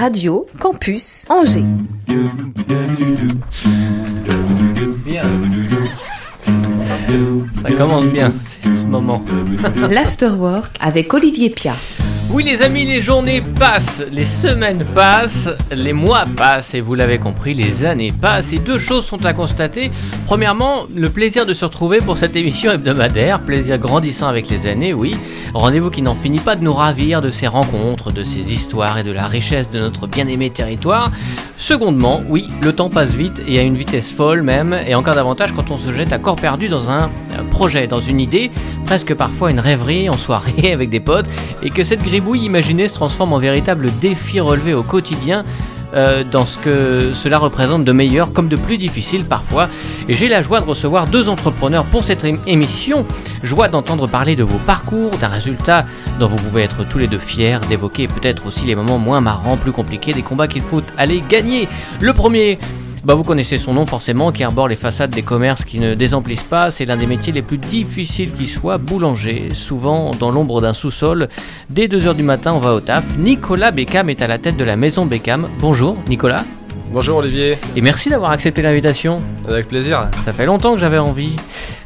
[0.00, 1.64] Radio Campus Angers.
[5.04, 5.22] Bien.
[7.62, 8.32] Ça commence bien,
[8.62, 9.22] ce moment.
[9.88, 11.74] L'Afterwork avec Olivier Pia.
[12.32, 17.18] Oui les amis, les journées passent, les semaines passent, les mois passent et vous l'avez
[17.18, 19.90] compris, les années passent et deux choses sont à constater.
[20.26, 24.94] Premièrement, le plaisir de se retrouver pour cette émission hebdomadaire, plaisir grandissant avec les années,
[24.94, 25.16] oui.
[25.54, 29.02] Rendez-vous qui n'en finit pas de nous ravir de ces rencontres, de ces histoires et
[29.02, 31.10] de la richesse de notre bien-aimé territoire.
[31.60, 35.52] Secondement, oui, le temps passe vite et à une vitesse folle même, et encore davantage
[35.52, 37.10] quand on se jette à corps perdu dans un
[37.50, 38.50] projet, dans une idée,
[38.86, 41.26] presque parfois une rêverie en soirée avec des potes,
[41.62, 45.44] et que cette gribouille imaginée se transforme en véritable défi relevé au quotidien.
[45.94, 49.68] Euh, dans ce que cela représente de meilleur comme de plus difficile parfois.
[50.08, 53.06] Et j'ai la joie de recevoir deux entrepreneurs pour cette émission.
[53.42, 55.86] Joie d'entendre parler de vos parcours, d'un résultat
[56.18, 59.56] dont vous pouvez être tous les deux fiers, d'évoquer peut-être aussi les moments moins marrants,
[59.56, 61.68] plus compliqués, des combats qu'il faut aller gagner.
[62.00, 62.58] Le premier,
[63.04, 66.42] bah vous connaissez son nom forcément, qui arbore les façades des commerces qui ne désemplissent
[66.42, 66.70] pas.
[66.70, 69.48] C'est l'un des métiers les plus difficiles qui soit, boulanger.
[69.54, 71.28] Souvent dans l'ombre d'un sous-sol.
[71.70, 73.04] Dès 2h du matin, on va au taf.
[73.18, 75.48] Nicolas Beckham est à la tête de la maison Beckham.
[75.60, 76.44] Bonjour Nicolas.
[76.92, 79.22] Bonjour Olivier, Et merci d'avoir accepté l'invitation.
[79.48, 80.08] avec plaisir.
[80.24, 81.36] Ça fait longtemps que j'avais envie.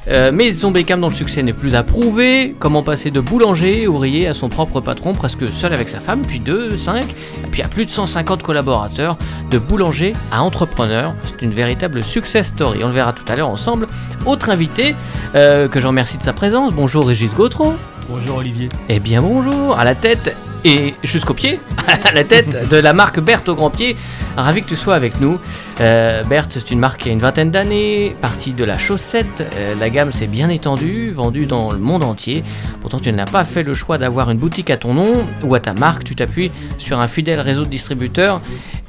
[0.08, 2.54] Euh, Maison Beckham dont le succès n'est plus à prouver.
[2.58, 6.40] Comment passer de boulanger, ouvrier à son propre patron, presque seul avec sa femme, puis
[6.40, 9.16] deux, cinq, et puis à plus de 150 collaborateurs,
[9.50, 11.14] de boulanger à entrepreneur.
[11.24, 12.84] C'est une véritable success story.
[12.84, 13.86] On le verra tout à l'heure ensemble.
[14.26, 14.94] Autre invité
[15.34, 16.74] euh, que je remercie de sa présence.
[16.74, 17.74] Bonjour Régis Gautreau.
[18.08, 18.68] Bonjour Olivier.
[18.90, 21.60] Eh bien bonjour, à la tête et jusqu'aux pieds,
[22.04, 23.96] à la tête de la marque Berthe au grand pied.
[24.36, 25.38] Ravi que tu sois avec nous.
[25.80, 29.42] Euh, Berthe, c'est une marque qui a une vingtaine d'années, partie de la chaussette.
[29.56, 32.42] Euh, la gamme s'est bien étendue, vendue dans le monde entier.
[32.80, 35.60] Pourtant, tu n'as pas fait le choix d'avoir une boutique à ton nom ou à
[35.60, 36.04] ta marque.
[36.04, 38.40] Tu t'appuies sur un fidèle réseau de distributeurs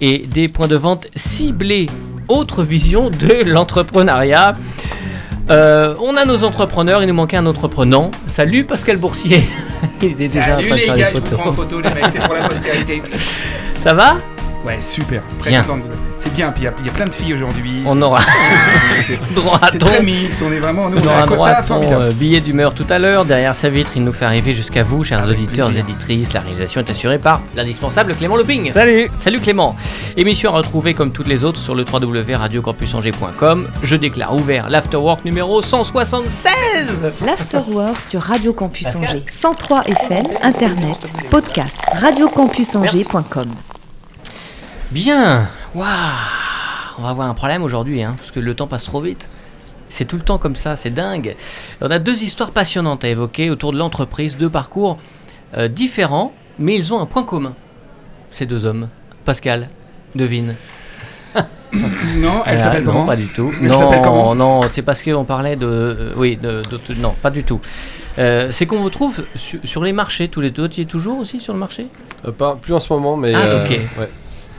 [0.01, 1.87] et des points de vente ciblés.
[2.27, 4.55] Autre vision de l'entrepreneuriat.
[5.49, 8.09] Euh, on a nos entrepreneurs, il nous manquait un entreprenant.
[8.27, 9.43] Salut Pascal Boursier.
[10.01, 11.79] il était déjà en Salut de les faire gars, des je vous prends en photo
[11.81, 13.03] les mecs, c'est pour la postérité.
[13.79, 14.17] Ça va?
[14.65, 15.61] Ouais, super, très Bien.
[15.61, 15.83] content de
[16.25, 17.83] C'est bien, puis il y a- il y, a plein de filles aujourd'hui.
[17.85, 18.19] On aura
[19.05, 21.27] C'est droit à c'est ton, très mix, on est vraiment, nous on on aura un
[21.27, 23.25] droit à ton euh, billet d'humeur tout à l'heure.
[23.25, 26.33] Derrière sa vitre, il nous fait arriver jusqu'à vous, chers Avec auditeurs et éditrices.
[26.33, 28.71] La réalisation est assurée par l'indispensable Clément Loping.
[28.71, 29.75] Salut Salut Clément
[30.17, 33.67] Émission à retrouver comme toutes les autres sur le www.radiocampusangers.com.
[33.83, 39.23] Je déclare ouvert l'Afterwork numéro 176 L'Afterwork sur Radio Campus Angers.
[39.29, 40.97] 103 FM, Internet,
[41.29, 43.49] podcast, radiocampusangers.com.
[44.91, 45.85] Bien Waouh
[46.97, 49.29] On va avoir un problème aujourd'hui, hein, parce que le temps passe trop vite.
[49.89, 51.35] C'est tout le temps comme ça, c'est dingue.
[51.81, 54.97] On a deux histoires passionnantes à évoquer autour de l'entreprise, deux parcours
[55.57, 57.53] euh, différents, mais ils ont un point commun.
[58.31, 58.87] Ces deux hommes.
[59.25, 59.67] Pascal,
[60.15, 60.55] devine.
[62.15, 63.51] Non, elle Ah, s'appelle non, comment Pas du tout.
[63.59, 65.65] Elle non, comment non, c'est parce qu'on parlait de.
[65.65, 67.59] euh, oui, de, de- Non, pas du tout.
[68.17, 70.69] Euh, c'est qu'on vous trouve su- sur les marchés tous les deux.
[70.69, 71.87] Tu y es toujours aussi sur le marché?
[72.25, 73.71] Euh, pas, plus en ce moment, mais, Ah, euh, ok.
[73.99, 74.09] ouais.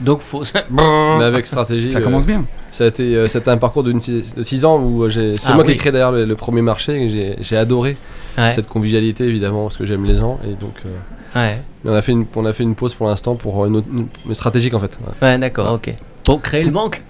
[0.01, 0.43] Donc, faut.
[0.71, 1.91] mais avec stratégie.
[1.91, 2.45] Ça euh, commence bien.
[2.71, 5.55] Ça a été, euh, c'était un parcours de 6 ans où euh, j'ai, c'est Ah,
[5.55, 5.71] moi oui.
[5.71, 7.97] qui ai créé d'ailleurs le, le premier marché et j'ai, j'ai adoré
[8.37, 10.89] Ouais, cette convivialité évidemment parce que j'aime les gens et donc euh,
[11.35, 11.59] ouais.
[11.83, 13.87] mais on a fait une, on a fait une pause pour l'instant pour une autre,
[13.91, 14.95] une- mais stratégique en fait.
[15.23, 15.95] Ouais, d'accord, ok.
[16.23, 17.01] Pour créer le manque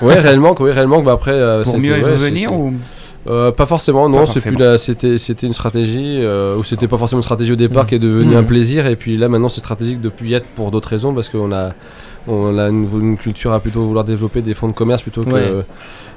[0.00, 1.00] Ouais, réellement, oui, réellement.
[1.02, 2.72] Bah après, euh, Pour mieux y ouais, revenir ou
[3.28, 4.24] euh, pas forcément, non.
[4.24, 4.40] Plus
[4.78, 7.86] c'était, c'était une stratégie euh, ou c'était pas forcément une stratégie au départ Mm.
[7.88, 8.38] qui est devenue Mm.
[8.38, 11.52] un plaisir et puis là maintenant c'est stratégique depuis Yet pour d'autres raisons parce qu'on
[11.52, 11.72] a
[12.26, 15.30] on a une, une culture à plutôt vouloir développer des fonds de commerce plutôt que
[15.32, 15.50] Ouais.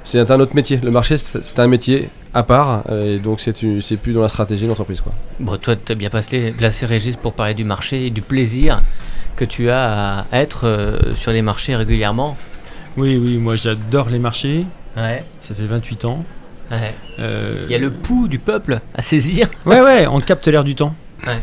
[0.04, 0.78] c'est un autre métier.
[0.82, 3.52] Le marché c'est, un métier à part euh, et donc c'est,
[3.96, 5.12] plus dans la stratégie de l'entreprise quoi.
[5.40, 8.82] Bon, toi, t'as bien placé, placé Régis pour parler du marché et du plaisir
[9.36, 12.36] que tu as à être euh, sur les marchés régulièrement.
[12.98, 14.66] Oui, oui, moi j'adore les marchés.
[14.96, 16.22] Ouais, Ça fait 28 ans.
[16.72, 16.94] Ouais.
[17.20, 19.48] Euh, Il y a le pouls du peuple à saisir.
[19.66, 20.94] Ouais, ouais, on capte l'air du temps.
[21.26, 21.38] Ouais.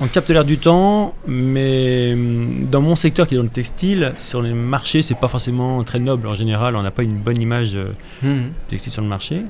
[0.00, 4.12] On capte l'air du temps, mais hum, dans mon secteur qui est dans le textile,
[4.18, 6.76] sur les marchés, c'est pas forcément très noble en général.
[6.76, 7.92] On n'a pas une bonne image euh,
[8.22, 8.42] Mhm.
[8.48, 9.42] du textile sur le marché.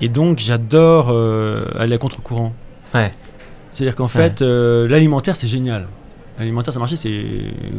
[0.00, 2.54] Et donc j'adore euh, aller à contre-courant.
[2.94, 3.12] Ouais.
[3.74, 5.86] C'est-à-dire qu'en fait, l'alimentaire c'est génial.
[6.38, 7.24] L'alimentaire, ça marché, c'est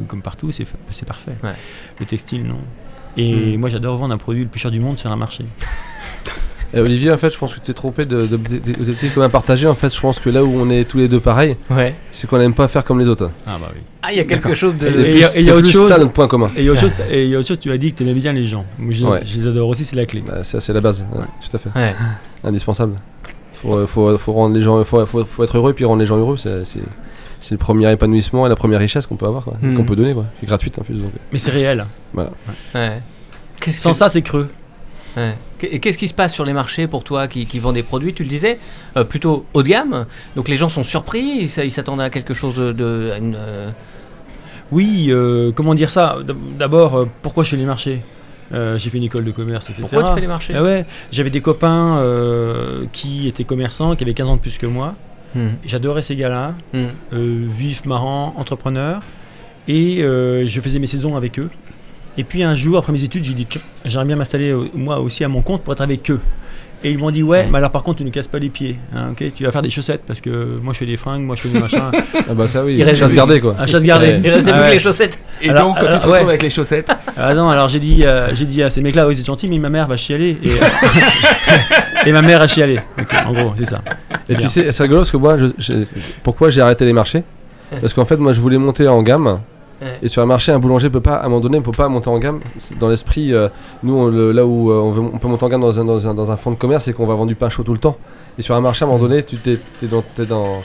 [0.08, 1.32] comme partout, c'est c'est parfait.
[2.00, 2.60] Le textile, non.
[3.18, 3.60] Et Mm.
[3.60, 5.44] moi, j'adore vendre un produit le plus cher du monde sur un marché.
[6.72, 9.66] Et Olivier, en fait, je pense que tu es trompé petits communs partagés.
[9.66, 11.96] En fait, je pense que là où on est tous les deux pareils, Ouais.
[12.12, 13.32] c'est qu'on n'aime pas faire comme les autres.
[13.48, 13.82] Ah bah oui.
[14.04, 14.86] Ah, il y a quelque chose de.
[14.86, 15.88] C'est Et plus, il y a- et y a c'est autre plus chose.
[15.88, 16.52] ça notre point commun.
[16.56, 17.92] Et il y a autre chose, et il y a autre chose, tu as dit
[17.92, 18.66] que tu aimais bien les gens.
[18.78, 19.22] Moi, je, Ouais.
[19.26, 20.24] je les adore aussi, c'est la clé.
[20.26, 21.70] Bah, c'est la base, ouais, tout à fait.
[21.76, 21.96] Ouais.
[22.44, 22.94] Indispensable.
[23.54, 26.00] Faut, euh, faut, faut rendre les gens, faut, faut, faut être heureux et puis rendre
[26.02, 26.38] les gens heureux.
[26.38, 29.76] C'est le premier épanouissement et la première richesse qu'on peut avoir, Mhm.
[29.76, 30.26] qu'on peut donner, quoi.
[30.40, 30.96] C'est gratuite en plus.
[30.96, 31.12] Donc.
[31.34, 31.84] Mais c'est réel.
[32.14, 32.26] Ouais.
[33.60, 34.50] Qu'est-ce Sans que- ça, c'est creux.
[35.18, 35.34] Ouais.
[35.64, 38.14] Et qu'est-ce qui se passe sur les marchés pour toi qui, qui vend des produits,
[38.14, 38.60] tu le disais,
[38.98, 42.56] euh, plutôt haut de gamme Donc les gens sont surpris, ils s'attendaient à quelque chose
[42.58, 43.14] de.
[43.18, 43.70] une, euh,
[44.72, 46.18] Oui, euh, comment dire ça?
[46.26, 48.02] D'ab- D'abord, pourquoi je fais les marchés?
[48.54, 49.82] Euh, J'ai fait une école de commerce, etc.
[49.90, 50.54] Pourquoi tu fais les marchés?
[50.56, 54.58] Ah ouais, j'avais des copains euh, qui étaient commerçants, qui avaient 15 ans de plus
[54.58, 54.96] que moi.
[55.36, 55.50] Hmm.
[55.66, 56.86] J'adorais ces gars-là, Hmm.
[57.14, 59.02] euh, vifs, marrants, entrepreneurs.
[59.68, 61.50] Et je faisais mes saisons avec eux.
[62.18, 63.48] Et puis un jour, après mes études, j'ai dit,
[63.86, 66.20] j'aimerais bien m'installer euh, moi aussi à mon compte pour être avec eux.
[66.82, 68.78] Et ils m'ont dit, ouais, mais alors par contre, tu ne casses pas les pieds.
[68.96, 70.30] hein, ok tu vas faire des chaussettes parce que
[70.64, 71.92] moi je fais des fringues, moi je fais des machins.
[72.30, 73.56] Ah bah ça oui, Il reste- chasse gardée quoi.
[73.60, 74.08] à chasse gardée.
[74.08, 74.22] Ouais.
[74.24, 75.20] Il restait Ah plus que les chaussettes.
[75.42, 76.20] Et Alors- donc, quand tu te retrouves ouais.
[76.20, 79.16] avec les chaussettes, Ah non, alors j'ai dit, euh, j'ai dit à ces mecs-là, oui,
[79.16, 80.38] c'est gentil, mais ma mère va chialer.
[80.42, 80.54] Et, euh,
[82.06, 82.80] et ma mère a chialé.
[83.26, 83.82] En gros, c'est ça.
[84.30, 84.38] Et Bien.
[84.46, 85.74] tu sais, c'est rigolo parce que moi, je, je-
[86.24, 87.24] pourquoi j'ai arrêté les marchés?
[87.82, 89.40] Parce qu'en fait, moi, je voulais monter en gamme.
[89.82, 89.98] Ouais.
[90.02, 91.88] Et sur un marché, un boulanger peut pas, à un moment donné, ne peut pas
[91.88, 92.40] monter en gamme.
[92.80, 93.48] Dans l'esprit, euh,
[93.84, 95.86] nous, on le- là où euh, on, veut- on peut monter en gamme dans un,
[95.86, 97.74] dans un, dans un fonds de commerce, c'est qu'on va vendre du pain chaud tout
[97.74, 97.98] le temps.
[98.38, 100.62] Et sur un marché, à un moment donné, tu t'es, dans, t'es dans,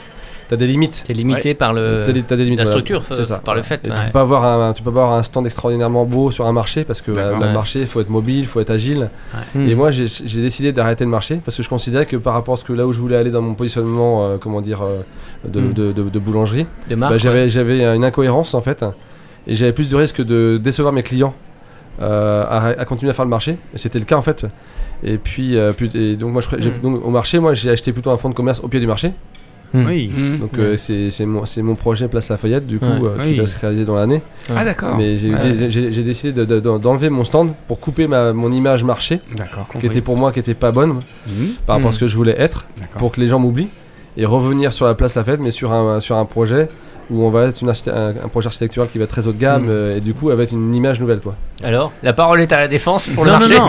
[0.47, 1.03] t'as des limites.
[1.05, 2.03] T'es limité par le.
[2.05, 2.59] T'as des, t'as des limites.
[2.59, 2.79] la voilà.
[2.81, 3.37] structure, c'est euh, ça.
[3.39, 3.93] par le fait, ouais.
[3.93, 6.51] tu peux pas avoir un, tu peux pas avoir un stand extraordinairement beau sur un
[6.51, 7.37] marché parce que D'accord.
[7.37, 7.53] euh, le Ouais.
[7.53, 9.09] marché, il faut être mobile, il faut être agile.
[9.53, 9.67] Hmm.
[9.67, 12.53] Et moi, j'ai j'ai décidé d'arrêter le marché parce que je considérais que par rapport
[12.53, 15.01] à ce que là où je voulais aller dans mon positionnement, euh, comment dire, euh,
[15.47, 17.11] de, de, de- de boulangerie, de marque.
[17.11, 17.19] bah, ouais.
[17.19, 18.83] j'avais j'avais une incohérence en fait,
[19.47, 21.33] et j'avais plus de risque de décevoir mes clients
[22.01, 23.57] euh, à, à continuer à faire le marché.
[23.73, 24.45] Et c'était le cas en fait.
[25.03, 26.81] Et puis, euh, puis- et donc moi, je, Mm.
[26.81, 29.11] donc, au marché, moi, j'ai acheté plutôt un fonds de commerce au pied du marché.
[29.83, 29.85] Hmm.
[29.87, 30.09] Oui.
[30.15, 30.39] hmm.
[30.39, 33.09] Donc euh, c'est c'est mon, c'est mon projet Place Lafayette du coup Ouais.
[33.19, 33.37] euh, qui Oui.
[33.39, 34.21] va se réaliser dans l'année.
[34.55, 34.95] Ah, d'accord.
[34.97, 35.51] Mais j'ai Ouais.
[36.03, 39.19] décidé de- de- de- d'enlever mon stand pour couper ma, mon image marché
[39.79, 42.15] qui était pour moi qui était pas bonne Hmm, par rapport à ce que je
[42.15, 42.67] voulais être
[42.97, 43.69] pour que les gens m'oublient
[44.17, 46.69] et revenir sur la place Lafayette mais sur un, sur un projet
[47.09, 49.37] où on va être une un, un projet architectural qui va être très haut de
[49.37, 49.69] gamme Mm.
[49.69, 51.35] euh, et du coup avec une image nouvelle quoi.
[51.63, 53.59] Alors, la parole est à la défense pour le non, non, marché.
[53.59, 53.67] non.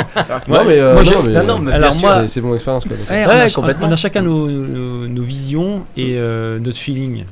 [0.58, 2.84] non mais, euh, moi, non, mais, non, non, mais Alors moi- c'est- c'est mon expérience
[2.84, 2.96] quoi.
[2.96, 3.08] donc.
[3.10, 3.86] Ouais, on, a, complètement.
[3.88, 7.24] on a chacun nos, nos- nos visions et euh, notre feeling.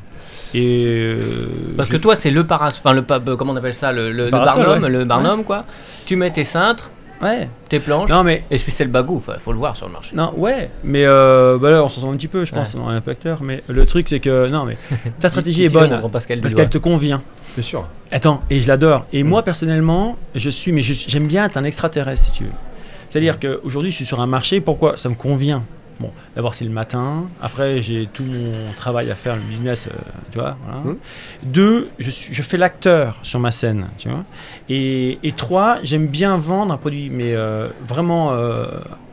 [0.57, 3.75] Et euh, Parce que toi, c'est le paras, enfin le pa- euh, comment on appelle
[3.75, 4.89] ça, le, le, le Parasol, barnum, ouais.
[4.91, 5.65] le barnum quoi.
[6.07, 6.91] Tu mets tes cintres,
[7.25, 7.49] ouais.
[7.69, 9.17] tes planches, Non mais et puis c'est le bagou.
[9.17, 10.15] Enfin, faut le voir sur le marché.
[10.15, 12.81] non ouais, mais euh, bah là, on s'en sort un petit peu, je pense, Ouais.
[12.81, 13.43] dans un peu acteur.
[13.43, 14.77] Mais le truc c'est que non mais
[15.21, 17.23] ta stratégie est bonne Pascal parce qu'elle te convient.
[17.57, 17.87] Bien sûr.
[18.13, 19.07] Attends, et je l'adore.
[19.13, 19.29] Et Mm.
[19.29, 22.51] moi personnellement, je suis, mais je- j'aime bien être un extraterrestre si tu veux.
[23.11, 24.61] C'est-à-dire qu'aujourd'hui, je suis sur un marché.
[24.61, 25.63] Pourquoi Ça me convient?
[26.01, 27.25] Bon, d'abord c'est le matin.
[27.41, 29.97] Après, j'ai tout mon travail à faire, le business, euh,
[30.31, 30.57] tu vois.
[30.65, 30.81] voilà.
[30.81, 30.97] Mm.
[31.45, 34.25] Deux, je, suis, je fais l'acteur sur ma scène, tu vois.
[34.69, 38.67] Et, et trois, j'aime bien vendre un produit, mais euh, vraiment euh,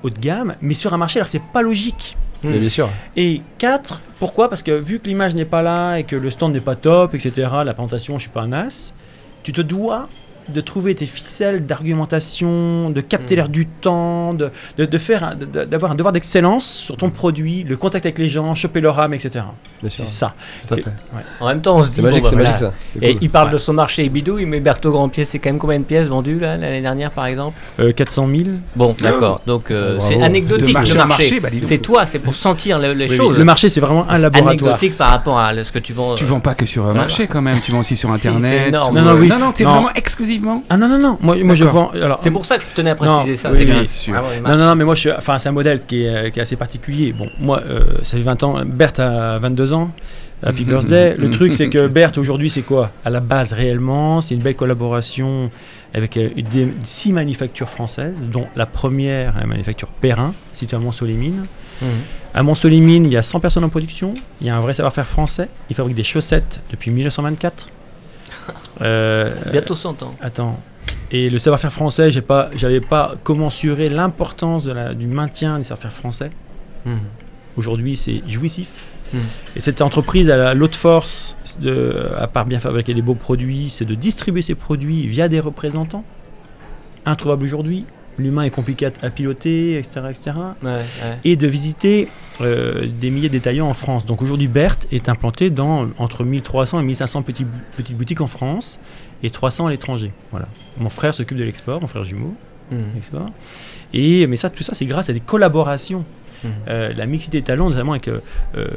[0.03, 1.19] haut de gamme, mais sur un marché.
[1.19, 2.17] Alors c'est pas logique.
[2.43, 2.89] Mais bien sûr.
[3.15, 4.49] Et 4, pourquoi?
[4.49, 7.13] Parce que vu que l'image n'est pas là et que le stand n'est pas top,
[7.13, 8.93] etc., la présentation, je suis pas un as,
[9.43, 10.09] tu te dois
[10.51, 13.37] de trouver tes ficelles d'argumentation, de capter Mm.
[13.37, 17.63] l'air du temps, de, de, de faire, de- d'avoir un devoir d'excellence sur ton produit,
[17.63, 19.45] le contact avec les gens, choper leur âme, etc.
[19.87, 20.33] C'est ça.
[20.67, 20.83] Tout à fait.
[21.39, 22.71] En même temps, on se dit C'est magique, bon, c'est bah, magique voilà.
[22.73, 22.77] ça.
[22.99, 23.23] C'est Et cool.
[23.23, 25.83] il parle de son marché bidouille, mais Berthaud Grand Pièce, c'est quand même combien de
[25.85, 29.41] pièces vendues là l'année dernière par exemple Euh, 400 000 Bon, d'accord.
[29.47, 30.13] Donc euh, Bravo.
[30.13, 31.23] c'est anecdotique marché le marché.
[31.23, 33.37] marché, bah, c'est toi, c'est pour sentir le- les Oui, choses.
[33.37, 34.49] Le marché, c'est vraiment un C'est laboratoire.
[34.49, 36.15] Anecdotique par rapport à ce que tu vends.
[36.15, 37.01] Tu euh, vends pas que sur un Voilà.
[37.01, 38.65] marché quand même, tu vends aussi sur internet.
[38.65, 39.89] c'est Non, non, non, non, c'est vraiment
[40.41, 40.63] exclusivement.
[40.69, 41.17] Ah non, non, non.
[41.21, 41.89] Moi, moi je vends.
[41.89, 43.51] Alors, C'est pour ça que je tenais à préciser Non, ça.
[43.51, 44.15] oui, c'est bien sûr.
[44.15, 46.29] Ah Non, non, non, mais moi, je suis, enfin, c'est un modèle qui est, euh,
[46.29, 47.13] qui est assez particulier.
[47.13, 48.65] Bon, moi, euh, ça fait 20 ans.
[48.65, 49.91] Berthe a 22 ans.
[50.43, 51.15] Happy birthday.
[51.17, 52.91] Le truc, c'est que Berthe, aujourd'hui, c'est quoi?
[53.05, 55.49] À la base, réellement, c'est une belle collaboration
[55.93, 61.45] avec euh, des, six manufactures françaises, dont la première, la manufacture Perrin, située à Mont-Solémine.
[61.81, 61.87] Mhm.
[62.33, 64.13] À Mont-Solémine, il y a 100 personnes en production.
[64.39, 65.49] Il y a un vrai savoir-faire français.
[65.69, 67.67] Ils fabriquent des chaussettes depuis 1924.
[68.81, 70.15] Euh, C'est bientôt 100 ans.
[70.21, 70.59] Attends.
[71.11, 75.63] Et le savoir-faire français, j'ai pas, j'avais pas commensuré l'importance de la- du maintien du
[75.63, 76.29] savoir-faire français.
[76.85, 76.99] Mhm.
[77.57, 78.69] Aujourd'hui, c'est jouissif.
[79.13, 79.17] Hmm.
[79.57, 83.69] Et cette entreprise, elle a l'autre force, de, à part bien fabriquer des beaux produits,
[83.69, 86.05] c'est de distribuer ces produits via des représentants.
[87.05, 87.85] Introuvable aujourd'hui.
[88.21, 90.31] L'humain est compliqué à, à piloter, etc., etc.
[90.63, 90.83] Ouais, ouais.
[91.25, 92.07] Et de visiter
[92.41, 94.05] euh, des milliers de détaillants en France.
[94.05, 98.27] Donc aujourd'hui, Berthe est implanté dans entre 1300 et 1500 petits, bou- petites boutiques en
[98.27, 98.79] France
[99.23, 100.11] et 300 à l'étranger.
[100.31, 100.47] Voilà.
[100.79, 102.33] Mon frère s'occupe de l'export, mon frère jumeau.
[102.71, 102.79] Mhm.
[102.97, 103.29] export.
[103.93, 106.05] Et, mais ça, tout ça, c'est grâce à des collaborations.
[106.43, 106.51] Mhm.
[106.69, 108.19] Euh, la mixité des talents, notamment avec euh,
[108.57, 108.67] euh,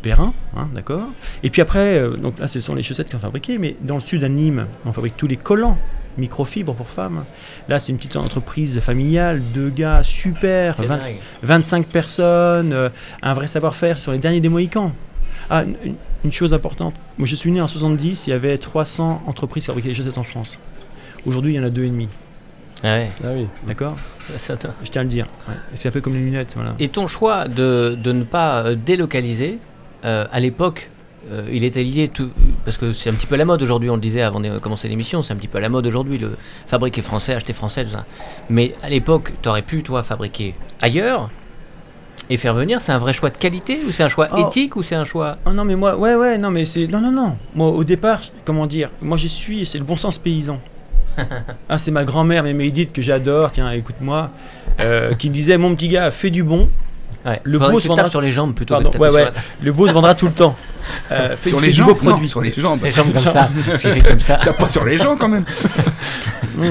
[0.00, 1.02] Perrin, hein, d'accord
[1.42, 4.00] Et puis après, euh, donc là, ce sont les chaussettes qu'on fabriquait, mais dans le
[4.00, 5.76] sud à Nîmes, on fabrique tous les collants
[6.18, 7.24] microfibres pour femmes.
[7.68, 11.16] Là, c'est une petite entreprise familiale, deux gars super, C'est 20 dingue.
[11.42, 12.88] 25 personnes, euh,
[13.22, 14.92] un vrai savoir-faire sur les derniers des Mohicans.
[15.50, 15.64] Ah,
[16.24, 16.94] une, chose importante.
[17.18, 20.18] Moi, je suis né en 70, il y avait 300 entreprises qui fabriquaient des chaussettes
[20.18, 20.58] en France.
[21.24, 22.08] Aujourd'hui, il y en a deux et demi.
[22.82, 23.46] Ah ouais, Ah oui.
[23.66, 23.96] D'accord
[24.30, 25.26] Je tiens à le dire.
[25.48, 25.54] Ouais.
[25.74, 26.52] C'est un peu comme les lunettes.
[26.56, 26.74] Voilà.
[26.78, 29.58] Et ton choix de, de ne pas euh, délocaliser,
[30.04, 30.90] euh, à l'époque,
[31.30, 32.30] euh, il était lié tout,
[32.64, 34.88] parce que c'est un petit peu la mode aujourd'hui, on le disait avant de commencer
[34.88, 38.04] l'émission, c'est un petit peu la mode aujourd'hui, le fabriquer français, acheter français, tout ça.
[38.48, 41.30] Mais à l'époque, tu aurais pu, toi, fabriquer ailleurs
[42.28, 44.46] et faire venir, c'est un vrai choix de qualité ou c'est un choix Oh.
[44.46, 45.38] éthique ou c'est un choix...
[45.46, 46.86] Oh non, mais moi, ouais, ouais, non, mais c'est.
[46.86, 47.36] Non, non, non.
[47.54, 49.64] Moi, au départ, comment dire Moi, je suis.
[49.64, 50.60] C'est le bon sens paysan.
[51.68, 54.30] ah, c'est ma grand-mère, mais Edith, que j'adore, tiens, écoute-moi,
[54.80, 56.68] euh, qui me disait Mon petit gars, fais du bon.
[57.24, 57.40] Ouais.
[57.42, 59.30] Le beau tu se vendra- sur les jambes plutôt Pardon, que de taper ouais, sur
[59.32, 59.40] ouais.
[59.62, 60.56] Le beau se vendra tout le temps.
[61.10, 62.28] Euh, Sur les beau Non, produit.
[62.28, 62.78] sur les jambes.
[62.84, 64.36] les jambes comme ça, tu fais comme ça.
[64.36, 65.44] Tape pas sur les gens quand même.
[66.56, 66.70] Mmh.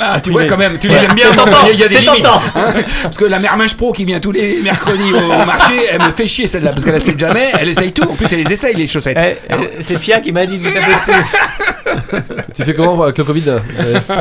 [0.00, 1.26] Ah, tu Oui, vois quand même, tu les aimes bien.
[1.30, 2.26] C'est donc tentant, il y a des limites.
[2.26, 2.74] hein.
[3.04, 6.10] parce que la mère Minge Pro qui vient tous les mercredis au, marché, elle me
[6.10, 8.10] fait chier celle-là parce qu'elle essaie jamais, elle essaye tout.
[8.10, 9.16] En plus, elle les essaye les chaussettes.
[9.20, 12.42] Eh, eh, c'est Pia qui m'a dit de taper dessus.
[12.56, 13.42] Tu fais comment avec le Covid.
[13.44, 14.12] Tu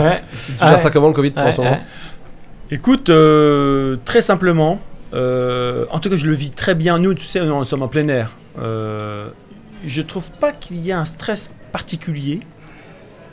[0.62, 1.79] gères ça comment le Covid pour en ce moment
[2.70, 4.79] Écoute, euh, très simplement,
[5.13, 6.99] euh, en tout cas, je le vis très bien.
[6.99, 8.35] Nous, tu sais, nous sommes en plein air.
[8.59, 9.29] Euh,
[9.85, 12.39] je trouve pas qu'il y ait un stress particulier.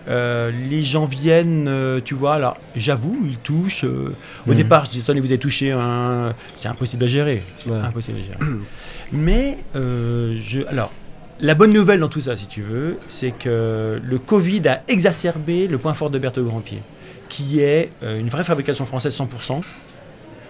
[0.07, 3.85] Euh, les gens viennent, euh, tu vois, alors j'avoue, ils touchent.
[3.85, 4.14] euh,
[4.47, 4.57] Au Mhm.
[4.57, 6.35] départ, je dis, attendez, vous avez touché un.
[6.57, 7.43] C'est impossible à gérer.
[7.57, 7.78] C'est Ouais.
[7.78, 8.38] impossible à gérer.
[9.12, 10.66] Mais, je.
[10.69, 10.93] Alors,
[11.40, 15.66] la bonne nouvelle dans tout ça, si tu veux, c'est que le Covid a exacerbé
[15.69, 16.83] le point fort de Berthe Grandpied,
[17.31, 19.62] qui est une vraie fabrication française 100%.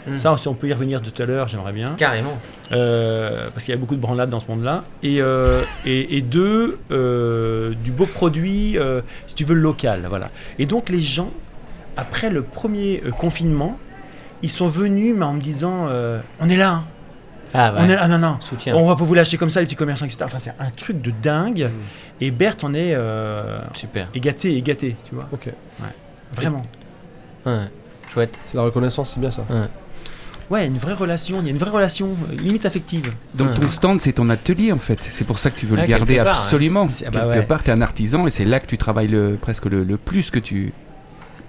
[0.06, 0.18] Mhm.
[0.18, 1.94] Ça, si on peut y revenir tout à l'heure, j'aimerais bien.
[1.96, 2.38] Carrément.
[2.72, 4.84] Euh, parce qu'il y a beaucoup de branlades dans ce monde-là.
[5.02, 10.04] Et, euh, et, et deux, euh, du beau produit, euh, si tu veux, local.
[10.08, 10.30] Voilà.
[10.58, 11.30] Et donc, les gens,
[11.96, 13.78] après le premier confinement,
[14.42, 16.84] ils sont venus, mais en me disant euh, On est là, hein.
[17.56, 17.78] Ah ouais.
[17.82, 18.36] on est là, ah, non, non.
[18.40, 18.74] Soutien.
[18.74, 20.22] On va pas vous lâcher comme ça, les petits commerçants, etc.
[20.24, 21.70] Enfin, c'est un truc de dingue.
[22.20, 24.08] Et Berthe en est euh, Super.
[24.12, 25.26] égaté, égaté, tu vois.
[25.32, 25.48] Ok.
[26.32, 26.62] Vraiment.
[27.46, 27.66] Ouais.
[28.12, 28.34] Chouette.
[28.44, 29.42] C'est la reconnaissance, c'est bien ça.
[29.48, 29.66] Ouais,
[30.52, 33.12] une vraie relation, il y a une vraie relation, euh, limite affective.
[33.34, 33.54] Donc Ouais.
[33.60, 34.98] ton stand, c'est ton atelier en fait.
[35.10, 36.88] C'est pour ça que tu veux Ouais, le garder quelque part, absolument.
[36.88, 37.42] C'est- ah bah quelque ouais.
[37.42, 39.96] part, tu es un artisan et c'est là que tu travailles le, presque le, le
[39.96, 40.72] plus que tu.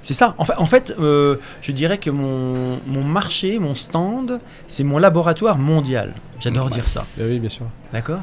[0.02, 0.36] C'est ça.
[0.38, 5.00] En fait, en fait euh, je dirais que mon, mon marché, mon stand, c'est mon
[5.00, 6.14] laboratoire mondial.
[6.40, 6.72] J'adore Ouais.
[6.74, 7.08] dire ça.
[7.18, 7.66] Bah oui, bien sûr.
[7.92, 8.22] D'accord?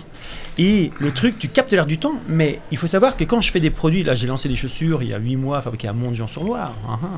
[0.58, 3.50] Et le truc, tu captes l'air du temps, mais il faut savoir que quand je
[3.50, 5.92] fais des produits, là j'ai lancé des chaussures il y a 8 mois fabriquées à
[5.92, 7.08] Mont-Jean-sur-Loire, hein, hein,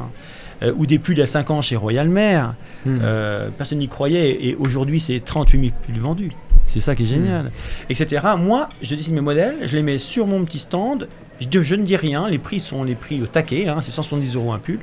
[0.62, 2.54] euh, ou des pulls il y a 5 ans chez Royal Mer,
[2.87, 2.99] Hmm.
[3.02, 6.32] euh, personne n'y croyait, et aujourd'hui c'est 38 000 pulls vendus.
[6.66, 7.50] C'est ça qui est génial,
[7.88, 8.20] etc.
[8.38, 11.08] Moi, je dessine mes modèles, je les mets sur mon petit stand,
[11.40, 14.52] je ne dis rien, les prix sont les prix au taquet, hein, c'est 170 euros
[14.52, 14.80] un pull,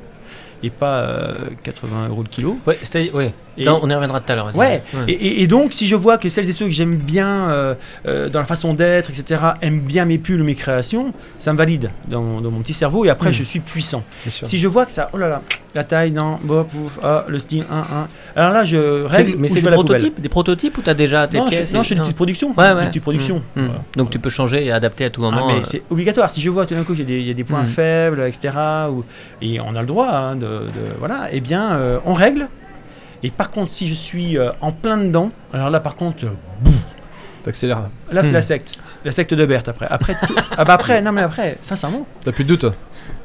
[0.64, 2.58] et pas euh, 80 euros le kilo.
[2.68, 2.78] Ouais,
[3.14, 3.34] ouais.
[3.58, 4.56] Et- Non, on y reviendra tout à l'heure.
[4.56, 7.76] Ouais, Et, donc, si je vois que celles et ceux que j'aime bien euh,
[8.08, 11.92] euh, dans la façon d'être, etc., aiment bien mes pulls, mes créations, ça me valide
[12.08, 13.34] dans, dans mon petit cerveau et après, Mm.
[13.34, 14.04] je suis puissant.
[14.30, 15.42] Si je vois que ça, oh là là,
[15.76, 19.36] la taille, non, bon, pouf, ah, le style, 1, 1, alors là, je règle.
[19.38, 21.74] mais ou c'est je des prototypes, des prototypes ou t'as déjà tes Non, je, pièces
[21.74, 22.54] non, et- je fais des petites productions.
[22.58, 22.88] Ouais, Des ouais.
[22.88, 23.38] petites productions.
[23.56, 23.66] Mm.
[23.66, 23.82] Voilà.
[23.98, 25.48] Donc tu peux changer et adapter à tout moment.
[25.50, 26.30] Ah, mais euh, c'est obligatoire.
[26.30, 27.68] Si je vois tout d'un coup qu'il des- y a des points Mm.
[27.68, 28.54] faibles, etc.,
[28.90, 29.04] ou-
[29.42, 32.48] et on a le droit hein, de, de- Voilà, eh bien, euh, on règle.
[33.24, 36.70] Et par contre, si je suis euh, en plein dedans, alors là, par contre, euh,
[37.44, 37.90] T'accélères.
[38.12, 38.78] là, c'est la secte.
[39.04, 39.88] La secte de Berthe après.
[39.90, 42.06] Après, tout- ah bah après, non mais après, sincèrement.
[42.24, 42.64] T'as plus de doute.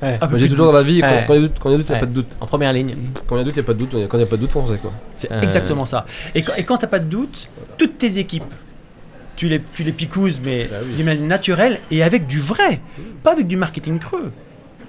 [0.02, 0.18] ouais.
[0.20, 1.24] Ah, Moi, j'ai toujours dans la vie, quand Ouais.
[1.26, 2.00] quand il y a doute, quand il y a doute, il y a Ouais.
[2.00, 2.36] pas de doute.
[2.40, 2.94] En première ligne.
[3.26, 3.90] Quand il y a doute, il y a pas de doute.
[4.08, 4.92] Quand il y a pas de doute, foncez quoi.
[5.16, 6.06] C'est Euh, exactement ça.
[6.34, 8.44] Et quand, et quand t'as pas de doute, toutes tes équipes,
[9.36, 10.94] tu les, tu les picouses, mais Bah oui.
[10.96, 12.80] d'une manière naturelle et avec du vrai,
[13.22, 14.32] pas avec du marketing creux.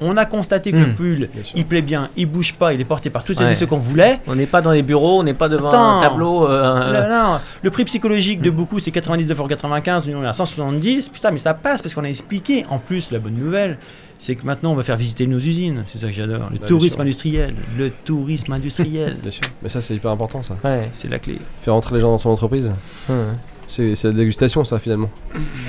[0.02, 1.58] On a constaté que le pull, Bien sûr.
[1.58, 3.52] il plaît bien, il bouge pas, il est porté par tous ceux Ouais.
[3.52, 4.20] et ceux qu'on voulait.
[4.28, 6.00] On n'est pas dans les bureaux, on n'est pas devant Attends.
[6.00, 6.48] un tableau.
[6.48, 11.10] euh, Là, là, le prix psychologique de beaucoup c'est 99,95€, nous on est à 170,
[11.10, 12.66] putain mais ça passe parce qu'on a expliqué.
[12.70, 13.78] En plus la bonne nouvelle,
[14.20, 16.50] c'est que maintenant on va faire visiter nos usines, c'est ça que j'adore.
[16.52, 19.44] Le Bah, tourisme industriel, le tourisme industriel, Bien sûr.
[19.62, 20.56] Mais ça, c'est hyper important, ça.
[20.64, 20.90] Ouais.
[20.92, 21.38] c'est la clé.
[21.62, 22.74] Faire rentrer les gens dans son entreprise.
[23.10, 23.16] Ouais.
[23.68, 25.10] C'est la dégustation, ça, finalement.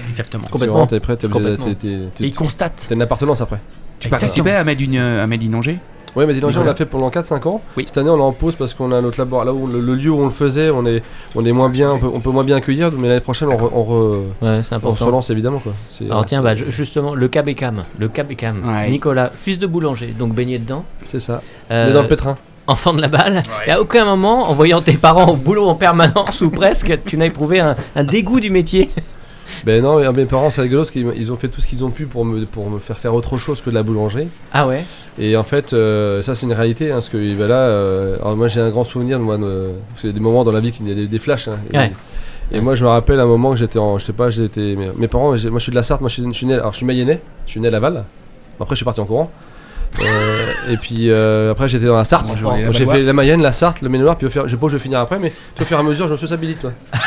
[0.08, 0.44] Exactement.
[0.50, 0.86] Complètement.
[0.86, 1.88] T'es prêt, t'es t'es- t'es-
[2.24, 2.86] Et ils constatent.
[2.88, 3.58] t'as une appartenance après.
[4.00, 5.78] Tu participais à Made in, euh, à Made in Angers
[6.16, 7.60] Ouais, mais Dilanger, on l'a fait pendant 4-5 ans.
[7.76, 7.84] Oui.
[7.86, 9.54] Cette année, on est en pause parce qu'on a notre laboratoire.
[9.54, 11.02] Là où le, le lieu où on le faisait, on est,
[11.36, 12.90] on est moins bien, on peut, on peut moins bien accueillir.
[13.00, 15.60] Mais l'année prochaine, on, re- on, re- Ouais, c'est on se relance évidemment.
[15.60, 15.74] Quoi.
[16.10, 17.84] Alors tiens, bah, ju- justement, le Cabécam.
[17.98, 18.62] Le Cabécam.
[18.66, 18.90] Ouais.
[18.90, 20.84] Nicolas, fils de boulanger, donc baigné dedans.
[21.04, 21.42] c'est ça.
[21.70, 22.36] Euh, On est dans le pétrin.
[22.66, 23.42] enfant de la balle.
[23.66, 27.16] Et à aucun moment, en voyant tes parents au boulot en permanence ou presque, tu
[27.16, 28.90] n'as éprouvé un, un dégoût du métier.
[29.64, 31.84] Ben non, mais mes parents, c'est rigolo parce qu'ils ils ont fait tout ce qu'ils
[31.84, 34.28] ont pu pour me, pour me faire faire autre chose que de la boulangerie.
[34.52, 34.84] Ah ouais
[35.18, 38.36] Et en fait, euh, ça c'est une réalité, hein, parce que ben là, euh, alors
[38.36, 40.52] moi j'ai un grand souvenir de moi, de, parce qu'il y a des moments dans
[40.52, 41.48] la vie qu'il y a des, des flashs.
[41.48, 41.92] hein, et, Ouais.
[42.52, 44.90] et moi je me rappelle un moment que j'étais en, je sais pas, j'étais, mes,
[44.96, 46.72] mes parents, moi je suis de la Sarthe, moi je suis, je suis né, alors
[46.72, 48.04] je suis mayennais, je suis né à Laval.
[48.60, 49.30] Après je suis parti en courant.
[50.02, 52.28] Euh, et puis euh, après j'étais dans la Sarthe.
[52.72, 54.68] J'ai fait la Mayenne, la Sarthe, le Maine-et-Loire, puis au fur, je sais pas où
[54.68, 56.72] je vais finir après, mais tout au fur et à mesure je me sociabilise toi.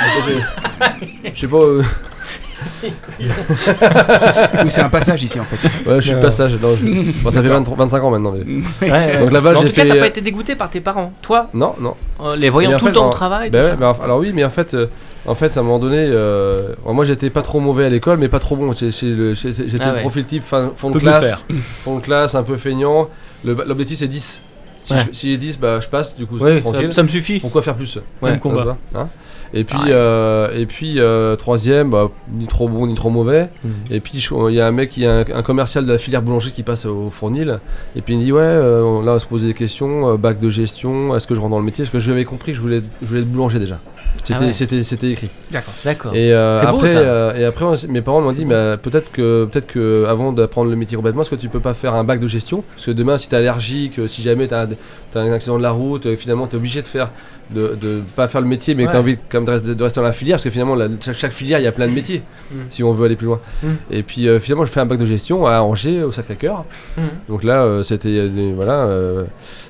[1.34, 1.84] Je sais pas, euh,
[4.64, 5.90] Oui, c'est un passage ici en fait.
[5.90, 6.54] ouais, je suis de passage.
[6.62, 8.34] non, je- bon, ça fait 20 25 ans maintenant.
[8.82, 9.20] Mais...
[9.20, 9.88] Donc Laval, Mais en j'ai tout cas, fait.
[9.90, 11.14] t'as pas été dégoûté par tes parents.
[11.22, 11.96] Toi, Non, non.
[12.24, 13.52] euh, les voyant Mais en tout fait, le temps au en- travail.
[13.52, 14.04] Tout ouais, ça.
[14.04, 14.88] alors oui, mais en fait, euh,
[15.26, 18.18] en fait, à un moment donné, euh, alors moi j'étais pas trop mauvais à l'école,
[18.18, 18.74] mais pas trop bon.
[18.74, 20.02] J'ai- j'ai le- J'étais j'étais Ah le ouais.
[20.02, 21.46] profil type fin- fond de Peut plus le classe,
[21.84, 23.10] fond de classe, un peu feignant.
[23.44, 24.42] Le- L'objectif c'est 10.
[24.84, 25.00] Si Ouais.
[25.12, 26.88] je- si j'ai 10, bah je passe, du coup c'est Ouais, tranquille.
[26.88, 27.40] ça, ça me suffit.
[27.40, 28.00] Pourquoi faire plus?
[28.22, 28.76] Ouais, Même combat.
[28.96, 29.08] Hein?
[29.54, 29.92] Et puis, Ah ouais.
[29.92, 33.50] euh, et puis euh, troisième, bah, ni trop bon ni trop mauvais.
[33.90, 35.92] Et puis je- il y a un mec, il y a un, un commercial de
[35.92, 37.60] la filière boulangerie qui passe au Fournil.
[37.96, 40.40] Et puis il me dit ouais, euh, là on se posait des questions, euh, bac
[40.40, 41.84] de gestion, est-ce que je rentre dans le métier?
[41.84, 43.80] Parce que j'avais compris que je voulais, je voulais être boulanger déjà.
[44.24, 45.12] C'était, Ah ouais.
[45.12, 45.30] écrit.
[45.52, 45.74] D'accord.
[45.86, 46.14] D'accord.
[46.16, 47.00] Et euh, beau, après, ça.
[47.00, 50.76] euh, et après, mes parents m'ont dit, bah, peut-être que, peut-être que, avant d'apprendre le
[50.76, 52.64] métier complètement, est-ce que tu peux pas faire un bac de gestion?
[52.76, 54.68] Parce que demain, si t'es allergique, si jamais t'as,
[55.12, 57.10] un- t'as un accident de la route, euh, finalement, t'es obligé de faire,
[57.54, 58.92] de, de pas faire le métier, mais Ouais.
[58.92, 60.88] t'as envie quand même de, rester- de rester dans la filière, parce que finalement, la-
[61.02, 62.56] chaque, chaque filière, il y a plein de métiers, Mm.
[62.70, 63.40] si on veut aller plus loin.
[63.64, 63.68] Mm.
[63.92, 66.64] Et puis, euh, finalement, je fais un bac de gestion à Angers, au Sacré-Cœur.
[66.98, 67.04] Mhm.
[67.28, 69.24] Donc là, euh, c'était des, voilà, euh,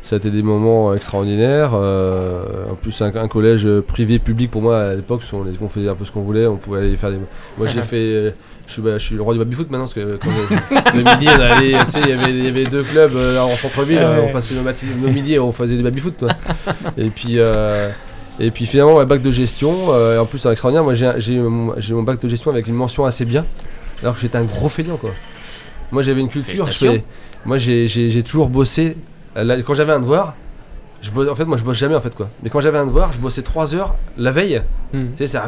[0.03, 1.73] ça a été des moments extraordinaires.
[1.73, 5.95] en plus, un, un collège privé public pour moi à l'époque, on, on faisait un
[5.95, 7.17] peu ce qu'on voulait, on pouvait aller faire des.
[7.57, 8.33] Moi, j'ai fait.
[8.67, 11.03] Je suis, bah, je suis le roi du baby-foot maintenant parce que quand le, le
[11.03, 13.55] midi on allait, tu sais, il y avait- il y avait deux clubs euh, en
[13.57, 14.27] centre-ville, Ah euh, ouais.
[14.29, 16.17] on passait nos, mati- nos midis et on faisait du baby-foot.
[16.19, 16.29] toi.
[16.97, 17.89] et puis euh,
[18.39, 20.83] et puis finalement ouais, bac de gestion, euh, et en plus c'est extraordinaire.
[20.83, 23.45] Moi j'ai mon, j'ai mon bac de gestion avec une mention assez bien,
[24.01, 25.11] alors que j'étais un gros feignant quoi.
[25.91, 26.93] Moi j'avais une culture, je Félicitations.
[26.93, 27.03] fais-
[27.45, 28.95] moi j'ai- j'ai j'ai toujours bossé.
[29.37, 30.35] euh, là, quand j'avais un devoir,
[31.01, 32.29] je bosse- en fait moi je bosse jamais en fait quoi.
[32.43, 34.61] Mais quand j'avais un devoir, je bossais 3 heures la veille.
[34.93, 35.07] Hmm.
[35.17, 35.47] Tu sais, ça-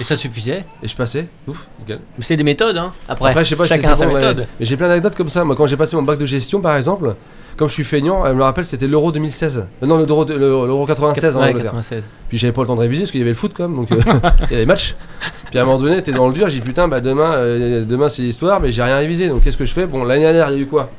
[0.00, 0.64] Et ça suffisait.
[0.82, 2.00] et je passais, ouf, nickel.
[2.18, 2.92] Mais c'est des méthodes, hein.
[3.08, 4.46] Après, Après, je sais pas si c'est sa bon, mais- méthode.
[4.58, 5.44] Mais j'ai plein d'anecdotes comme ça.
[5.44, 7.14] Moi, quand j'ai passé mon bac de gestion, par exemple,
[7.56, 9.66] comme je suis feignant, elle me le rappelle, c'était l'Euro 2016.
[9.82, 11.72] Euh, non, l'Euro de- l'Euro 96 en Ouais, Angleterre.
[11.72, 12.04] 96.
[12.28, 13.76] Puis j'avais pas le temps de réviser parce qu'il y avait le foot quand même,
[13.76, 13.96] donc euh,
[14.40, 14.96] il y avait des matchs.
[15.50, 17.84] Puis à un moment donné, t'es dans le dur, j'ai dit putain, bah demain, euh,
[17.84, 19.28] demain c'est l'histoire, mais j'ai rien révisé.
[19.28, 19.86] Donc qu'est-ce que je fais?
[19.86, 20.90] Bon, l'année dernière, il y a eu quoi?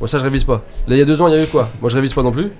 [0.00, 0.62] Bon, ça je révise pas.
[0.86, 1.68] Là, il y a deux ans, il y a eu quoi?
[1.80, 2.50] Moi, je révise pas non plus.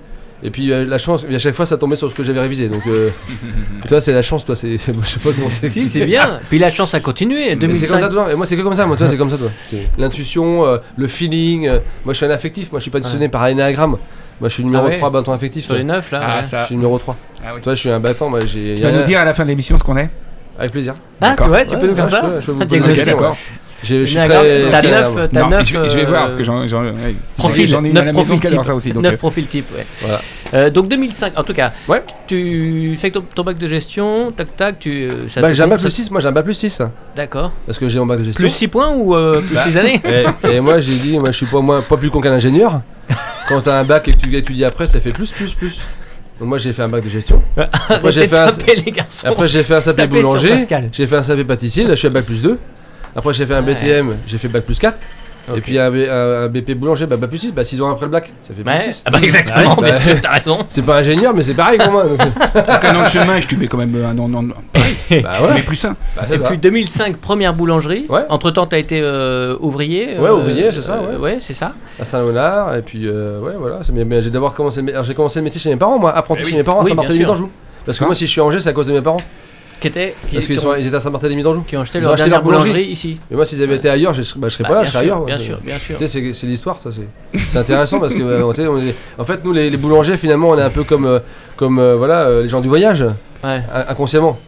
[0.44, 2.68] Et puis euh, la chance, à chaque fois, ça tombait sur ce que j'avais révisé.
[2.68, 3.10] Donc, euh,
[3.88, 4.56] toi, c'est la chance, toi.
[4.56, 5.68] C'est, c'est- je sais pas comment c'est.
[5.68, 6.38] Si, c'est bien.
[6.48, 7.44] Puis la chance a continué.
[7.44, 8.00] C'est comme 2005.
[8.00, 8.32] ça, toi.
[8.32, 8.86] Et moi, c'est que comme ça.
[8.86, 9.50] Moi, toi, c'est comme ça, toi.
[9.98, 11.68] L'intuition, euh, le feeling.
[11.68, 12.72] euh, moi, je suis un affectif.
[12.72, 13.96] Moi, je suis pas dessiné par l'énéagramme.
[14.40, 15.62] Moi, je suis numéro Ah ouais 3, bâton affectif.
[15.64, 15.78] Sur toi.
[15.78, 16.20] les neufs, là.
[16.24, 16.44] Ah, ouais.
[16.44, 16.66] Je ça.
[16.66, 17.16] suis numéro 3.
[17.44, 17.60] Ah oui.
[17.62, 18.28] Toi, je suis un battant.
[18.28, 18.74] Moi, j'ai.
[18.76, 20.10] Tu vas nous dire à la fin de l'émission ce qu'on est?
[20.58, 20.94] Avec plaisir.
[21.20, 21.48] Ah, D'accord.
[21.50, 23.04] ouais, tu peux Ouais, nous faire ouais, ça je peux- je peux vous Ah, poser
[23.04, 23.36] d'accord.
[23.82, 24.28] J'ai- Je suis très.
[24.70, 25.66] T'as très- neuf, t'as Non, neuf.
[25.68, 26.68] je, vais, je vais euh, voir parce que j'en, ouais.
[27.36, 28.66] Profil, j'en ai une neuf à la maison profils qui adore type.
[28.68, 28.92] ça aussi.
[28.92, 29.84] Donc, Neuf euh, profils type, ouais.
[30.02, 30.20] Voilà.
[30.54, 31.72] Euh, donc 2005, en tout cas.
[31.88, 32.02] Ouais.
[32.26, 34.90] Tu fais ton, ton bac de gestion, tac tac, tu.
[35.10, 36.10] euh, ça Bah, j'ai un bac plus 6.
[36.10, 36.80] Moi, j'ai un bac plus 6.
[37.16, 37.52] D'accord.
[37.66, 38.40] Parce que j'ai mon bac de gestion.
[38.40, 39.64] Plus 6 points ou euh, plus Bah.
[39.66, 40.00] 6 années?
[40.44, 42.80] Et, et moi, j'ai dit, moi, je suis pas, moins, pas plus con qu'un ingénieur.
[43.48, 45.80] Quand t'as un bac et que tu étudies après, ça fait plus, plus, plus.
[46.38, 47.42] Donc, moi, j'ai fait un bac de gestion.
[47.56, 49.26] Arrêtez j'ai fait un- taper, les garçons.
[49.26, 50.66] Après, j'ai fait un SAP Tapez sur boulanger.
[50.92, 51.84] J'ai fait un SAP pâtissier.
[51.84, 52.58] Là, je suis à bac plus 2.
[53.16, 53.74] Après, j'ai fait un Ouais.
[53.74, 54.16] BTM.
[54.26, 54.96] J'ai fait bac plus 4.
[55.50, 55.58] Ok.
[55.58, 57.50] Et puis, un, B- un- un BP boulanger, bah, bac plus 6.
[57.52, 58.32] Bah, 6 ans après le bac.
[58.44, 58.80] Ça fait plus Ouais.
[58.80, 59.02] 6.
[59.04, 59.88] Ah bah exactement, Bah,
[60.22, 60.58] t'as raison.
[60.68, 62.04] C'est pas ingénieur, mais c'est pareil pour moi.
[62.04, 62.20] donc,
[62.54, 64.44] avec un an de chemin, je te mets quand même un an, an-
[64.74, 65.54] bah, ouais.
[65.54, 65.96] mais plus sain.
[66.16, 66.48] Bah, Et ça.
[66.48, 68.06] puis 2005, première boulangerie.
[68.08, 68.24] Ouais.
[68.28, 70.16] Entre temps, t'as été euh, ouvrier.
[70.16, 71.16] Ouais, ouvrier, c'est ça, ouais.
[71.16, 71.72] Ouais, c'est ça.
[72.00, 72.76] à Saint-Léonard.
[72.76, 73.80] Et puis, euh, ouais, voilà.
[73.82, 76.16] c'est- Mais, mais j'ai d'abord commencé, j'ai commencé le métier chez mes parents, moi.
[76.16, 76.50] Apprenti Eh oui.
[76.52, 77.26] chez mes parents Oui, bien sûr.
[77.26, 77.50] d'Anjou.
[77.84, 79.16] Parce que moi, si je suis à Angers, c'est à cause de mes parents.
[79.90, 81.62] Qui Parce qu'ils sont- ils étaient à Saint-Barthélemy d'Anjou.
[81.62, 82.70] qui ont acheté Ils leur ont acheté dernière leur boulangerie.
[82.70, 83.18] boulangerie ici.
[83.30, 84.92] Mais moi, s'ils avaient été ailleurs, je, bah, je serais Bah, pas là, bien je
[84.92, 85.24] serais sûr, ailleurs.
[85.26, 85.96] Bien sûr, bien sûr.
[85.98, 86.90] Tu sais, c'est, c'est l'histoire, ça.
[86.92, 90.50] C'est, c'est intéressant parce que, euh, on est- en fait, nous, les, les boulangers, finalement,
[90.50, 91.18] on est un peu comme, euh,
[91.56, 93.02] comme euh, voilà, euh, les gens du voyage,
[93.44, 93.62] Ouais.
[93.72, 94.38] in- inconsciemment.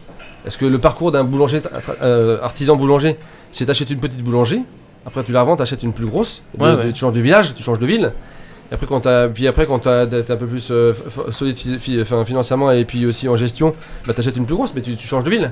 [0.45, 3.17] Est-ce que le parcours d'un boulanger, tra- tra- euh, artisan boulanger,
[3.51, 4.61] c'est t'achètes une petite boulangerie,
[5.05, 6.91] après tu la revends, t'achètes une plus grosse, et Ouais, de- ouais.
[6.93, 8.11] tu changes de village, tu changes de ville.
[8.71, 10.93] Et après, quand t'as, puis après, quand t'as, t'es un peu plus euh,
[11.31, 11.57] solide
[12.01, 13.75] enfin, financièrement et puis aussi en gestion,
[14.07, 15.51] bah, t'achètes une plus grosse, mais tu, tu changes de ville.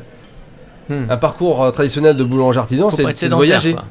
[0.89, 1.03] Hmm.
[1.09, 3.73] Un parcours euh, traditionnel de boulanger artisan, c'est, de voyager.
[3.73, 3.85] quoi.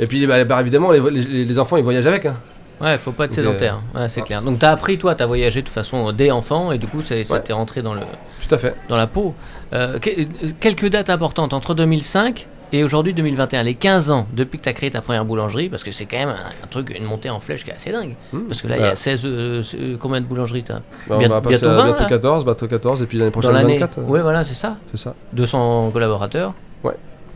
[0.00, 2.26] Et puis, bah, bah, évidemment, les, les- les enfants, ils voyagent avec.
[2.26, 2.34] hein.
[2.80, 3.80] Ouais, faut pas être Donc, sédentaire.
[3.94, 4.24] Ouais, c'est ah.
[4.24, 4.42] clair.
[4.42, 7.16] Donc t'as appris, toi, t'as voyagé de toute façon dès enfant et du coup, ça
[7.16, 7.24] Ouais.
[7.42, 8.00] t'est rentré dans, le,
[8.46, 8.76] Tout à fait.
[8.88, 9.34] dans la peau.
[9.72, 10.24] Euh, que- euh,
[10.60, 13.62] quelques dates importantes entre 2005 et aujourd'hui 2021.
[13.62, 16.18] Les 15 ans depuis que tu as créé ta première boulangerie, parce que c'est quand
[16.18, 18.14] même un, un truc, une montée en flèche qui est assez dingue.
[18.32, 18.40] Hmm.
[18.48, 19.22] Parce que là, il y Bah, a 16.
[19.24, 22.08] euh, euh, combien de boulangeries t'as bah, on va passer bientôt à 20, bientôt là
[22.08, 23.98] 14, bientôt 14, et puis l'année dans prochaine l'année 24.
[23.98, 24.76] euh, Oui, voilà, c'est ça.
[24.90, 26.54] C'est ça, 200 collaborateurs.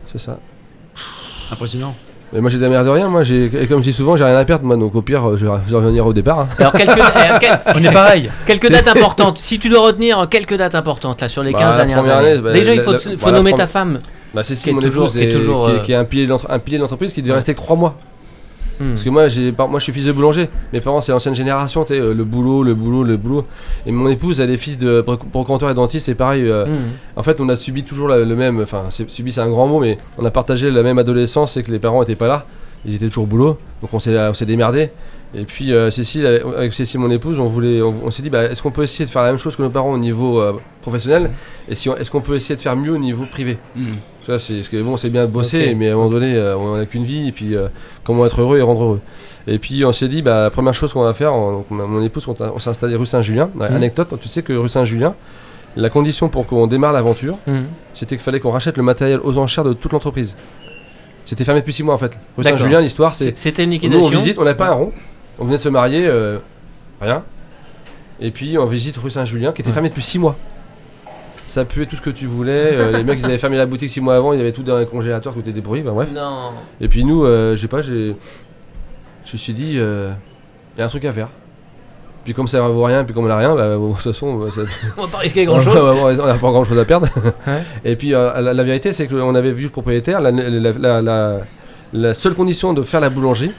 [0.05, 0.37] c'est ça.
[1.51, 1.95] Impressionnant.
[2.31, 4.23] Mais moi j'ai des mères de rien, moi j'ai, et comme je dis souvent, j'ai
[4.23, 6.39] rien à perdre, moi donc au pire, euh, je vais revenir au départ.
[6.39, 6.47] hein.
[6.57, 8.31] Alors, quelques, euh, quel- On est pareil.
[8.47, 9.37] quelques dates importantes.
[9.37, 12.29] Si tu dois retenir quelques dates importantes là sur les Bah, 15 la dernières années.
[12.31, 13.99] année, bah, Déjà, il faut, la- faut voilà, nommer ta femme.
[14.33, 15.79] Bah, c'est ce qui est mon toujours- épouse qui est et- toujours, qui, est- euh,
[15.79, 17.37] qui est un pilier de l'entreprise qui devait Ouais.
[17.37, 17.95] rester que 3 mois.
[18.79, 18.89] Hmm.
[18.89, 20.49] Parce que moi, je suis fils de boulanger.
[20.73, 23.45] Mes parents, c'est l'ancienne génération, tu euh, le boulot, le boulot, le boulot.
[23.85, 26.41] Et mon épouse, elle est fils de broc- brocanteur et dentiste, c'est pareil.
[26.49, 26.79] euh, Hmm.
[27.15, 28.59] En fait, on a subi toujours la- le même.
[28.61, 31.71] Enfin, subi, c'est un grand mot, mais on a partagé la même adolescence, c'est que
[31.71, 32.45] les parents étaient pas là.
[32.85, 33.57] Ils étaient toujours au boulot.
[33.81, 34.89] Donc on s'est, démerdé.
[35.35, 38.43] Et puis, euh, Cécile, avec- Cécile, mon épouse, on, voulait, on, on s'est dit, bah,
[38.45, 40.53] est-ce qu'on peut essayer de faire la même chose que nos parents au niveau euh,
[40.81, 41.29] professionnel?
[41.69, 43.57] Et si est-ce qu'on peut essayer de faire mieux au niveau privé?
[43.75, 43.93] Hmm.
[44.25, 46.85] Ça, c'est bon, c'est bien de bosser, mais à un moment donné, euh, on n'a
[46.85, 47.67] qu'une vie, et puis euh,
[48.03, 49.01] comment être heureux et rendre heureux.
[49.47, 52.25] Et puis on s'est dit, bah, la première chose qu'on va faire, on- mon épouse,
[52.27, 53.49] on, s'est installé rue Saint-Julien.
[53.55, 53.61] Mhm.
[53.63, 55.15] Anecdote, tu sais que rue Saint-Julien,
[55.75, 57.63] la condition pour qu'on démarre l'aventure, Hmm.
[57.93, 60.35] c'était qu'il fallait qu'on rachète le matériel aux enchères de toute l'entreprise.
[61.25, 62.17] C'était fermé depuis 6 mois en fait.
[62.37, 62.43] Rue.
[62.43, 63.37] Saint-Julien, l'histoire, c'est.
[63.37, 64.05] C'était une Nous, liquidation.
[64.05, 64.91] on visite, on n'a pas un rond.
[65.39, 66.37] On venait de se marier, euh,
[67.01, 67.23] rien.
[68.21, 69.73] Et puis on visite rue Saint-Julien qui était Ouais.
[69.73, 70.35] fermée depuis 6 mois.
[71.53, 72.51] Ça puait tout ce que tu voulais.
[72.73, 74.63] euh, les mecs, ils avaient fermé la boutique 6 mois avant, il y avait tout
[74.63, 75.81] dans les congélateurs, tout était pourri.
[75.83, 76.09] Bah, bref.
[76.11, 76.49] Non.
[76.81, 78.15] Et puis nous, euh, je sais pas, j'ai.
[79.25, 80.11] Je me suis dit, euh,
[80.75, 81.29] il y a un truc à faire.
[82.23, 84.33] Puis comme ça ne vaut rien, puis comme on n'a rien, bah, de toute façon,
[84.39, 84.61] bah, ça-
[84.97, 85.77] On va pas risquer grand chose.
[85.77, 87.07] on n'a pas grand chose à perdre.
[87.45, 87.61] Ouais.
[87.85, 91.01] Et puis euh, la, la vérité, c'est qu'on avait vu le propriétaire, la, la- la-
[91.03, 91.37] la-
[91.93, 93.51] la seule condition de faire la boulangerie,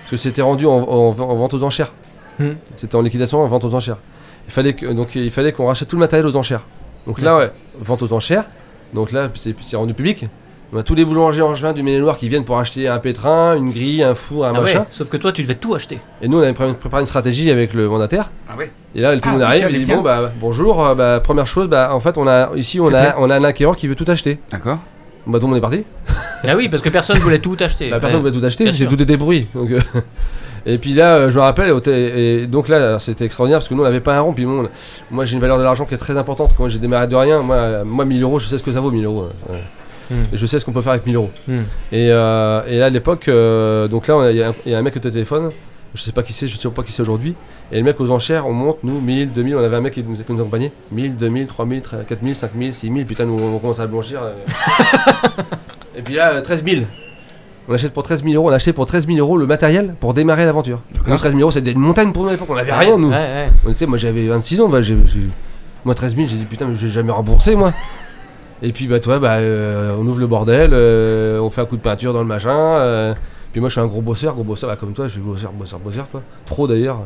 [0.00, 1.92] parce que c'était rendu en, en- en vente aux enchères.
[2.38, 2.50] Hmm.
[2.76, 3.96] C'était en liquidation en vente aux enchères.
[4.46, 6.66] Il fallait que, donc il fallait qu'on rachète tout le matériel aux enchères.
[7.06, 8.44] Donc là, ouais, vente aux enchères.
[8.94, 10.26] Donc là, c'est rendu public.
[10.72, 13.56] On a tous les boulangers en juin du Maine-et-Loire qui viennent pour acheter un pétrin,
[13.56, 14.86] une grille, un four, un Ah ouais, machin.
[14.90, 15.98] Sauf que toi, tu devais tout acheter.
[16.22, 18.30] Et nous, on avait pré- préparé une stratégie avec le mandataire.
[18.48, 18.70] Ah ouais.
[18.94, 21.46] Et là, tout le Ah, monde arrive, il dit bon bah bonjour, euh, bah, première
[21.48, 23.14] chose, bah en fait on a ici on a fait.
[23.18, 24.38] on a un acquéreur qui veut tout acheter.
[24.52, 24.78] D'accord.
[25.26, 25.84] Bah donc on est parti.
[26.44, 27.90] Ah oui, parce que personne voulait tout acheter.
[27.90, 28.30] Bah, personne Ouais.
[28.30, 29.46] voulait tout acheter, j'ai tout été pourri.
[29.54, 29.80] Donc, euh,
[30.66, 33.80] et puis là, euh, je me rappelle, et donc là, c'était extraordinaire parce que nous
[33.80, 34.32] on n'avait pas un rond.
[34.32, 34.68] Puis bon,
[35.10, 36.58] moi j'ai une valeur de l'argent qui est très importante.
[36.58, 37.40] Moi j'ai démarré de rien.
[37.40, 39.28] Moi, euh, moi 1000 euros, je sais ce que ça vaut 1000 euros.
[39.48, 39.56] ouais.
[40.10, 40.24] Hmm.
[40.34, 41.30] Et je sais ce qu'on peut faire avec 1000 euros.
[41.46, 41.58] Hmm.
[41.92, 44.74] Et, euh, et là à l'époque, euh, donc là il y, a un- il y
[44.74, 45.50] a un mec au téléphone.
[45.94, 47.34] Je sais pas qui c'est, je sais pas qui c'est aujourd'hui.
[47.72, 50.02] Et le mec aux enchères, on monte, nous, 1000, 2000, on avait un mec qui
[50.04, 50.70] nous, qui nous accompagnait.
[50.92, 54.20] 1000, 2000, 3000, 4000, 5000, 6000, putain, nous on commence à blanchir.
[54.22, 54.32] euh.
[55.96, 56.82] et puis là, euh, 13 000.
[57.70, 59.94] On achète pour 13 000 euros, on a acheté pour 13 000 euros le matériel
[60.00, 60.80] pour démarrer l'aventure.
[61.06, 63.12] Nous, 13 000 euros, c'était une montagne pour nous à l'époque, on avait rien nous.
[63.64, 65.20] On était- moi j'avais 26 ans, bah, j'ai, j'ai-
[65.84, 67.70] moi 13 000, j'ai dit putain, mais j'ai jamais remboursé moi.
[68.62, 71.76] Et puis bah toi, bah, euh, on ouvre le bordel, euh, on fait un coup
[71.76, 72.50] de peinture dans le machin.
[72.50, 73.14] euh,
[73.52, 75.52] puis moi je suis un gros bosseur, gros bosseur, bah, comme toi, je suis bosseur,
[75.52, 76.22] bosseur, bosseur quoi.
[76.46, 77.02] Trop d'ailleurs.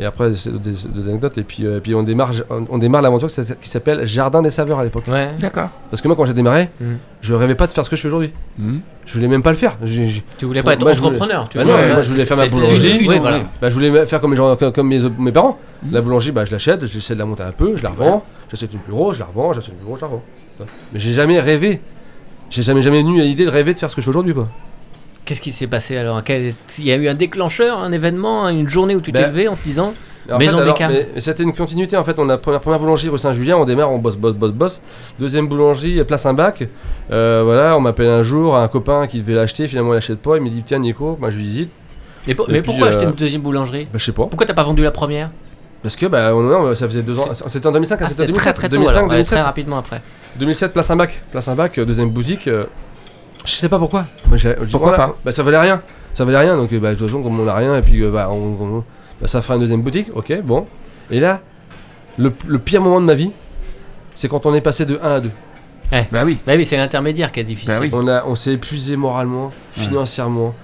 [0.00, 1.36] Et après, c'est des, des anecdotes.
[1.38, 4.78] Et puis, euh, puis on démarre, on, on démarre l'aventure qui s'appelle- Jardin des Saveurs
[4.78, 5.04] à l'époque.
[5.08, 5.30] Ouais.
[5.40, 5.70] D'accord.
[5.90, 6.84] Parce que moi quand j'ai démarré, Mm.
[7.20, 8.32] je rêvais pas de faire ce que je fais aujourd'hui.
[8.58, 8.78] Hmm.
[9.06, 9.76] Je voulais même pas le faire.
[9.82, 11.48] J'ai- j'ai- Tu voulais pas être Moi, je voulais- entrepreneur.
[11.48, 13.06] Tu Bah non, ouais, moi, je voulais faire ma boulangerie.
[13.08, 13.40] Oui, voilà.
[13.60, 14.34] Bah, je voulais faire comme,
[14.88, 15.58] mes, mes parents.
[15.82, 15.92] Mhm.
[15.92, 18.72] La boulangerie, bah, je l'achète, j'essaie de la monter un peu, je la revends, j'achète
[18.74, 20.22] une plus grosse, je la revends, j'achète une plus grosse, je la revends.
[20.92, 21.80] Mais j'ai jamais rêvé.
[22.50, 24.48] J'ai jamais, jamais eu l'idée de rêver de faire ce que je fais aujourd'hui, quoi.
[25.28, 26.24] Qu'est-ce qui s'est passé alors?
[26.24, 29.28] Quel- Il y a eu un déclencheur, un événement, une journée où tu t'es Ben,
[29.30, 29.92] levé en te disant
[30.32, 32.18] En Maison fait, alors, mais, mais c'était une continuité en fait.
[32.18, 34.80] On a première, première boulangerie rue Saint-Julien, on démarre, on bosse, bosse, bosse, bosse.
[35.20, 36.66] Deuxième boulangerie, place un bac.
[37.10, 40.36] Euh, voilà, on m'appelle un jour, un copain qui devait l'acheter, finalement il l'achète pas.
[40.38, 41.70] Il me dit tiens Nico, moi je visite.
[42.26, 43.84] Mais, pour- Et mais puis, pourquoi euh, acheter une deuxième boulangerie?
[43.84, 44.24] Bah, je sais pas.
[44.24, 45.28] Pourquoi t'as pas vendu la première?
[45.82, 47.28] Parce que bah on- non, ça faisait deux ans.
[47.48, 48.42] C'était en 2005, Ah, c'était en C'était 2007.
[48.44, 49.34] très très tôt 2005, alors, ouais, 2007.
[49.36, 50.00] très rapidement après.
[50.38, 51.20] 2007, place un bac.
[51.30, 52.48] Place un bac, euh, deuxième boutique.
[52.48, 52.64] euh,
[53.48, 54.06] je sais pas pourquoi.
[54.28, 55.82] Moi, j'ai- Pourquoi voilà, pas Bah ça valait rien.
[56.14, 56.56] Ça valait rien.
[56.56, 58.34] Donc euh, bah, de toute façon, comme on a rien, et puis euh, bah, on-
[58.78, 58.84] on-
[59.20, 60.08] bah, ça fera une deuxième boutique.
[60.14, 60.66] Ok, bon.
[61.10, 61.40] Et là,
[62.18, 63.30] le, le pire moment de ma vie,
[64.14, 65.30] c'est quand on est passé de 1 à 2.
[66.12, 66.38] Bah oui.
[66.46, 67.70] Bah oui, c'est l'intermédiaire qui est difficile.
[67.70, 67.90] Bah oui.
[67.94, 70.54] On, a, on s'est épuisé moralement, financièrement.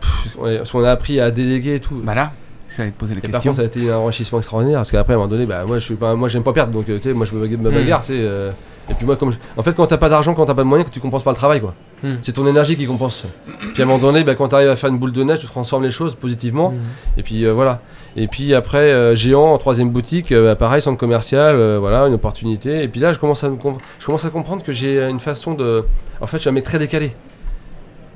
[0.00, 2.00] Pff, parce qu'on a appris à déléguer et tout.
[2.02, 2.32] Bah là,
[2.68, 4.90] ça va te poser la et par contre, ça a été un enrichissement extraordinaire parce
[4.90, 6.88] qu'après, à un moment donné, bah, moi, je suis pas, moi, j'aime pas perdre, donc
[6.88, 7.74] euh, tu sais, moi, je me bagarre, me Mm.
[7.74, 8.50] bagarre, tu sais, euh,
[8.90, 10.68] et puis moi, comme, je- en fait, quand t'as pas d'argent, quand t'as pas de
[10.68, 11.74] moyens, que tu compenses pas le travail, quoi.
[12.02, 12.14] Mm.
[12.22, 13.24] C'est ton énergie qui compense.
[13.72, 15.46] Puis à un moment donné, bah, quand t'arrives à faire une boule de neige, tu
[15.46, 16.78] transformes les choses positivement, Mhm.
[17.18, 17.80] et puis euh, voilà.
[18.16, 22.14] Et puis après, euh, géant en troisième boutique, euh, bah, pareil, centre commercial, voilà, une
[22.14, 22.82] opportunité.
[22.82, 23.56] Et puis là, je commence à, me
[24.00, 25.84] je commence à comprendre que j'ai une façon de,
[26.20, 27.12] en fait, je suis un mec très décalé,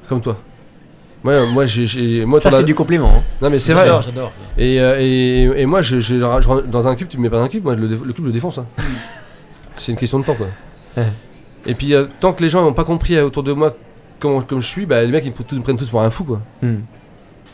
[0.09, 0.37] comme toi.
[1.25, 3.11] Ouais, moi, j'ai, j'ai- moi, Ça, c'est du compliment.
[3.15, 3.23] hein.
[3.43, 3.85] Non, mais c'est vrai.
[3.85, 4.33] J'adore, j'adore.
[4.57, 6.17] Et, euh, et, et moi, je, je-
[6.67, 8.25] dans un cube, tu me mets pas dans un cube, moi, je le, le cube,
[8.25, 8.57] le défonce.
[8.59, 8.67] hein.
[9.77, 10.47] c'est une question de temps, quoi.
[10.97, 11.09] Ouais.
[11.67, 13.75] Et puis, euh, tant que les gens n'ont pas compris euh, autour de moi
[14.19, 16.11] comment, comme je suis, bah, les mecs, ils me, tous- me prennent tous pour un
[16.11, 16.41] fou, quoi.
[16.63, 16.77] Hmm.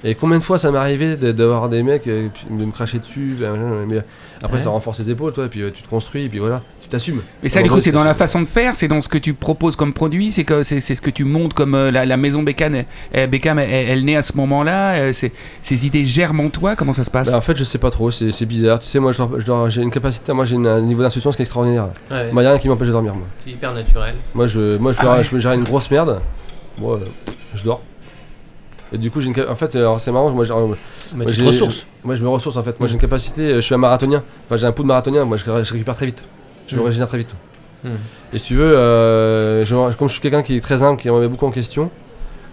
[0.04, 3.36] Et combien de fois ça m'est arrivé d'avoir des mecs euh, de me cracher dessus,
[3.40, 3.48] bah,
[3.88, 3.98] mais
[4.42, 4.62] après Ouais.
[4.62, 6.90] ça renforce les épaules, toi, et puis euh, tu te construis, et puis voilà, tu
[6.92, 7.20] t'assumes.
[7.42, 9.34] Mais ça, du coup, c'est dans la façon de faire, c'est dans ce que tu
[9.34, 12.16] proposes comme produit, c'est que c'est c'est ce que tu montes comme euh, la, la
[12.16, 12.74] maison Beckham.
[12.74, 14.94] elle- elle- Beckham, elle, elle naît à ce moment-là.
[14.96, 16.76] euh, ces idées germent en toi.
[16.76, 17.30] Comment ça se passe?
[17.30, 18.78] Bah, en fait, je sais pas trop, c'est bizarre.
[18.78, 21.36] Tu sais, moi, je dors- je dors- j'ai une capacité, moi, j'ai un niveau d'insouciance
[21.36, 21.88] qui est extraordinaire.
[22.10, 23.26] Ouais, Moi, y a rien qui m'empêche de dormir, moi.
[23.44, 24.14] c'est hyper naturel.
[24.34, 25.24] Moi, je, moi, je, peux, Ah ouais.
[25.24, 26.20] je peux gérer une grosse merde.
[26.78, 27.04] Moi, euh,
[27.54, 27.82] je dors.
[28.92, 30.52] Et du coup, j'ai une, en fait, c'est marrant, moi, j'ai-
[31.24, 31.86] te j'ai- ressources.
[32.04, 32.78] moi, je me ressource en fait.
[32.78, 32.88] Moi, Mm.
[32.88, 34.22] j'ai une capacité, euh, je suis un marathonien.
[34.46, 35.24] Enfin, j'ai un pouls de marathonien.
[35.24, 36.24] Moi, je, je récupère très vite.
[36.66, 36.84] Je me Mm.
[36.84, 37.34] régénère très vite.
[37.84, 37.88] Mm.
[38.32, 41.08] Et si tu veux, euh, je- comme je suis quelqu'un qui est très humble, qui
[41.08, 41.90] remet beaucoup en question,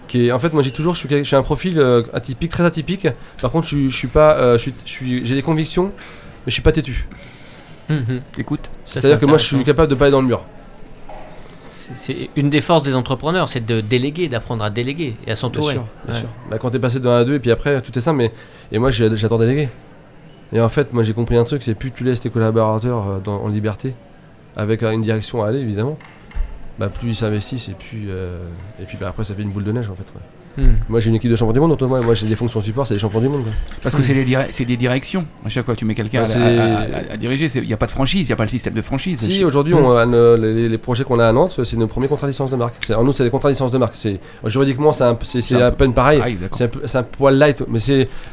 [0.08, 2.52] qui est, en fait, moi, j'ai toujours, je suis, je suis un profil euh, atypique,
[2.52, 3.08] très atypique.
[3.42, 5.92] Par contre, je, suis- je suis pas, euh, je suis, j'ai des convictions, mais
[6.48, 7.08] je suis pas têtu.
[7.90, 8.22] Mhm.
[8.38, 8.62] Écoute.
[8.86, 10.42] Ça, C'est-à-dire c'est que moi, je suis capable de pas aller dans le mur.
[11.96, 15.36] C'est- une des forces des entrepreneurs, c'est de déléguer, d'apprendre à déléguer et à Bien
[15.36, 15.74] s'entourer.
[15.74, 16.20] sûr, bien Ouais.
[16.22, 16.30] sûr.
[16.50, 18.18] Bah, quand t'es passé de 1 à 2 et puis après, tout est simple.
[18.20, 18.32] Mais
[18.72, 19.68] et moi, j'adore déléguer.
[20.54, 23.30] Et en fait, moi, j'ai compris un truc, c'est plus tu laisses tes collaborateurs euh,
[23.30, 23.96] en liberté,
[24.56, 25.98] avec euh, une direction à aller, évidemment.
[26.80, 28.48] Bah, plus ils s'investissent et puis euh,
[28.82, 30.12] et puis bah, après ça fait une boule de neige en fait.
[30.12, 30.22] quoi.
[30.58, 30.62] Hmm.
[30.88, 32.94] Moi j'ai une équipe de champions du monde moi, moi j'ai des fonctions support, c'est
[32.94, 33.44] des champions du monde.
[33.44, 33.52] quoi.
[33.82, 35.26] Parce que c'est des, dire- c'est des directions.
[35.46, 37.50] À chaque fois, tu mets quelqu'un Bah, à- c'est- à, à- à diriger.
[37.56, 39.20] Il n'y a pas de franchise, il n'y a pas le système de franchise.
[39.20, 42.32] Si aujourd'hui le- les, les projets qu'on a à Nantes, c'est nos premiers contrats de
[42.32, 42.76] licence de marque.
[42.90, 43.96] Alors nous c'est des contrats de licence de marque.
[43.96, 46.22] C'est juridiquement c'est à peine pareil.
[46.24, 46.48] Ah.
[46.52, 47.80] C'est un, un poil light, mais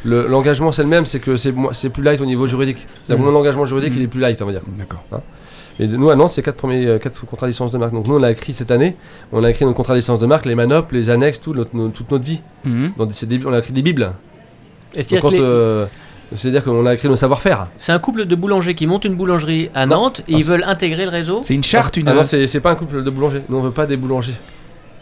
[0.05, 2.87] le- l'engagement c'est le même, c'est que c'est plus light au niveau juridique.
[3.09, 4.63] Mon engagement juridique il est plus light on va dire.
[4.79, 5.03] D'accord.
[5.83, 7.93] Et de- nous à Nantes c'est quatre premiers euh, quatre contrats de licence de marque.
[7.93, 8.97] Donc nous on a écrit cette année,
[9.33, 11.75] on a écrit nos contrats de licence de marque, les manopes, les annexes, tout notre-
[11.75, 12.41] nos- toute notre vie.
[12.65, 12.93] Mhm.
[12.99, 14.13] Dans des- des- on a écrit des bibles.
[14.93, 15.87] C'est-à-dire que les- euh,
[16.35, 17.67] C'est-à-dire qu'on a écrit nos savoir-faire.
[17.81, 19.97] c'est un couple de boulangers qui montent une boulangerie à Non.
[20.03, 21.41] Nantes et Ah, ils c'est- veulent intégrer le réseau.
[21.43, 22.07] C'est une charte, une.
[22.09, 23.43] Ah non, c'est c'est pas un couple de boulangers.
[23.49, 24.35] Nous on veut pas des boulangers.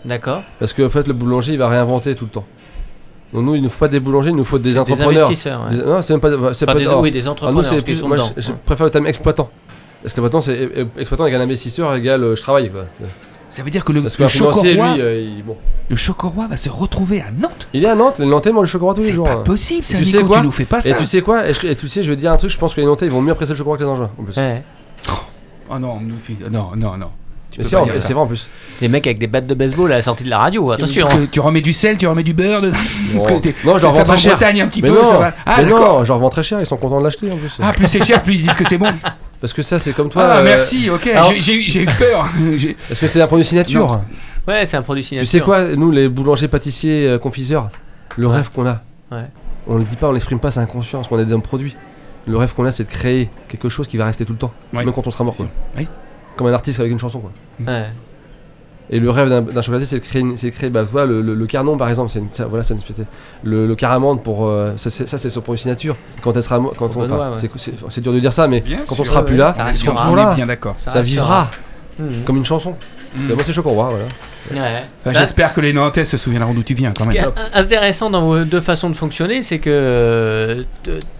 [0.05, 0.43] D'accord.
[0.61, 2.45] Parce qu'en fait, le boulanger, il va réinventer tout le temps.
[3.35, 5.27] Donc nous, il nous faut pas des boulangers, il nous faut des Des entrepreneurs.
[5.27, 5.67] investisseurs.
[5.71, 5.77] ouais.
[5.77, 6.31] Des- non, c'est même pas.
[6.55, 7.55] C'est Enfin, pas des, oui, des Alors, entrepreneurs.
[7.57, 8.01] nous, c'est parce qu'ils plus.
[8.01, 9.51] sont Moi, je, je préfère le terme exploitant.
[10.05, 12.71] Exploitant, c'est e- e- exploitant égale investisseur égale euh, je travaille.
[12.71, 12.85] Quoi.
[13.51, 15.57] Ça veut dire que le, Parce que le un financier, Chocoroi, lui, euh, il, bon.
[15.89, 17.67] le Chocoroi va se retrouver à Nantes.
[17.73, 19.25] il est à Nantes, les Nantais mangent le chocolat tous les C'est jours.
[19.25, 19.43] pas hein.
[19.45, 20.91] possible, ça, tu sais quoi Tu nous fais pas ça.
[20.91, 22.51] Et tu sais quoi et, je- et tu sais, je vais te dire un truc,
[22.51, 24.11] je pense que les Nantais, ils vont mieux apprécier le chocolat que les Angevins.
[24.19, 24.37] En plus.
[24.37, 24.63] Ouais.
[25.71, 27.09] Oh non, on nous fait- non, non, non.
[27.61, 28.47] C'est vrai, c'est en plus.
[28.81, 31.09] Des mecs avec des battes de baseball à la sortie de la radio, attention.
[31.09, 31.27] Tu, hein.
[31.33, 32.77] tu remets du sel, tu remets du beurre dedans.
[33.15, 33.41] Parce que Non.
[33.41, 34.37] t'es- Non, je ça, leur ça vends va très cher.
[34.37, 35.35] Bretagne un petit Mais peu, non, ça va.
[35.47, 37.57] Ah, mais non, je leur vends très cher, ils sont contents de l'acheter en plus.
[37.61, 38.87] Ah, plus c'est cher, plus ils disent que c'est bon.
[39.41, 40.23] Parce que ça, c'est comme toi.
[40.25, 41.07] Ah, euh, merci, ok.
[41.09, 42.27] alors- J'ai- eu- peur.
[42.89, 43.87] Parce que c'est un produit signature.
[43.87, 44.05] Non,
[44.53, 45.31] Ouais, c'est un produit Tu signature.
[45.31, 47.69] sais quoi, nous les boulangers, pâtissiers, euh, confiseurs,
[48.17, 48.81] le rêve qu'on a,
[49.13, 49.25] Ouais.
[49.67, 51.77] on le dit pas, on l'exprime pas, c'est inconscient, parce qu'on est des hommes produits.
[52.27, 54.53] Le rêve qu'on a, c'est de créer quelque chose qui va rester tout le temps,
[54.73, 54.85] Ouais.
[54.85, 55.35] même quand on sera mort.
[55.35, 55.47] Quoi.
[55.77, 55.87] Oui.
[56.37, 57.21] Comme un artiste avec une chanson.
[57.21, 57.31] Quoi.
[57.67, 57.87] Ouais.
[58.91, 61.21] Et le rêve d'un- chocolatier, c'est de créer, une- c'est de créer bah, vois, le,
[61.21, 63.11] le, le carnon par exemple, c'est une, ça- voilà, c'est une spécialité.
[63.45, 64.47] Le, le caramande pour.
[64.47, 65.97] euh, ça, c'est, ça, son produit signature.
[66.23, 67.37] Quand elle sera quand on, enfin, ouais.
[67.37, 67.49] c'est,
[68.01, 69.75] dur de dire ça, mais Bien quand sûr, on sera ouais, plus ouais, là, ça
[69.75, 70.35] seront Ah, toujours on là.
[70.35, 70.77] bien d'accord.
[70.79, 71.03] Ça restera.
[71.03, 71.51] vivra
[72.25, 72.75] comme une chanson.
[73.15, 73.33] Mm.
[73.33, 74.05] Moi, c'est chocolat, voilà.
[74.55, 74.83] Ouais.
[75.05, 77.33] Enfin, J'espère que les Nantais se souviendront d'où tu viens quand Ce qui est même.
[77.55, 80.63] intéressant dans vos deux façons de fonctionner, c'est que euh,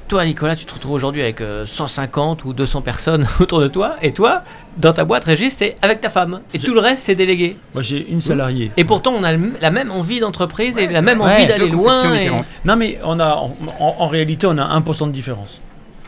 [0.07, 3.97] toi, Nicolas, tu te retrouves aujourd'hui avec euh, 150 ou 200 personnes autour de toi,
[4.01, 4.43] et toi,
[4.79, 6.41] dans ta boîte, Régis, c'est avec ta femme.
[6.55, 7.57] Et tout le reste, c'est délégué.
[7.75, 8.71] Moi, j'ai une salariée.
[8.77, 11.35] Et pourtant, on a la même envie d'entreprise et Ouais, la même vrai.
[11.35, 12.15] envie Ouais, d'aller loin.
[12.15, 12.31] et-.
[12.65, 15.61] Non, mais on a, en, en- en réalité, on a 1% de différence.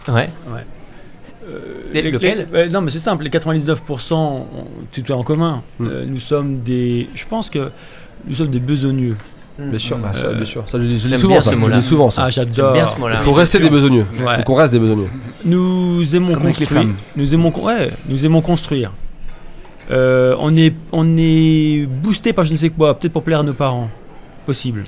[0.09, 0.29] Ouais.
[1.49, 3.25] Euh, lequel Non, mais c'est simple.
[3.25, 4.47] Les 99%, on-
[4.93, 5.63] c'est tout en commun.
[5.79, 5.87] Mm.
[5.89, 7.09] Euh, nous sommes des.
[7.15, 7.71] Je pense que
[8.27, 9.17] nous sommes des besogneux.
[9.59, 10.63] Bien sûr, bah, ça, Euh, bien sûr.
[10.67, 11.51] Ça, je le dis, je souvent, bien ça.
[11.51, 12.25] ce Je dis souvent, ça.
[12.25, 12.77] Ah, j'adore.
[13.11, 14.07] Il faut rester des besogneux.
[14.25, 14.37] Ouais.
[14.37, 15.09] faut qu'on reste des besogneux.
[15.45, 16.83] Nous aimons Comme avec les construire.
[16.83, 16.95] femmes.
[17.17, 18.93] Nous aimons, con- ouais, nous aimons construire.
[19.91, 23.43] Euh, on est, on est boosté par je ne sais quoi, peut-être pour plaire à
[23.43, 23.91] nos parents,
[24.47, 24.85] possible.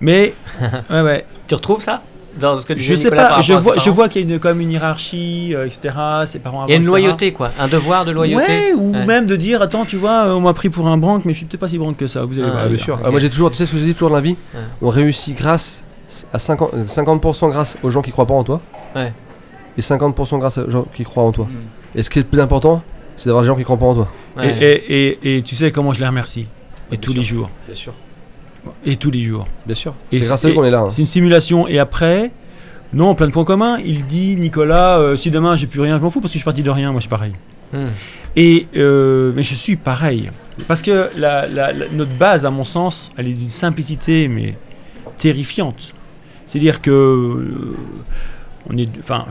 [0.00, 0.34] Mais
[0.90, 1.24] ouais, ouais.
[1.48, 2.02] Tu retrouves ça?
[2.38, 3.40] Dans ce que Je sais Nicolas pas.
[3.42, 5.94] Je vois, je qu'il y a une, quand même une hiérarchie, euh, etc.
[6.26, 6.66] Ses parents.
[6.66, 6.88] Il y a une etc.
[6.88, 7.50] loyauté, quoi.
[7.58, 8.46] Un devoir de loyauté.
[8.46, 9.06] Ouais, ou Ouais.
[9.06, 11.38] même de dire attends, tu vois, euh, on m'a pris pour un branque, mais je
[11.38, 12.24] suis peut-être pas si branque que ça.
[12.24, 12.68] Vous allez Ah, voir.
[12.68, 12.98] Bien sûr.
[13.04, 14.36] Ah, moi j'ai toujours, tu sais ce que j'ai dit toujours dans la vie?
[14.54, 14.60] Ouais.
[14.80, 15.82] On réussit grâce
[16.32, 18.60] à 50%, euh, 50% grâce aux gens qui croient pas en toi.
[18.94, 19.12] Ouais.
[19.76, 21.46] Et 50% grâce aux gens qui croient en toi.
[21.46, 21.98] Mm.
[21.98, 22.82] Et ce qui est le plus important,
[23.16, 24.08] c'est d'avoir des gens qui croient pas en toi.
[24.36, 24.56] Ouais.
[24.60, 26.46] Et, et, et, et tu sais comment je les remercie.
[26.90, 27.20] Et tous sûr.
[27.20, 27.50] les jours.
[27.66, 27.92] Bien sûr.
[28.84, 29.46] Et tous les jours.
[29.66, 29.94] Bien sûr.
[30.12, 30.80] C'est grâce à eux qu'on est là.
[30.80, 30.90] hein.
[30.90, 31.66] C'est une simulation.
[31.68, 32.30] Et après,
[32.92, 33.78] non, plein de points communs.
[33.84, 36.40] Il dit Nicolas, euh, si demain j'ai plus rien, je m'en fous parce que je
[36.40, 36.90] suis parti de rien.
[36.92, 37.32] Moi, je suis pareil.
[37.72, 37.86] Hmm.
[38.36, 40.30] Et euh, mais je suis pareil
[40.68, 44.54] parce que la, la- la- notre base, à mon sens, elle est d'une simplicité, mais
[45.16, 45.92] terrifiante.
[46.46, 47.76] C'est-à-dire que, euh,
[48.70, 49.24] on est, enfin,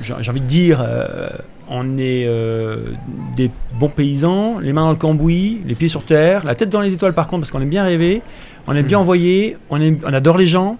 [0.00, 1.28] j'ai j'ai envie de dire, euh,
[1.68, 2.92] on est euh,
[3.36, 6.80] des bons paysans, les mains dans le cambouis, les pieds sur terre, la tête dans
[6.80, 8.22] les étoiles par contre, parce qu'on aime bien rêver,
[8.68, 10.76] on aime bien envoyer, on, aime- on adore les gens.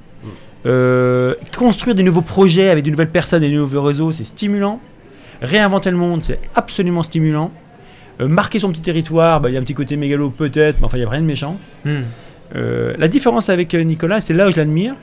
[0.67, 4.81] Euh, construire des nouveaux projets avec de nouvelles personnes et de nouveaux réseaux, c'est stimulant.
[5.41, 7.53] Réinventer le monde, c'est absolument stimulant.
[8.21, 10.87] Euh, marquer son petit territoire, bah, il y a un petit côté mégalo peut-être, mais
[10.87, 11.57] enfin il n'y a rien de méchant.
[11.85, 12.01] Hmm.
[12.57, 14.95] Euh, la différence avec Nicolas, c'est là où je l'admire,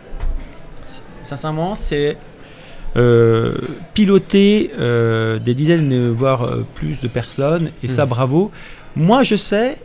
[1.24, 2.18] sincèrement, c'est
[2.98, 3.56] euh,
[3.94, 8.10] piloter euh, des dizaines, voire plus de personnes, et ça, Mhm.
[8.10, 8.52] bravo.
[8.96, 9.78] Moi, je sais,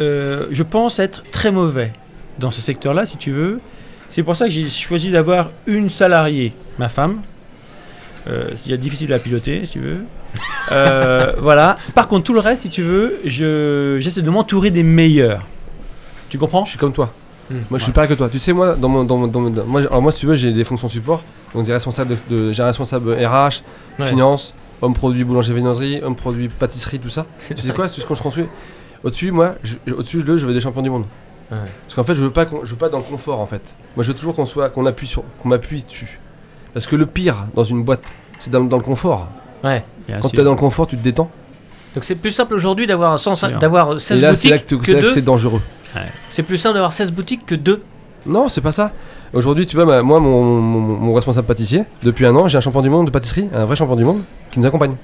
[0.00, 1.92] je pense être très mauvais
[2.38, 3.60] dans ce secteur-là, si tu veux.
[4.08, 7.20] C'est pour ça que j'ai choisi d'avoir une salariée, ma femme.
[8.28, 9.98] Euh, c'est difficile à piloter, si tu veux.
[10.72, 11.76] Euh, voilà.
[11.94, 15.46] Par contre, tout le reste, si tu veux, je, j'essaie de m'entourer des meilleurs.
[16.28, 16.64] Tu comprends?
[16.64, 17.12] Je suis comme toi.
[17.48, 17.54] Hmm.
[17.70, 18.28] Moi, je suis pareil que toi.
[18.28, 20.26] Tu sais, moi, dans mon, dans mon- dans mon- dans- moi, alors moi, si tu
[20.26, 21.22] veux, j'ai des fonctions support.
[21.54, 23.62] Donc, j'ai responsable de, de- j'ai un responsable RH,
[24.00, 24.06] Ouais.
[24.06, 27.26] finance, homme produit, boulanger, viennoiserie, homme produit, pâtisserie, tout ça.
[27.38, 28.46] Tu sais quoi, tu sais quand je construis
[29.04, 31.04] Au-dessus, moi, je- au-dessus de, je veux des champions du monde.
[31.50, 31.58] Ouais.
[31.82, 33.62] Parce qu'en fait, je veux pas, qu'on- je veux pas dans le confort, en fait.
[33.96, 36.18] Moi, je veux toujours qu'on soit, qu'on appuie sur, qu'on m'appuie dessus.
[36.74, 38.02] Parce que le pire dans une boîte,
[38.38, 39.28] c'est dans, dans le confort.
[39.64, 39.84] Ouais.
[40.08, 40.32] Bien Quand sûr.
[40.32, 41.30] tu es dans le confort, tu te détends.
[41.94, 43.58] Donc c'est plus simple aujourd'hui d'avoir 100 C'est vrai.
[43.58, 45.26] d'avoir 16 Et là, c'est boutiques là que, c'est là que c'est 2.
[45.26, 45.62] dangereux.
[46.30, 47.82] C'est plus simple d'avoir 16 boutiques que 2.
[48.26, 48.92] Non, c'est pas ça.
[49.32, 52.82] Aujourd'hui, tu vois, moi, mon, mon- mon responsable pâtissier, depuis un an, j'ai un champion
[52.82, 54.96] du monde de pâtisserie, un vrai champion du monde, qui nous accompagne.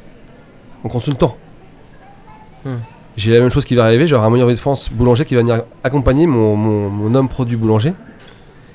[0.85, 1.37] En consultant.
[2.65, 2.77] Hmm.
[3.17, 5.43] J'ai la même chose qui va arriver, j'aurai un meilleur de France boulanger qui va
[5.43, 7.93] venir accompagner mon, mon- mon homme produit boulanger.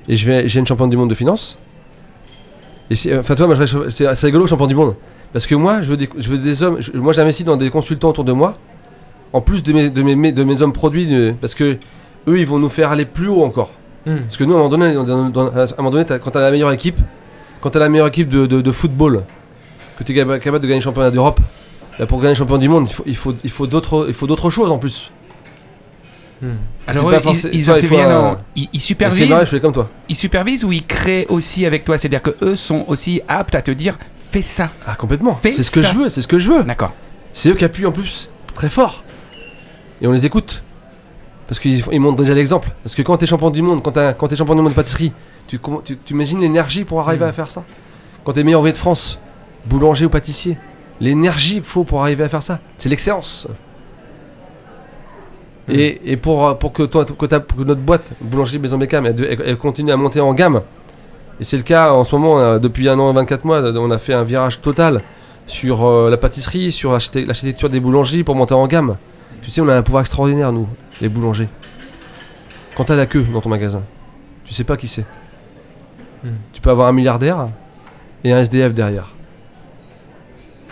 [0.08, 1.58] Et j'ai une championne du monde de finance.
[2.89, 3.47] Et c'est- enfin, toi,
[3.89, 4.95] c'est rigolo, champion du monde.
[5.34, 6.78] Parce que moi, je veux des, je veux des hommes.
[6.80, 8.58] je- moi, j'investis dans des consultants autour de moi.
[9.34, 11.06] En plus de mes, de mes, de mes hommes produits.
[11.08, 11.78] de- parce que
[12.28, 13.71] eux, ils vont nous faire aller plus haut encore.
[14.06, 14.19] Hmm.
[14.19, 16.32] Parce que nous, à un moment donné, dans- dans- à un moment donné t'as- quand
[16.32, 17.00] tu as la meilleure équipe,
[17.60, 19.23] quand tu as la meilleure équipe de, de- de football,
[20.00, 21.41] que tu es capable de gagner le championnat d'Europe,
[21.99, 24.27] bah, pour gagner champion du monde, il faut, il faut, il faut d'autres il faut
[24.27, 25.12] d'autres choses en plus.
[26.41, 26.49] Hmm.
[26.86, 29.89] Alors, eux, ils, ils faut interviennent ils, supervisent, vrai, je fais comme toi.
[30.07, 31.97] ils supervisent ou ils créent aussi avec toi?
[31.97, 33.97] C'est-à-dire que eux sont aussi aptes à te dire
[34.31, 34.69] fais ça.
[34.86, 35.33] Ah, complètement.
[35.33, 35.88] Fais C'est ce que ça.
[35.91, 36.63] je veux, c'est ce que je veux.
[36.63, 36.93] D'accord.
[37.33, 39.03] C'est eux qui appuient en plus très fort.
[40.01, 40.62] Et on les écoute.
[41.47, 42.69] Parce qu'ils ils montrent déjà l'exemple.
[42.83, 43.91] Parce que quand tu es champion du monde, quand
[44.27, 45.13] tu es champion du monde de pâtisserie,
[45.47, 47.29] tu, tu, tu imagines l'énergie pour arriver Mm.
[47.29, 47.63] à faire ça?
[48.23, 49.17] Quand tu es meilleur V de France,
[49.65, 50.57] boulanger ou pâtissier,
[50.99, 53.47] l'énergie qu'il faut pour arriver à faire ça, c'est l'excellence.
[55.69, 59.05] Et, et pour, pour, que toi, que, ta- pour que notre boîte, Boulangerie Maison Beckham,
[59.05, 60.62] elle, elle- elle continue à monter en gamme,
[61.41, 63.73] et c'est le cas en ce moment, euh, depuis un an et 24 mois, euh,
[63.75, 65.01] on a fait un virage total
[65.45, 68.95] sur euh, la pâtisserie, sur l'architect- l'architecture des boulangeries pour monter en gamme.
[69.41, 70.67] Tu sais, on a un pouvoir extraordinaire, nous,
[71.01, 71.49] les boulangers.
[72.77, 73.83] Quand t'as la queue dans ton magasin,
[74.45, 75.05] tu sais pas qui c'est.
[76.23, 76.29] Hmm.
[76.53, 77.49] Tu peux avoir un milliardaire
[78.23, 79.13] et un SDF derrière.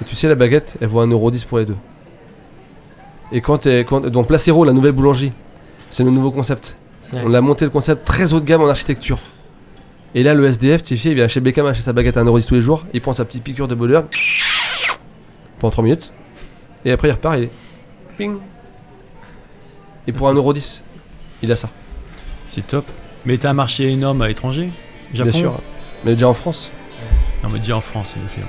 [0.02, 1.78] Et tu sais, la baguette, elle vaut 1,10€ pour les deux.
[3.32, 3.86] Et quand t'es.
[3.86, 5.32] Quand, donc, Placero, la nouvelle boulangerie,
[5.90, 6.76] c'est le nouveau concept.
[7.14, 7.22] Ouais.
[7.26, 9.20] On a monté le concept très haut de gamme en architecture.
[10.14, 12.48] Et là, le SDF, tu sais, il vient chez Beckham acheter sa baguette à 1,10€
[12.48, 14.06] tous les jours, il prend sa petite piqûre de bonheur
[15.60, 16.12] pendant 3 minutes,
[16.86, 17.52] et après il repart, il est.
[18.18, 18.38] Ping
[20.08, 20.80] Et pour 1,10€,
[21.44, 21.70] il a ça,
[22.48, 22.86] C'est top.
[23.26, 24.70] Mais t'as un marché énorme à l'étranger?
[25.14, 25.30] Japon?
[25.32, 25.62] bien sûr.
[26.06, 26.72] Mais déjà en France.
[27.44, 28.44] Non, mais déjà en France, sûr.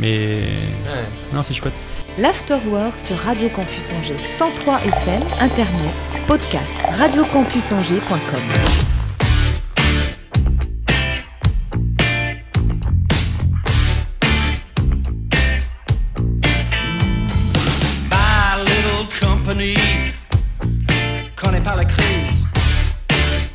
[0.00, 0.40] Mais.
[0.84, 1.06] Ouais.
[1.32, 1.74] Non, c'est chouette.
[2.18, 4.16] L'Afterwork sur Radio Campus Angers.
[4.26, 5.94] 103 FM, Internet,
[6.26, 8.40] podcast, radiocampusangers.com.
[18.10, 19.74] My little company,
[21.36, 22.46] connaît pas la crise.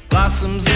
[0.10, 0.71] Blossoms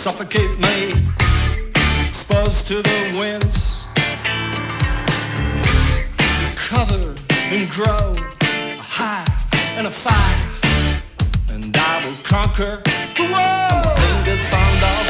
[0.00, 1.10] suffocate me,
[2.08, 3.86] exposed to the winds,
[6.56, 7.20] covered
[7.52, 9.26] in grow, a high
[9.76, 10.48] and a fire,
[11.50, 12.82] and I will conquer
[13.14, 13.98] the world.
[13.98, 15.09] Fingers fondle,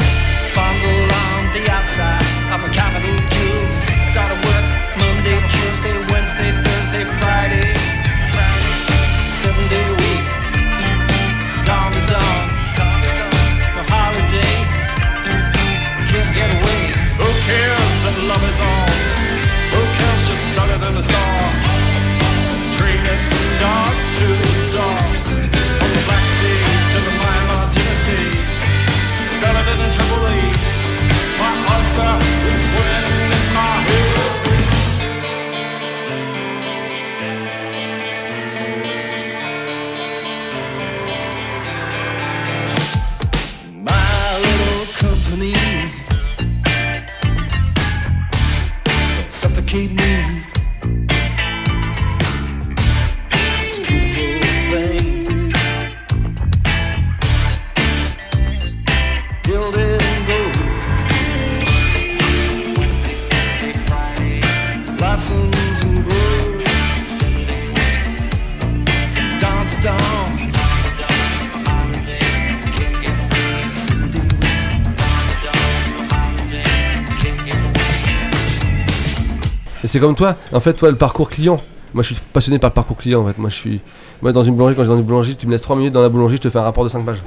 [79.91, 81.57] c'est comme toi, en fait, toi, le parcours client.
[81.93, 83.37] Moi, je suis passionné par le parcours client, en fait.
[83.37, 83.81] Moi, je suis.
[84.21, 85.93] Moi, dans une boulangerie, quand je vais dans une boulangerie, tu me laisses 3 minutes
[85.93, 87.21] dans la boulangerie, je te fais un rapport de 5 pages.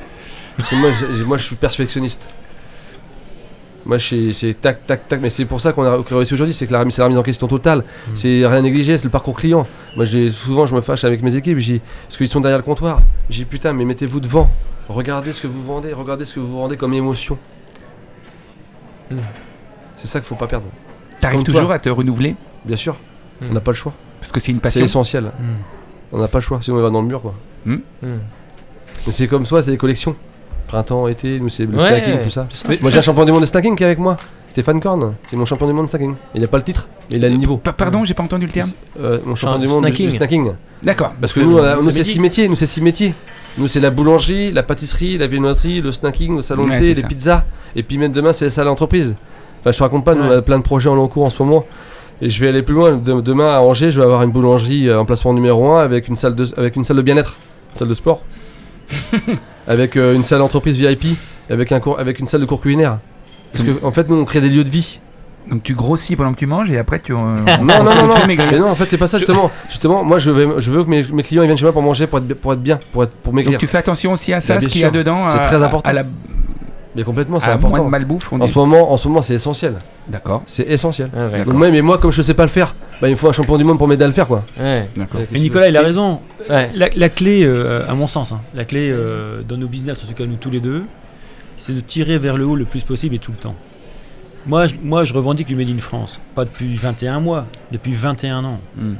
[0.72, 2.22] Moi, j'ai- moi, je suis perfectionniste.
[3.84, 5.20] Moi, c'est tac, tac, tac.
[5.20, 7.22] Mais c'est pour ça qu'on a réussi aujourd'hui, c'est que la, c'est la remise en
[7.22, 7.84] question totale.
[8.14, 9.66] C'est rien négligé, c'est le parcours client.
[9.96, 12.58] Moi, j'ai- souvent, je me fâche avec mes équipes, je dis, parce qu'ils sont derrière
[12.58, 13.02] le comptoir.
[13.28, 14.48] Je dis, putain, mais mettez-vous devant.
[14.88, 17.36] Regardez ce que vous vendez, regardez ce que vous vendez comme émotion.
[19.10, 19.16] Hmm.
[19.96, 20.66] C'est ça qu'il faut pas perdre.
[21.24, 21.54] T'arrives Comme toi.
[21.54, 22.96] toujours à te renouveler Bien sûr,
[23.40, 23.46] Hmm.
[23.50, 23.92] on n'a pas le choix.
[24.20, 24.82] parce que c'est une C'est passion.
[24.84, 25.32] essentiel.
[26.12, 27.34] On n'a pas le choix, sinon on va dans le mur quoi.
[27.66, 27.76] Hmm.
[29.06, 30.14] Mais c'est comme toi, c'est les collections.
[30.66, 31.80] Printemps, été, nous c'est le Ouais.
[31.80, 32.46] snacking, tout ça.
[32.68, 34.16] Mais Moi j'ai un champion du monde de snacking qui est avec moi.
[34.48, 36.14] Stéphane Korn, c'est mon champion du monde de snacking.
[36.34, 37.56] Il n'a pas le titre, mais il a le niveau.
[37.58, 38.70] Pa- Pardon, j'ai pas entendu le terme.
[39.00, 40.06] Euh, mon champion Enfin, du monde de- snacking.
[40.06, 40.52] de snacking.
[40.82, 41.12] D'accord.
[41.20, 43.14] Parce que nous, on a- le nous c'est six métiers, nous c'est six métiers.
[43.58, 46.84] Nous c'est la boulangerie, la pâtisserie, la viennoiserie, le snacking, le salon de Ouais, thé,
[46.88, 47.08] c'est les ça.
[47.08, 47.44] pizzas.
[47.76, 49.16] Et puis même demain c'est les salles d'entreprise.
[49.64, 51.30] Enfin je te raconte pas, nous on a plein de projets en long cours en
[51.30, 51.64] ce moment.
[52.20, 52.92] Et je vais aller plus loin.
[52.92, 56.16] De- demain à Angers, je vais avoir une boulangerie euh, emplacement numéro 1 avec une
[56.16, 57.36] salle de, avec une salle de bien-être,
[57.72, 58.22] salle de sport.
[59.66, 61.16] avec euh, une salle d'entreprise VIP,
[61.50, 62.98] avec, un cours, avec une salle de cours culinaire.
[63.52, 65.00] Parce que en fait nous on crée des lieux de vie.
[65.50, 67.12] Donc tu grossis pendant que tu manges et après tu.
[67.12, 67.16] euh,
[67.60, 68.14] Non, non, non, non.
[68.26, 69.50] Mais non, en fait, c'est pas ça, justement.
[69.68, 71.82] Justement, moi, je veux, je veux que mes, mes clients ils viennent chez moi pour
[71.82, 73.52] manger, pour être, pour être bien, pour, être, pour maigrir.
[73.52, 75.26] Donc tu fais attention aussi à ça, Bah, ce bien qu'il y a dedans.
[75.26, 75.88] C'est très important.
[75.88, 76.04] À, la,
[76.96, 77.84] Mais complètement, c'est moins important.
[77.86, 78.52] de malbouffe, on En dit.
[78.52, 79.74] ce moment, en ce moment, c'est essentiel.
[80.08, 80.42] D'accord.
[80.46, 81.10] C'est essentiel.
[81.16, 81.44] Ah, ouais.
[81.44, 83.32] Donc, moi, mais moi, comme je sais pas le faire, bah, il me faut un
[83.32, 84.44] champion du monde pour m'aider à le faire, quoi.
[84.60, 84.88] Ouais.
[85.32, 86.20] Mais Nicolas, il a raison.
[86.48, 86.70] Ouais.
[86.74, 90.06] La, la clé, euh, à mon sens, hein, la clé euh, dans nos business, en
[90.06, 90.84] tout cas nous tous les deux,
[91.56, 93.54] c'est de tirer vers le haut le plus possible et tout le temps.
[94.46, 96.20] Moi, je, moi, je revendique le Made in France.
[96.34, 98.60] Pas depuis 21 mois, depuis 21 ans.
[98.76, 98.94] Hmm.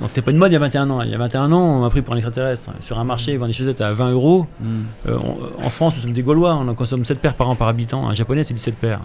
[0.00, 1.02] Donc c'était pas une mode il y a 21 ans.
[1.02, 2.70] Il y a 21 ans, on m'a pris pour un extraterrestre.
[2.80, 4.46] Sur un marché, ils vendent des chaussettes à 20 euros.
[4.60, 4.82] Hmm.
[5.08, 7.56] Euh, on- en France, nous sommes des Gaulois, on en consomme 7 paires par an
[7.56, 8.08] par habitant.
[8.08, 9.00] Un japonais, c'est 17 paires.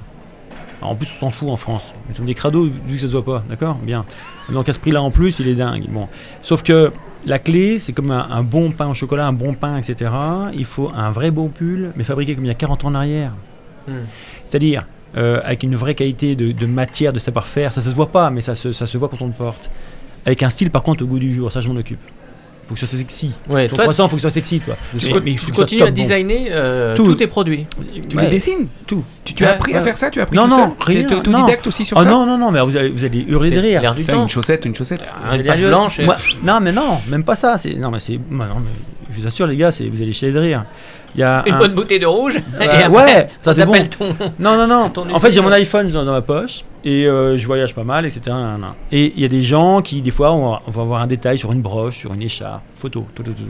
[0.82, 1.94] Alors, en plus, on s'en fout en France.
[2.10, 3.76] Nous sommes des crados vu que ça se voit pas, d'accord?
[3.82, 4.06] Bien.
[4.52, 5.86] Donc à ce prix-là en plus, il est dingue.
[5.90, 6.08] Bon.
[6.42, 6.92] Sauf que
[7.26, 10.12] la clé, c'est comme un, un bon pain au chocolat, un bon pain, etc.
[10.54, 12.96] Il faut un vrai beau pull, mais fabriqué comme il y a 40 ans en
[12.96, 13.32] arrière.
[13.88, 13.94] Hmm.
[14.46, 14.86] C'est-à-dire
[15.16, 17.72] euh, avec une vraie qualité de, de matière, de savoir-faire.
[17.72, 19.72] Ça, ça se voit pas, mais ça se, ça se voit quand on le porte.
[20.26, 21.52] Avec un style, par contre, au goût du jour.
[21.52, 22.00] Ça, je m'en occupe.
[22.68, 23.34] Faut que ce soit sexy.
[23.50, 24.76] Ouais, Ton toi, croissant, faut que ce soit sexy, toi.
[24.98, 27.04] tu, Mais- co- mais il tu que continues à designer euh, Tout.
[27.04, 27.66] tous tes produits.
[28.10, 29.04] Tu Ouais, les dessines Tout.
[29.26, 30.96] Tu, tu as Ouais, appris à faire ça Tu as appris Non, tout non, seul
[30.96, 33.20] rien, T'es autodidacte aussi sur Oh ça non, non, non, mais vous allez, vous allez
[33.28, 33.82] hurler de rire.
[33.82, 34.24] l'air du temps.
[34.24, 35.02] une chaussette, une chaussette.
[35.34, 36.00] Une page blanche.
[36.00, 37.58] et- Moi- non, mais non, même pas ça.
[37.78, 38.18] Non, mais c'est.
[38.30, 38.70] moi, non, mais
[39.14, 40.64] je vous assure, les gars, vous allez chialer de rire.
[41.16, 42.38] Il y a Une un- bonne bouteille de rouge.
[42.38, 43.74] et Ouais, après, ouais, ça c'est bon.
[43.90, 44.16] ton.
[44.40, 44.90] Non, non, non.
[44.90, 47.84] Ton En fait, j'ai mon iPhone dans, dans ma poche et euh, je voyage pas
[47.84, 48.36] mal, etc.
[48.92, 51.08] Et il y a des gens qui, des fois, on va, on va avoir un
[51.08, 53.06] détail sur une broche, sur une écharpe, photo.
[53.14, 53.44] tout, tout, tout.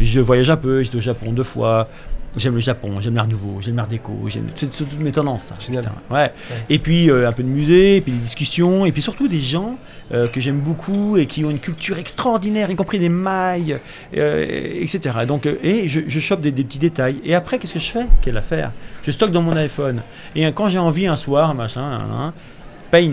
[0.00, 1.88] Je voyage un peu, j'étais au Japon deux fois.
[2.36, 5.52] J'aime le Japon, j'aime l'art nouveau, j'aime l'art déco, j'aime toutes mes tendances.
[5.68, 5.88] etc.
[6.10, 6.32] Ouais.
[6.68, 9.40] Et puis euh, un peu de musée, et puis des discussions, et puis surtout des
[9.40, 9.76] gens
[10.12, 13.80] euh, que j'aime beaucoup et qui ont une culture extraordinaire, y compris des mailles,
[14.16, 14.46] euh,
[14.80, 15.10] etc.
[15.26, 17.16] Donc, et je, je chope des, des petits détails.
[17.24, 18.06] Et après, qu'est-ce que je fais?
[18.22, 18.70] Quelle affaire?
[19.02, 20.00] Je stocke dans mon iPhone.
[20.36, 22.32] Et quand j'ai envie un soir, machin,
[22.92, 23.12] paint,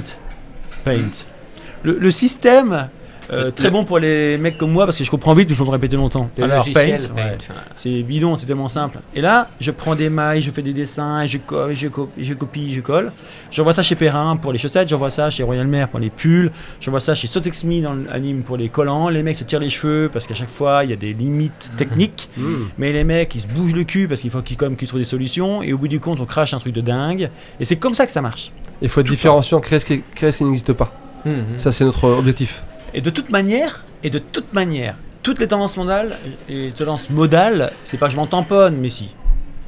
[0.85, 1.25] paint.
[1.81, 2.89] Le, le système.
[3.31, 5.57] Euh, très bon pour les mecs comme moi parce que je comprends vite mais il
[5.57, 6.29] faut me répéter longtemps.
[6.37, 7.37] Le Alors, logiciel, Paint, Paint, ouais.
[7.47, 7.61] voilà.
[7.75, 8.99] C'est bidon, c'est tellement simple.
[9.15, 12.09] Et là, je prends des mailles, je fais des dessins, et je, co- je, co-
[12.17, 13.11] je copie, je colle.
[13.51, 16.51] J'envoie ça chez Perrin pour les chaussettes, j'envoie ça chez Royal Maire pour les pulls,
[16.79, 19.09] j'envoie ça chez Sotexme dans l'anime pour les collants.
[19.09, 21.71] Les mecs se tirent les cheveux parce qu'à chaque fois, il y a des limites
[21.77, 22.29] techniques.
[22.37, 22.53] Mmh.
[22.77, 25.61] Mais les mecs, ils se bougent le cul parce qu'il faut qu'ils trouvent des solutions.
[25.61, 27.29] Et au bout du compte, on crache un truc de dingue.
[27.59, 28.51] Et c'est comme ça que ça marche.
[28.81, 30.93] Il faut être différenciant, créer ce qui, créer ce qui n'existe pas.
[31.25, 31.57] Mhm.
[31.57, 32.63] Ça, c'est notre objectif.
[32.97, 36.17] Et de toute manière, et de toute manière, toutes les tendances modales,
[36.49, 39.09] les tendances modales, c'est pas que je m'en tamponne, mais si.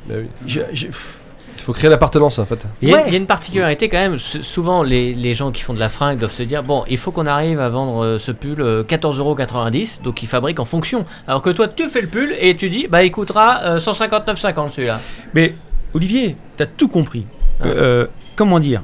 [0.08, 0.26] Bah oui.
[0.48, 2.66] Je, je- Il faut créer l'appartenance en fait.
[2.82, 3.04] Il y, a, Ouais.
[3.08, 5.90] il y a une particularité quand même, souvent les, les gens qui font de la
[5.90, 8.84] fringue doivent se dire bon il faut qu'on arrive à vendre euh, ce pull euh,
[8.86, 11.06] 14,90€ donc ils fabriquent en fonction.
[11.28, 14.72] Alors que toi tu fais le pull et tu dis bah il coûtera euh, 159,50
[14.72, 15.02] celui-là.
[15.34, 15.54] Mais
[15.94, 17.26] Olivier, t'as tout compris.
[17.62, 17.66] Ah.
[17.68, 18.08] Euh, euh,
[18.38, 18.82] comment dire?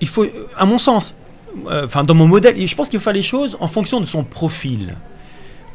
[0.00, 1.14] Il faut, euh, à mon sens, euh,
[1.84, 4.06] enfin dans mon modèle, et je pense qu'il faut faire les choses en fonction de
[4.06, 4.94] son profil.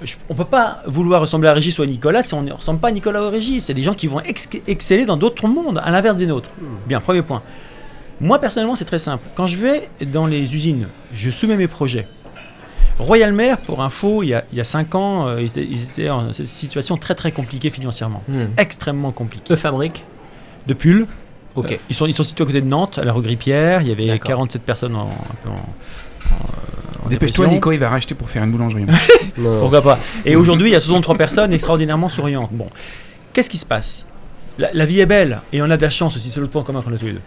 [0.01, 2.79] Je- on peut pas vouloir ressembler à Régis ou à Nicolas si on ne ressemble
[2.79, 3.65] pas à Nicolas ou à Régis.
[3.65, 6.51] C'est des gens qui vont ex- exceller dans d'autres mondes, à l'inverse des nôtres.
[6.87, 7.41] Bien, premier point.
[8.21, 9.23] Moi personnellement, c'est très simple.
[9.35, 12.07] Quand je vais dans les usines, je soumets mes projets.
[12.97, 15.65] Royal Maire, pour info, il y a, il y a 5 ans, euh, ils, étaient,
[15.65, 18.21] ils étaient en situation très très compliquée financièrement.
[18.57, 19.53] Extrêmement compliquée.
[19.53, 20.03] De fabrique?
[20.67, 21.07] De pulls,
[21.55, 21.71] Ok.
[21.71, 23.81] euh, ils, sont, ils sont situés à côté de Nantes, à la rue Grippière.
[23.81, 24.27] Il y avait D'accord.
[24.29, 27.47] 47 personnes en, un peu en, en- en Dépêche-toi.
[27.47, 28.85] Nico, il va racheter pour faire une boulangerie.
[29.35, 32.49] Pourquoi pas Et aujourd'hui, il y a 63 personnes extraordinairement souriantes.
[32.51, 32.67] Bon,
[33.33, 34.05] qu'est-ce qui se passe?
[34.57, 36.29] La, la vie est belle et on a de la chance aussi.
[36.29, 37.21] C'est l'autre point commun qu'on a tous les deux.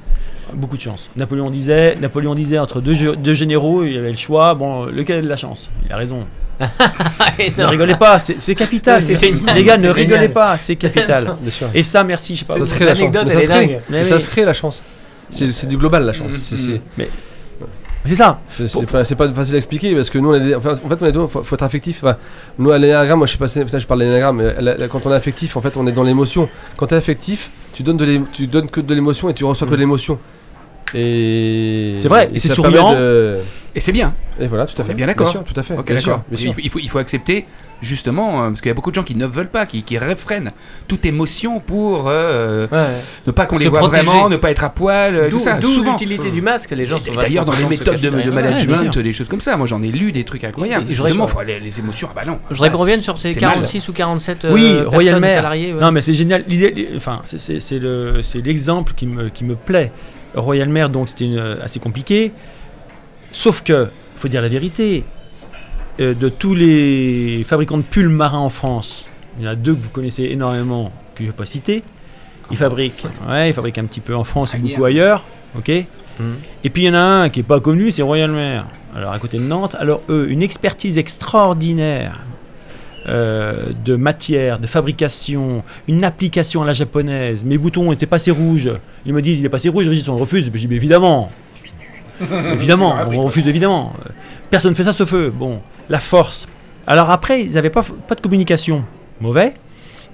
[0.55, 1.09] Beaucoup de chance.
[1.17, 4.53] Napoléon disait, Napoléon disait entre deux, deux généraux, il y avait le choix.
[4.55, 5.71] Bon, lequel a de la chance?
[5.87, 6.27] Il a raison.
[7.59, 9.03] Ne rigolez pas, c'est capital.
[9.03, 10.33] Ouais, c'est génial, Les gars, ne rigolez génial.
[10.33, 11.35] pas, c'est capital.
[11.75, 12.35] Et ça, merci.
[12.35, 12.57] Je sais pas.
[12.59, 13.11] Ça se crée la chance.
[13.13, 13.67] Mais ça se est crée.
[13.67, 13.81] dingue.
[13.89, 14.21] Mais Mais ça oui.
[14.23, 14.83] se crée la chance.
[15.31, 16.31] C'est du global la chance.
[16.41, 16.81] C'est- c'est-
[18.05, 18.41] C'est ça.
[19.05, 21.13] C'est pas, facile à expliquer parce que nous, on est enfin, en fait, on est
[21.13, 22.03] deux, faut, faut être affectif.
[22.03, 22.17] Enfin,
[22.59, 25.07] nous, à l'énéagramme, moi je suis passé, je parle de l'énéagramme, mais la- la- quand
[25.07, 26.49] on est affectif, en fait, on est dans l'émotion.
[26.77, 29.67] Quand tu es affectif, tu donnes, de tu donnes que de l'émotion et tu reçois
[29.69, 30.19] que de l'émotion.
[30.95, 32.93] Et C'est vrai, et c'est souriant.
[32.93, 33.39] de-
[33.75, 34.15] Et c'est bien.
[34.39, 34.93] Et voilà, tout à fait.
[34.95, 35.29] bien d'accord.
[35.29, 35.75] sûr, tout à fait.
[35.75, 36.23] Bien d'accord.
[36.29, 36.53] bien Il, sûr.
[36.55, 37.47] faut- il faut, il faut accepter,
[37.81, 39.97] justement, euh, parce qu'il y a beaucoup de gens qui ne veulent pas, qui, qui
[39.97, 40.53] réfrènent
[40.89, 42.67] toute émotion pour euh,
[43.27, 44.03] ne pas qu'on les voit protéger.
[44.05, 45.55] vraiment, ne pas être à poil, euh, D'où tout ça.
[45.59, 45.93] d'où Souvent.
[45.93, 49.13] l'utilité du masque, les gens Et sont D'ailleurs, dans les méthodes de, management, bien des
[49.15, 50.85] choses comme ça, moi j'en ai lu des trucs incroyables.
[50.89, 52.41] Et- et Justement, qu'on- faut aller- les émotions, ah bah non.
[52.51, 53.53] Je voudrais qu'on revienne sur ces c'est mal.
[53.55, 55.73] 46 ou 47 euh, Oui, personnes Royal salariés.
[55.73, 55.81] ouais.
[55.81, 56.45] Non, mais c'est génial.
[56.47, 59.93] L'idée, enfin, c'est- c'est c'est le, c'est l'exemple qui me, qui me plaît.
[60.35, 62.33] Royal Maire, donc, c'était euh, assez compliqué.
[63.31, 65.05] Sauf que, faut dire la vérité,
[66.01, 69.07] euh, de tous les fabricants de pulls marins en France,
[69.39, 71.83] il y en a deux que vous connaissez énormément, que je ne vais pas citer.
[72.51, 75.25] Ils fabriquent, ouais, ils fabriquent un petit peu en France et beaucoup ailleurs,
[75.57, 75.71] ok.
[76.19, 76.37] Mhm.
[76.65, 78.67] Et puis il y en a un qui est pas lui, c'est Royal Maire.
[78.95, 82.21] Alors à côté de Nantes, alors eux, une expertise extraordinaire
[83.09, 87.45] euh, de matière, de fabrication, une application à la japonaise.
[87.45, 88.71] Mes boutons étaient passés rouges.
[89.07, 90.51] Ils me disent, il est passé rouge, Régis, on le refuse.
[90.53, 91.31] Je dis, mais évidemment.
[92.53, 93.93] évidemment, on refuse évidemment.
[94.51, 95.33] Personne ne fait ça sauf eux.
[95.35, 96.47] Bon, la force.
[96.87, 98.85] Alors après, ils n'avaient pas, pas de communication.
[99.21, 99.55] Mauvais.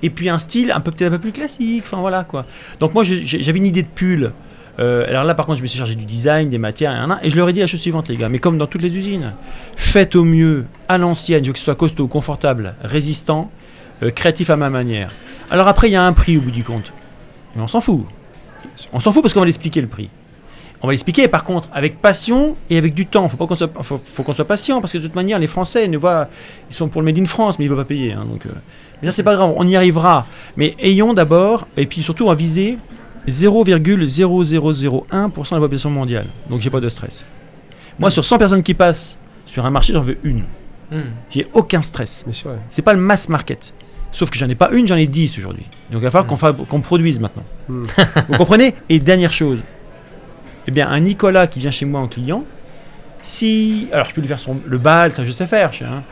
[0.02, 1.82] Et puis un style un peu peut-être un peu plus classique.
[1.84, 2.44] Enfin voilà quoi.
[2.80, 4.32] Donc moi, j'avais une idée de pull.
[4.80, 7.30] Euh, alors là, par contre, je me suis chargé du design, des matières, et, et
[7.30, 8.28] je leur ai dit la chose suivante, les gars.
[8.28, 9.34] Mais comme dans toutes les usines,
[9.76, 13.50] faites au mieux, à l'ancienne, je veux que ce soit costaud, confortable, résistant,
[14.02, 15.10] euh, créatif à ma manière.
[15.50, 16.92] Alors après, il y a un prix au bout du compte.
[17.56, 18.04] Mais on s'en fout.
[18.92, 20.10] On s'en fout parce qu'on va l'expliquer le prix.
[20.80, 23.28] On va l'expliquer, par contre, avec passion et avec du temps.
[23.28, 25.48] Faut pas qu'on soit, faut, faut qu'on soit patient parce que de toute manière, les
[25.48, 26.28] Français ne voient,
[26.70, 28.12] ils sont pour le Made in France, mais ils ne veulent pas payer.
[28.12, 28.50] hein, donc, euh,
[29.02, 30.26] mais ça, c'est pas grave, on y arrivera.
[30.56, 32.78] Mais ayons d'abord, et puis surtout, va viser
[33.28, 36.26] 0,0001% de la population mondiale.
[36.48, 37.24] Donc, j'ai pas de stress.
[37.98, 39.16] Moi, sur 100 personnes qui passent
[39.46, 40.44] sur un marché, j'en veux une.
[40.90, 41.02] Mhm.
[41.30, 42.24] J'ai aucun stress.
[42.26, 42.52] Ouais.
[42.70, 43.74] C'est pas le mass market.
[44.10, 45.64] Sauf que j'en ai pas une, j'en ai 10 aujourd'hui.
[45.90, 47.42] Donc il va falloir qu'on fa- qu'on produise maintenant.
[47.68, 47.84] Mm.
[48.28, 48.74] Vous comprenez?
[48.88, 49.58] Et dernière chose.
[50.66, 52.42] Eh bien, un Nicolas qui vient chez moi en client,
[53.22, 53.88] si.
[53.92, 55.72] Alors je peux lui faire son, le bal, ça je sais faire.
[55.74, 56.04] je sais, hein.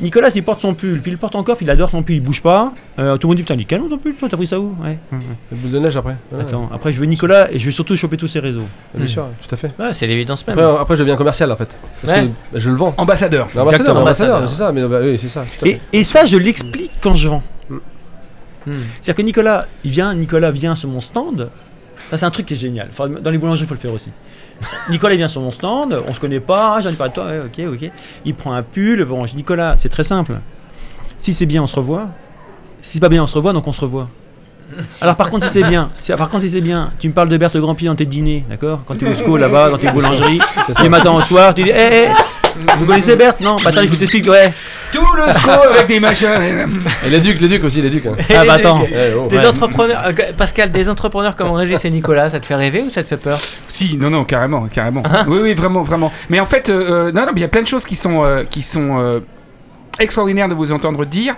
[0.00, 2.16] Nicolas, il porte son pull, puis il le porte encore, puis il adore son pull,
[2.16, 2.72] il bouge pas.
[2.98, 4.60] Euh, tout le monde dit Putain, il est canon ton pull, toi, t'as pris ça
[4.60, 4.96] où Ouais.
[5.50, 6.16] Le boule de neige après.
[6.32, 8.66] Ouais, Attends, après je veux Nicolas et je veux surtout choper tous ses réseaux.
[8.94, 9.72] Bien sûr, tout à fait.
[9.78, 10.58] Ouais, c'est l'évidence même.
[10.58, 11.78] Après, après, je deviens commercial en fait.
[12.02, 12.26] Parce Ouais.
[12.26, 12.94] que bah, je le vends.
[12.96, 13.48] Ambassadeur.
[13.54, 15.44] Mais Ambassadeur, ambassadeur, c'est ça, mais bah, oui, ça.
[15.64, 17.42] Et, et ça, je l'explique quand je vends.
[17.68, 17.74] Mm.
[18.66, 18.72] Hmm.
[19.00, 21.50] C'est-à-dire que Nicolas, il vient, Nicolas vient sur mon stand.
[22.10, 22.88] Ça, c'est un truc qui est génial.
[22.90, 24.10] Enfin, dans les boulangeries, il faut le faire aussi.
[24.90, 27.26] Nicolas vient sur mon stand, on se connaît pas, ah, j'en ai parlé de toi,
[27.26, 27.90] ouais, ok, ok.
[28.24, 30.38] Il prend un pull, bon, je dis, Nicolas, c'est très simple.
[31.16, 32.08] Si c'est bien, on se revoit.
[32.80, 34.08] Si c'est pas bien, on se revoit, donc on se revoit.
[35.00, 37.28] Alors par contre, si c'est bien, si- par contre, si c'est bien, tu me parles
[37.30, 38.80] de Berthe Grandpied dans tes dîners, d'accord?
[38.86, 40.40] Quand tu es au SCO là-bas, dans tes boulangeries,
[40.82, 41.72] les matins au soir, tu dis, hé,
[42.04, 42.08] hé,
[42.78, 44.52] vous connaissez Berthe Non, bah attends, il faut t'expliquer, ouais.
[44.92, 46.28] Tout le score avec des machins.
[47.06, 48.06] Et les ducs, les ducs aussi, les ducs.
[48.06, 48.16] hein.
[48.28, 48.80] Et Ah les- bah attends.
[48.80, 49.28] des- Eh, oh.
[49.28, 49.46] Des Ouais.
[49.46, 53.02] entrepreneurs, euh, Pascal, des entrepreneurs comme Régis et Nicolas, ça te fait rêver ou ça
[53.02, 53.38] te fait peur?
[53.68, 55.02] Si, non, non, carrément, carrément.
[55.04, 55.24] Ah.
[55.28, 56.10] oui, oui, vraiment, vraiment.
[56.30, 57.96] Mais en fait, euh, euh, non, non, mais il y a plein de choses qui
[57.96, 59.20] sont, euh, qui sont euh,
[60.00, 61.34] extraordinaires de vous entendre dire.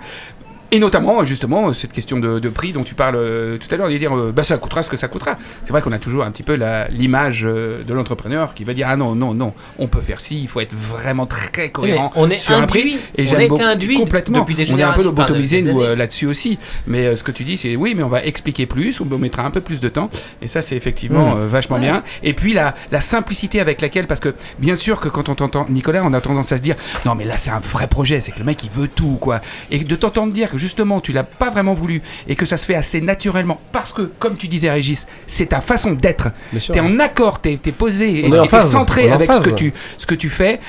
[0.73, 3.89] Et notamment, justement, cette question de, de prix dont tu parles euh, tout à l'heure,
[3.89, 5.37] de dire euh, bah, ça coûtera ce que ça coûtera.
[5.65, 6.57] C'est vrai qu'on a toujours un petit peu
[6.91, 10.41] l'image euh, de l'entrepreneur qui va dire ah non, non, non, on peut faire ci,
[10.41, 12.11] il faut être vraiment très cohérent.
[12.15, 12.79] on est sur un prix.
[12.81, 14.39] induit, Et on beaucoup- induit complètement.
[14.39, 16.57] depuis des on est un peu lobotomisé nous là-dessus aussi.
[16.87, 19.51] Mais ce que tu dis, c'est oui, mais on va expliquer plus, on mettra un
[19.51, 20.09] peu plus de temps.
[20.41, 21.39] Et ça, c'est effectivement Mm.
[21.39, 22.03] euh, vachement bien.
[22.23, 25.65] Et puis la, la simplicité avec laquelle, parce que bien sûr que quand on t'entend
[25.69, 28.31] Nicolas, on a tendance à se dire non, mais là c'est un vrai projet, c'est
[28.31, 29.41] que le mec il veut tout quoi.
[29.69, 32.65] Et de t'entendre dire que justement tu l'as pas vraiment voulu et que ça se
[32.65, 36.29] fait assez naturellement parce que, comme tu disais Régis, c'est ta façon d'être.
[36.57, 36.73] Sûr.
[36.73, 39.73] T'es en accord, t'es es posé, On et t'es phase, centré avec ce que tu
[39.97, 40.59] ce que tu fais.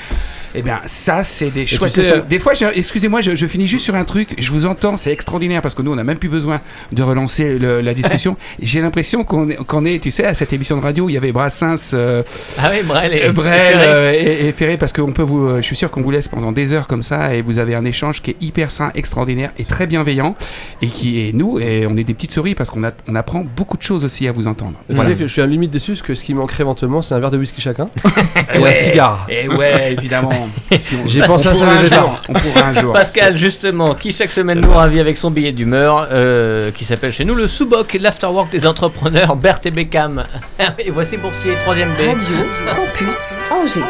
[0.55, 2.23] Eh bien, ça, c'est des tu chouettes sais- leçons.
[2.29, 4.35] Des fois, excusez-moi, je, je finis juste sur un truc.
[4.39, 6.61] Je vous entends, c'est extraordinaire parce que nous, on n'a même plus besoin
[6.93, 8.37] de relancer le- la discussion.
[8.63, 11.15] j'ai l'impression qu'on est, qu'on est, tu sais, à cette émission de radio où il
[11.15, 12.23] y avait Brassens, euh,
[12.59, 13.85] Ah oui, Brel et euh, Brel Ferré.
[13.87, 16.29] euh, et, et Ferré, parce qu'on peut vous, euh, je suis sûr qu'on vous laisse
[16.29, 19.51] pendant des heures comme ça et vous avez un échange qui est hyper sain, extraordinaire
[19.59, 20.37] et très bienveillant
[20.83, 23.45] et qui est nous et on est des petites souris parce qu'on a- on apprend
[23.57, 24.75] beaucoup de choses aussi à vous entendre.
[24.89, 25.11] Je Voilà.
[25.11, 27.15] sais que je suis à la limite déçu parce que ce qui manquerait éventuellement, c'est
[27.15, 27.87] un verre de whisky chacun
[28.55, 28.69] et Ouais.
[28.69, 29.27] un cigare.
[29.31, 30.42] Et ouais, évidemment.
[30.77, 32.93] Si on- J'ai on pensé à ça un jour, On pourra un jour.
[32.93, 37.25] Pascal, justement, qui chaque semaine nous ravit avec son billet d'humeur, euh, qui s'appelle chez
[37.25, 40.25] nous le Soubok, l'afterwork des entrepreneurs, Berthe et Beckham.
[40.79, 41.99] Et voici Boursier, troisième B.
[42.01, 43.81] Radio Campus Angers.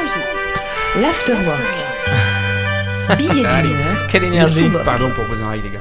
[1.01, 1.59] L'Afterwork.
[3.19, 4.07] Billet d'humeur.
[4.11, 4.71] Quelle énergie.
[4.85, 5.81] Pardon pour vos oreilles, les gars.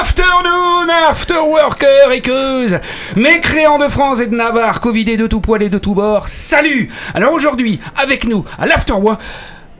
[0.00, 2.80] Afternoon, afterworker et queuses,
[3.14, 6.90] mécréants de France et de Navarre, covidés de tout poil et de tout bord, salut.
[7.14, 9.20] Alors aujourd'hui, avec nous, à l'afterwork...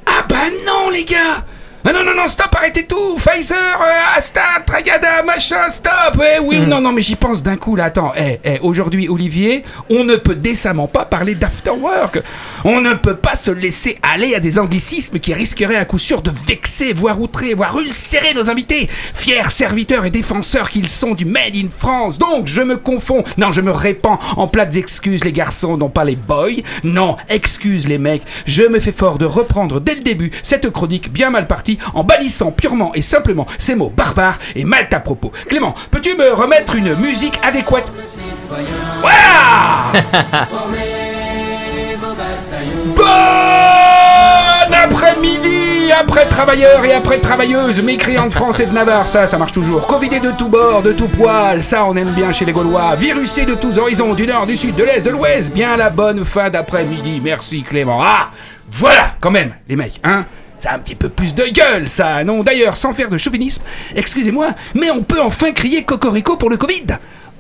[0.07, 0.37] Ah bah
[0.67, 1.45] non, les gars.
[1.87, 3.17] Ah non, non, non, stop, arrêtez tout.
[3.17, 6.19] Pfizer, euh, Asta, Tragada, machin, stop.
[6.19, 8.13] Eh oui, non, non, mais j'y pense d'un coup, là, attends.
[8.17, 12.23] Eh, eh, aujourd'hui, Olivier, on ne peut décemment pas parler d'afterwork.
[12.67, 16.23] On ne peut pas se laisser aller à des anglicismes qui risqueraient à coup sûr
[16.23, 21.27] de vexer, voire outrer, voire ulcérer nos invités, fiers serviteurs et défenseurs qu'ils sont du
[21.27, 22.17] Made in France.
[22.17, 26.05] Donc, je me confonds, non, je me répands en plates excuses, les garçons, non pas
[26.05, 26.63] les boys.
[26.85, 31.13] Non, excuse les mecs, je me fais fort de reprendre dès le début cette chronique
[31.13, 35.33] bien mal partie en bannissant purement et simplement ces mots barbares et mal à propos.
[35.49, 37.93] Clément, peux-tu me remettre une musique adéquate?
[39.03, 39.93] Voilà
[42.97, 43.03] Bon
[44.73, 49.53] après-midi, après travailleurs et après travailleuses, mécréants de France et de Navarre, ça, ça marche
[49.53, 49.87] toujours.
[49.87, 52.95] Covidés de tous bords, de tout poil, ça on aime bien chez les Gaulois.
[52.97, 56.25] Virusés de tous horizons, du nord, du sud, de l'est, de l'ouest, bien la bonne
[56.25, 57.21] fin d'après-midi.
[57.25, 58.01] Merci Clément.
[58.03, 58.31] Ah,
[58.71, 60.27] voilà, quand même, les mecs, hein
[60.59, 63.63] ça a un petit peu plus de gueule, ça, non D'ailleurs, sans faire de chauvinisme,
[63.95, 66.87] excusez-moi, mais on peut enfin crier Cocorico pour le Covid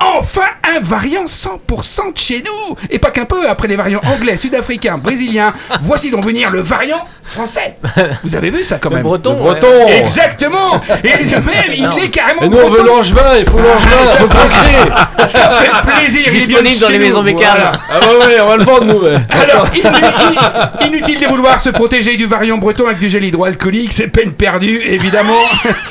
[0.00, 0.42] Enfin
[0.76, 4.98] un variant 100% de chez nous Et pas qu'un peu, après les variants anglais, sud-africains,
[4.98, 7.76] brésiliens, voici donc venir le variant français
[8.24, 9.34] Vous avez vu ça quand Le même breton.
[9.34, 9.58] Le ouais.
[9.60, 11.96] breton Exactement Et le même, il Non.
[11.96, 12.96] est carrément Et nous on veut breton.
[12.96, 14.18] l'angevin, il faut l'angevin, ça
[14.48, 17.72] créer Ça fait plaisir il est bien Disponible dans les maisons voilà.
[17.90, 19.16] Ah bah ouais, on va le vendre nous ouais.
[19.30, 24.08] Alors, inutile, inutile de vouloir se protéger du variant breton avec du gel hydroalcoolique, c'est
[24.08, 25.32] peine perdue, évidemment.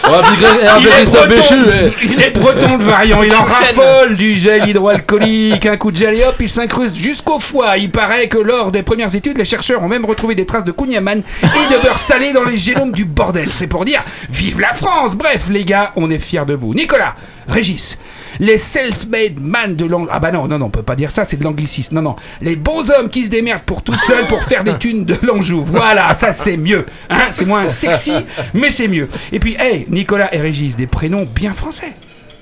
[0.06, 1.94] On va appeler Greg- appeler Christophe Béchu eh.
[2.04, 3.76] il est breton le variant, il en Prochaine.
[4.16, 5.66] Du gel hydroalcoolique.
[5.66, 7.78] Un coup de gel et hop, il s'incruste jusqu'au foie.
[7.78, 10.72] Il paraît que lors des premières études, les chercheurs ont même retrouvé des traces de
[10.72, 13.52] kouign-amann et de beurre salé dans les génomes du bordel.
[13.52, 16.74] C'est pour dire, vive la France Bref, les gars, on est fiers de vous.
[16.74, 17.16] Nicolas,
[17.48, 17.98] Régis,
[18.40, 20.10] les self-made man de l'angle.
[20.12, 21.96] Ah bah non, non, non, on peut pas dire ça, c'est de l'anglicisme.
[21.96, 22.16] Non, non.
[22.42, 25.64] Les bons hommes qui se démerdent pour tout seuls pour faire des thunes de l'Anjou.
[25.64, 26.86] Voilà, ça c'est mieux.
[27.10, 28.14] Hein c'est moins sexy,
[28.54, 29.08] mais c'est mieux.
[29.32, 31.94] Et puis, hey, Nicolas et Régis, des prénoms bien français.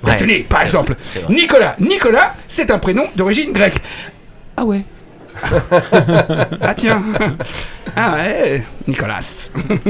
[0.04, 0.16] Bah, Ouais.
[0.18, 1.34] tenez, par exemple, c'est vrai.
[1.34, 1.76] Nicolas.
[1.80, 3.76] Nicolas, c'est un prénom d'origine grecque.
[4.58, 4.82] Ah ouais.
[6.62, 7.02] ah tiens.
[7.96, 8.64] Ah ouais.
[8.88, 9.50] Nicolas.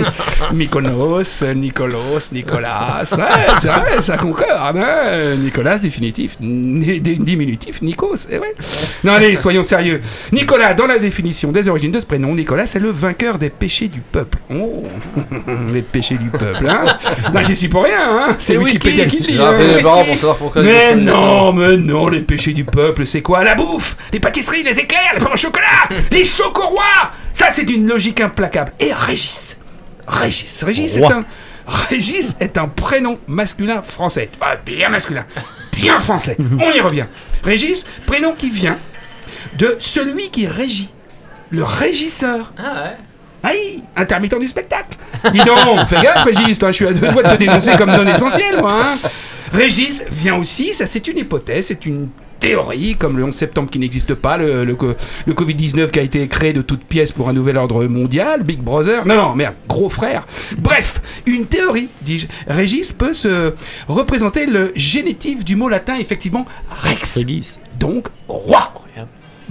[0.54, 3.04] Mykonos, Nicolas, Nicolas.
[3.18, 3.26] Ouais,
[3.58, 4.78] c'est vrai, ça concorde.
[4.78, 5.36] hein.
[5.38, 6.36] Nicolas, définitif.
[6.39, 8.28] Ni- dé- Diminutif, Nikos.
[8.30, 8.54] eh ouais.
[9.04, 10.02] Non, allez, soyons sérieux.
[10.32, 13.88] Nicolas, dans la définition des origines de ce prénom, Nicolas, c'est le vainqueur des péchés
[13.88, 14.39] du peuple.
[14.54, 14.84] Oh,
[15.74, 16.86] les péchés du peuple, hein.
[17.34, 18.36] Non, j'y suis pour rien, hein.
[18.39, 19.38] C'est Wikipédia qui le dit.
[19.39, 20.34] Hein.
[20.38, 20.62] pourquoi.
[20.64, 23.44] Mais non, mais non, les péchés du peuple, c'est quoi?
[23.44, 27.88] La bouffe, les pâtisseries, les éclairs, les pains au chocolat, les chocorois Ça, c'est une
[27.88, 28.74] logique implacable.
[28.80, 29.58] Et Régis
[30.08, 31.26] Régis, Régis est un...
[31.90, 34.30] Régis est un prénom masculin français.
[34.42, 35.26] Ah, bien masculin,
[35.72, 36.36] bien français.
[36.60, 37.06] On y revient.
[37.44, 38.78] Régis, prénom qui vient
[39.58, 40.90] de celui qui régit.
[41.50, 42.52] Le régisseur.
[42.58, 42.98] Ah ouais.
[43.44, 44.98] Aïe, intermittent du spectacle.
[45.32, 47.92] Dis donc, fais gaffe, Régis, toi, je suis à deux doigts de te dénoncer comme
[47.92, 48.82] non essentiel, moi.
[48.84, 49.10] hein.
[49.54, 52.10] Régis vient aussi, ça c'est une hypothèse, c'est une
[52.42, 54.94] théorie, comme le 11 septembre qui n'existe pas, le, le, co-
[55.26, 58.60] le Covid-19 qui a été créé de toutes pièces pour un nouvel ordre mondial, Big
[58.60, 60.28] Brother, non, non, merde, gros frère.
[60.58, 62.28] Bref, une théorie, dis-je.
[62.48, 63.54] Régis peut se
[63.88, 66.46] représenter le génitif du mot latin, effectivement,
[66.84, 67.60] rex, Régis.
[67.80, 68.74] donc roi.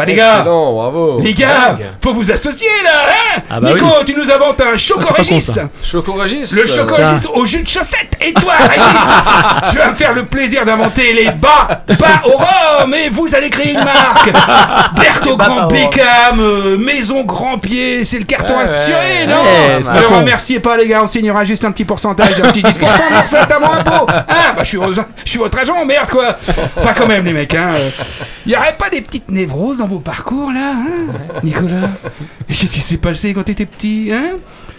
[0.01, 1.20] Bah les gars, Excellent, bravo.
[1.20, 1.86] les gars, Dingue.
[2.03, 2.90] faut vous associer là,
[3.36, 4.05] hein Ah bah Nico, oui.
[4.07, 5.62] tu nous inventes un choco Ah, Régis ça.
[5.84, 6.53] Choco Régis.
[6.53, 7.05] Le choco Tiens.
[7.05, 11.12] Régis au jus de chaussette Et toi, Régis Tu vas me faire le plaisir d'inventer
[11.12, 14.32] les bas Bas au rhum Et vous allez créer une marque
[14.96, 19.80] Berthaud Grand Beckham euh, Maison Grand Pied C'est le carton Ouais, assuré, ouais, non ouais,
[19.82, 20.16] c'est pas Ne con.
[20.16, 23.51] remerciez pas les gars, on signera juste un petit pourcentage Un petit 10% de recette
[23.51, 24.24] à mon impôt Hein
[24.57, 26.36] Bah je suis, vos- je suis votre agent, merde quoi
[26.76, 27.70] Enfin quand même les mecs, hein
[28.46, 31.91] Il y aurait pas des petites névroses dans parcours là, hein Nicolas?
[32.47, 34.38] Qu'est-ce qui s'est passé quand t'étais petit, hein?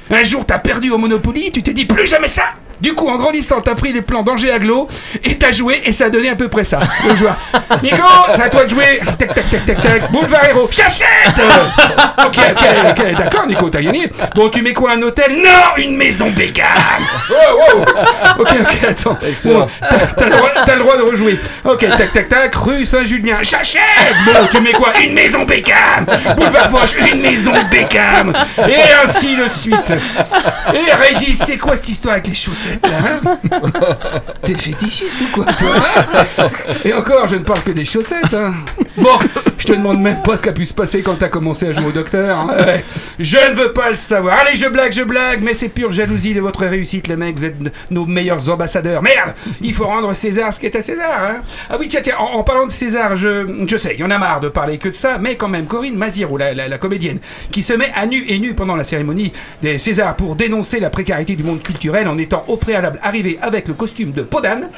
[0.10, 3.16] Un jour t'as perdu au Monopoly, tu t'es dit plus jamais ça Du coup, en
[3.18, 4.88] grandissant, t'as pris les plans danger aglo
[5.24, 6.80] et t'as joué et ça a donné à peu près ça.
[7.08, 7.36] Le joueur.
[7.84, 8.02] Nico,
[8.32, 9.00] c'est à toi de jouer.
[9.20, 10.12] Tac, tac, tac, tac, tac.
[10.12, 10.68] Boulevard Héros.
[10.72, 11.08] J'achète
[12.26, 14.10] Ok, ok, ok, d'accord, Nico, t'as gagné.
[14.36, 15.32] Bon, tu mets quoi, un hôtel?
[15.38, 16.66] Non, une maison Beckham
[17.30, 17.34] Oh,
[17.76, 17.82] wow
[18.40, 19.18] Ok, ok, attends.
[19.46, 19.68] Bon,
[20.18, 21.40] t'as- le, droit- t'as le droit de rejouer.
[21.64, 23.38] Ok, tac, tac, tac, rue Saint-Julien.
[23.42, 23.82] J'achète
[24.26, 24.94] Bon, tu mets quoi?
[25.04, 26.06] Une maison Beckham
[26.36, 28.34] Boulevard Foch, une maison Beckham
[28.68, 28.76] Et
[29.06, 29.94] ainsi de suite.
[30.74, 32.71] Et Régis, c'est quoi cette histoire avec les chaussettes?
[32.84, 33.38] Là hein
[34.44, 35.70] T'es fétichiste ou quoi toi
[36.38, 36.50] hein?
[36.86, 38.34] Et encore, je ne parle que des chaussettes.
[38.34, 38.54] Hein.
[38.98, 39.18] Bon,
[39.58, 41.72] je te demande même pas ce qui a pu se passer quand t'as commencé à
[41.74, 42.38] jouer au docteur.
[42.38, 42.48] hein.
[42.60, 42.84] Ouais.
[43.20, 44.40] Je ne veux pas le savoir.
[44.40, 47.38] Allez, je blague, je blague, mais c'est pure jalousie de votre réussite, les mecs.
[47.38, 47.56] Vous êtes
[47.92, 49.02] nos meilleurs ambassadeurs.
[49.02, 51.24] Merde Il faut rendre César ce qui est à César.
[51.32, 51.42] Hein.
[51.70, 54.12] Ah oui, tiens, tiens, en, en parlant de César, je, je sais, il y en
[54.12, 56.78] a marre de parler que de ça, mais quand même, Corinne Maziro, la, la, la
[56.78, 57.20] comédienne,
[57.52, 60.90] qui se met à nu et nu pendant la cérémonie des Césars pour dénoncer la
[60.90, 64.70] précarité du monde culturel en étant au préalable arrivée avec le costume de peau d'âne,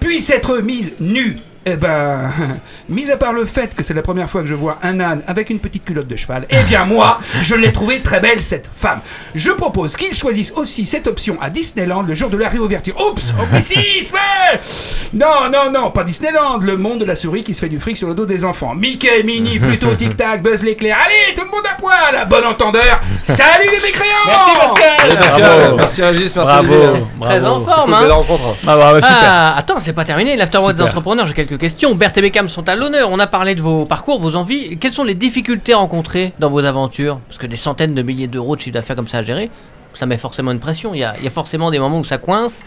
[0.00, 1.36] puis s'être mise nue.
[1.64, 2.32] Eh ben,
[2.88, 5.22] mis à part le fait que c'est la première fois que je vois un âne
[5.28, 8.68] avec une petite culotte de cheval, eh bien moi, je l'ai trouvée très belle cette
[8.74, 9.00] femme.
[9.36, 12.96] Je propose qu'ils choisissent aussi cette option à Disneyland le jour de la réouverture.
[13.00, 14.16] Oups, anglicisme
[15.14, 17.96] Non, non, non, pas Disneyland, le monde de la souris qui se fait du fric
[17.96, 18.74] sur le dos des enfants.
[18.74, 20.96] Mickey, Minnie, plutôt Tic Tac, Buzz l'éclair.
[21.04, 23.00] Allez, tout le monde à poil, à bon entendeur.
[23.22, 25.76] Salut les mécréants Merci Pascal Pascal, Bravo.
[25.76, 27.08] merci Régis, merci Bravo.
[27.20, 28.56] Très en forme, Belle hein rencontre.
[28.66, 29.18] Ah, bah, ouais, super.
[29.22, 30.34] Ah, attends, c'est pas terminé.
[30.36, 31.94] L'afterworld des entrepreneurs, j'ai quelques questions.
[31.94, 33.10] Bert et Beckham sont à l'honneur.
[33.10, 34.78] On a parlé de vos parcours, vos envies.
[34.78, 37.20] Quelles sont les difficultés rencontrées dans vos aventures?
[37.28, 39.50] Parce que des centaines de milliers d'euros de chiffre d'affaires comme ça à gérer,
[39.94, 40.94] ça met forcément une pression.
[40.94, 42.60] Il y a, il y a forcément des moments où ça coince,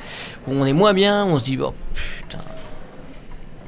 [0.48, 1.74] où on est moins bien, où on se dit, oh
[2.18, 2.44] putain.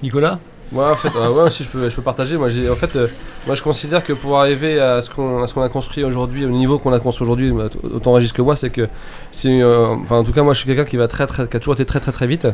[0.01, 0.39] Nicolas?
[0.71, 2.35] Moi, en fait, euh, ouais, si je peux, je peux partager.
[2.35, 3.07] Moi, j'ai, en fait, euh,
[3.45, 6.43] moi, je considère que pour arriver à ce qu'on, à ce qu'on a construit aujourd'hui,
[6.43, 8.89] au niveau qu'on a construit aujourd'hui, bah, autant Régis que moi, c'est que,
[9.31, 11.55] c'est, euh, enfin, en tout cas, moi, je suis quelqu'un qui va très, très, qui
[11.55, 12.47] a toujours été très, très, très vite.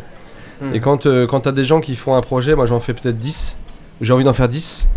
[0.73, 3.17] Et quand, euh, quand t'as des gens qui font un projet, moi, j'en fais peut-être
[3.19, 3.57] 10.
[4.01, 4.87] J'ai envie d'en faire 10.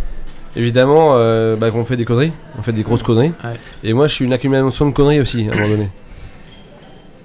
[0.57, 3.33] Évidemment, euh, bah, qu'on fait des conneries, on fait des grosses conneries.
[3.45, 3.55] Ouais.
[3.85, 5.91] Et moi, je suis une accumulation de conneries aussi, à un moment donné.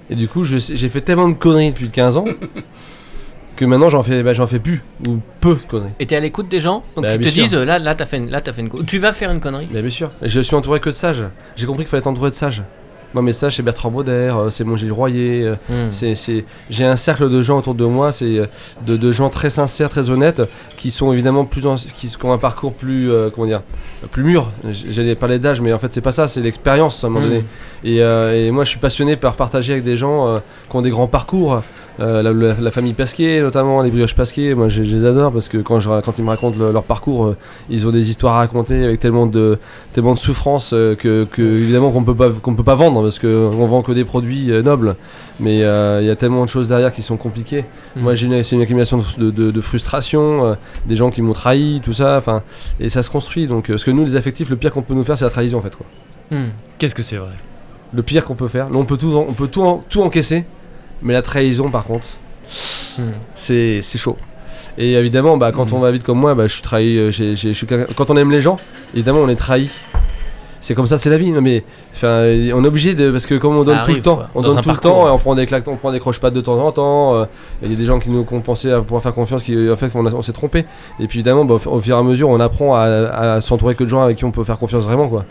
[0.09, 0.59] Et du coup, j'ai
[0.89, 2.25] fait tellement de conneries depuis 15 ans
[3.55, 5.91] que maintenant, j'en fais, bah, j'en fais plus ou peu de conneries.
[5.99, 7.43] Et t'es à l'écoute des gens Donc Bah, ils te sûr.
[7.43, 8.85] disent, là, là, t'as fait, une- là, t'as fait une.
[8.85, 9.67] Tu vas faire une connerie.
[9.71, 10.09] Bien sûr.
[10.21, 11.23] Et je suis entouré que de sages.
[11.55, 12.63] J'ai compris qu'il fallait être entouré de sages.
[13.13, 15.43] Moi, mes sages, c'est Bertrand Bauder, euh, c'est mon Gilles Royer.
[15.43, 15.91] euh, Hmm.
[15.91, 18.45] c'est, c'est- J'ai un cercle de gens autour de moi, c'est euh,
[18.85, 20.41] de, de gens très sincères, très honnêtes,
[20.77, 23.61] qui sont évidemment plus, en- qui, qui ont un parcours plus, euh, comment dire,
[24.11, 24.49] plus mûr.
[24.89, 27.29] J'allais parler d'âge, mais en fait, c'est pas ça, c'est l'expérience à un moment Hmm.
[27.29, 27.43] donné.
[27.83, 30.39] Et, euh, et moi, je suis passionné par partager avec des gens
[30.69, 31.61] qui ont des grands parcours.
[32.01, 35.31] Euh, la, la- la famille Pasquier, notamment les brioches Pasquier, moi je, je les adore
[35.31, 37.37] parce que quand, je, quand ils me racontent le- leur parcours, euh,
[37.69, 39.59] ils ont des histoires à raconter avec tellement de,
[39.93, 43.19] tellement de souffrance euh, que, que, évidemment qu'on peut pas qu'on peut pas vendre parce
[43.19, 44.95] qu'on vend que des produits euh, nobles.
[45.39, 47.65] Mais il y a tellement de choses derrière qui sont compliquées.
[47.95, 48.01] Mm.
[48.01, 51.81] Moi, j'ai une, c'est une accumulation de, de, de frustration, des gens qui m'ont trahi,
[51.83, 52.17] tout ça.
[52.17, 52.43] Enfin,
[52.79, 53.47] et ça se construit.
[53.47, 55.57] Donc, parce que nous, les affectifs, le pire qu'on peut nous faire, c'est la trahison
[55.57, 55.75] en fait.
[55.75, 55.85] Quoi.
[56.29, 56.49] Hmm.
[56.77, 57.31] Qu'est-ce que c'est vrai?
[57.93, 58.67] Le pire qu'on peut faire.
[58.73, 60.45] On peut tout, on peut tout, en- tout encaisser,
[61.01, 62.07] mais la trahison, par contre,
[62.97, 63.11] Hmm.
[63.33, 64.17] c'est c'est chaud.
[64.77, 65.73] Et évidemment, bah, quand Mhm.
[65.73, 66.97] on va vite comme moi, bah, je suis trahi.
[66.97, 68.57] euh, je suis quand on aime les gens,
[68.93, 69.69] évidemment, on est trahi.
[70.61, 71.31] C'est comme ça, c'est la vie.
[71.31, 72.21] non, Mais enfin,
[72.53, 74.41] on est obligé de parce que comme on Ça donne tout le temps, quoi, on
[74.41, 76.41] dans donne tout le temps, et on prend des claques, on prend des croche-pattes de
[76.41, 77.15] temps en temps.
[77.15, 77.25] euh,
[77.63, 79.91] Il y a des gens qui nous pensé à pouvoir faire confiance, qui en fait
[79.95, 80.65] on, s'est trompé.
[80.99, 83.73] Et puis évidemment, bah, au, au fur et à mesure, on apprend à, à s'entourer
[83.75, 85.25] que de gens avec qui on peut faire confiance vraiment, quoi.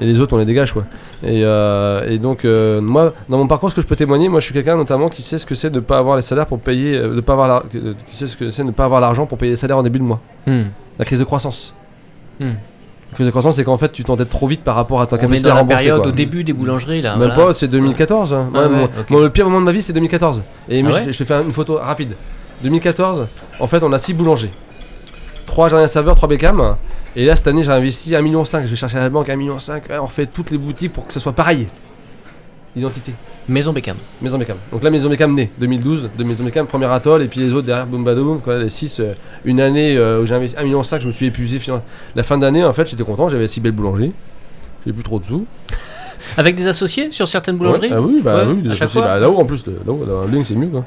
[0.00, 0.84] Et les autres, on les dégage, quoi.
[1.22, 4.40] Et, euh, et donc, euh, moi, dans mon parcours, ce que je peux témoigner, moi,
[4.40, 6.46] je suis quelqu'un notamment qui sait ce que c'est de ne pas avoir les salaires
[6.46, 9.00] pour payer, de pas avoir, la- qui sait ce que c'est de ne pas avoir
[9.00, 10.20] l'argent pour payer les salaires en début de mois.
[10.46, 10.62] Hmm.
[10.98, 11.72] La crise de croissance.
[12.40, 12.52] Hmm.
[13.14, 15.48] Crise de croissance, c'est qu'en fait, tu t'endettes trop vite par rapport à ta capacité
[15.50, 15.84] à la rembourser.
[15.84, 16.08] période quoi.
[16.08, 17.16] au début des boulangeries là.
[17.16, 17.46] Même voilà.
[17.48, 18.32] pas, c'est 2014.
[18.32, 18.50] hein.
[18.54, 20.44] Ah ouais, le pire moment de ma vie, c'est 2014.
[20.68, 22.14] Et Ah mais ouais je, je te fais un- une photo rapide.
[22.62, 23.26] 2014,
[23.60, 24.50] en fait, on a 6 boulangers.
[25.46, 26.76] 3 jardins serveurs, 3 Beckham.
[27.14, 28.44] Et là, cette année, j'ai investi 1,5 million.
[28.44, 29.56] Je vais chercher à la banque 1,5 million.
[30.00, 31.66] On refait toutes les boutiques pour que ça soit pareil.
[32.74, 33.12] Identité.
[33.48, 33.96] Maison Beckham.
[34.22, 34.56] Maison Beckham.
[34.72, 37.66] Donc là, Maison Beckham née, 2012, de Maison Beckham, premier atoll, et puis les autres
[37.66, 39.02] derrière, boum badoum, quoi, les 6,
[39.44, 41.58] une année euh, où j'ai investi 1,5 million, je me suis épuisé.
[41.58, 41.84] finalement.
[42.16, 44.12] La fin d'année, en fait, j'étais content, j'avais 6 belles boulangeries,
[44.86, 45.44] j'ai plus trop de sous.
[46.38, 47.88] Avec des associés sur certaines boulangeries?
[47.90, 50.54] Ouais, Ah oui, bah Ouais, oui, des associés, bah, là-haut en plus, là-haut, ligne, c'est
[50.54, 50.84] mieux quoi.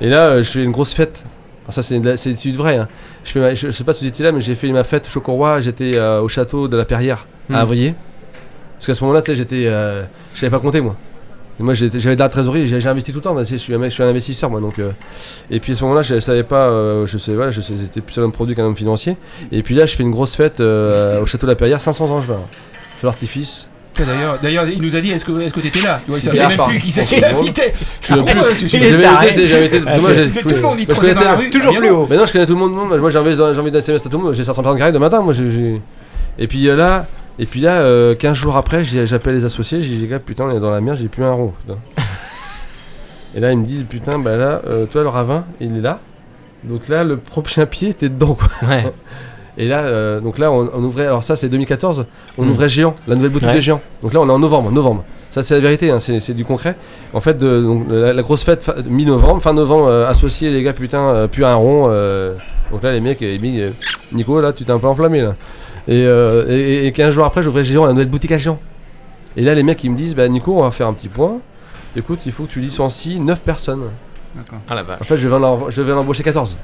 [0.00, 1.22] Et là, euh, je fais une grosse fête.
[1.64, 2.76] Alors ça, c'est de la- vrai.
[2.76, 2.88] hein.
[3.24, 4.82] Je, fais ma- je, je sais pas si vous étiez là, mais j'ai fait ma
[4.84, 7.54] fête au Chocorrois, j'étais euh, au château de la Perrière, Hmm.
[7.54, 7.94] à Avrier.
[8.84, 9.64] Parce qu'à ce moment-là, tu sais, j'étais.
[9.66, 10.02] euh,
[10.34, 10.94] je savais pas compter moi.
[11.58, 13.34] Et moi, j'avais de la trésorerie, j'ai investi tout le temps.
[13.42, 14.60] Je suis un mec, je suis un investisseur, moi.
[14.60, 14.90] Donc, euh,
[15.50, 18.24] et puis à ce moment-là, je, savais pas, euh, je sais, voilà, je plus un
[18.24, 19.16] homme produit qu'un homme financier.
[19.52, 22.10] Et puis là, je fais une grosse fête euh, au château de la Perrière, 500
[22.10, 22.40] angevins.
[22.98, 23.68] Feu d'artifice.
[23.96, 26.00] D'ailleurs, d'ailleurs, il nous a dit est-ce que est-ce que t'étais là?
[26.04, 27.72] Tu vois, il savait même plus qui contre, l'invitait.
[28.02, 28.16] Je Ah,
[28.66, 31.48] J'avais été, j'avais moi, j'ai- tout le monde, il dans la rue.
[31.48, 32.06] Toujours bien plus haut.
[32.10, 32.98] Mais non, je connais tout le monde.
[33.00, 34.34] Moi, j'ai envie, j'ai envie d'un SMS à tout le monde.
[34.34, 35.20] J'ai 500 personnes qui arrivent le matin.
[35.22, 35.80] Moi, j'ai-
[36.36, 37.06] Et puis là,
[37.38, 39.82] et puis là, euh, 15 jours après, j'appelle les associés.
[39.82, 40.98] J'ai dit, les gars, putain, on est dans la merde.
[41.00, 41.52] J'ai plus un rond.
[41.66, 41.78] putain.
[43.36, 45.98] et là, ils me disent, putain, bah là, euh, toi, le ravin, il est là.
[46.62, 48.48] Donc là, le prochain pied était dedans, quoi.
[48.68, 48.84] Ouais.
[49.56, 51.06] Et là, euh, donc là, on, on ouvrait.
[51.06, 52.06] Alors ça, c'est 2014.
[52.38, 52.50] On Mm.
[52.50, 53.54] ouvrait Géant, la nouvelle boutique Ouais.
[53.54, 53.80] des Géants.
[54.02, 54.72] Donc là, on est en novembre.
[54.72, 55.04] Novembre.
[55.30, 55.90] Ça, c'est la vérité.
[55.92, 56.74] hein, c'est du concret.
[57.12, 60.72] En fait, de- donc, la, la grosse fête mi-novembre, fin novembre, euh, associés les gars,
[60.72, 61.84] putain, euh, plus un rond.
[61.88, 62.34] euh,
[62.72, 63.70] donc là, les mecs, ils me disent, euh,
[64.12, 65.36] Nico, là, tu t'es un peu enflammé là.
[65.86, 68.58] Et, euh, et, et 15 jours après, j'ouvrais Géant, la nouvelle boutique à Géant.
[69.36, 71.38] Et là, les mecs, ils me disent, bah Nico, on va faire un petit point.
[71.96, 73.90] Écoute, il faut que tu licencies 9 personnes.
[74.34, 74.58] D'accord.
[74.68, 74.98] Ah la vache.
[75.00, 76.56] En fait, je vais en, je vais en embaucher 14.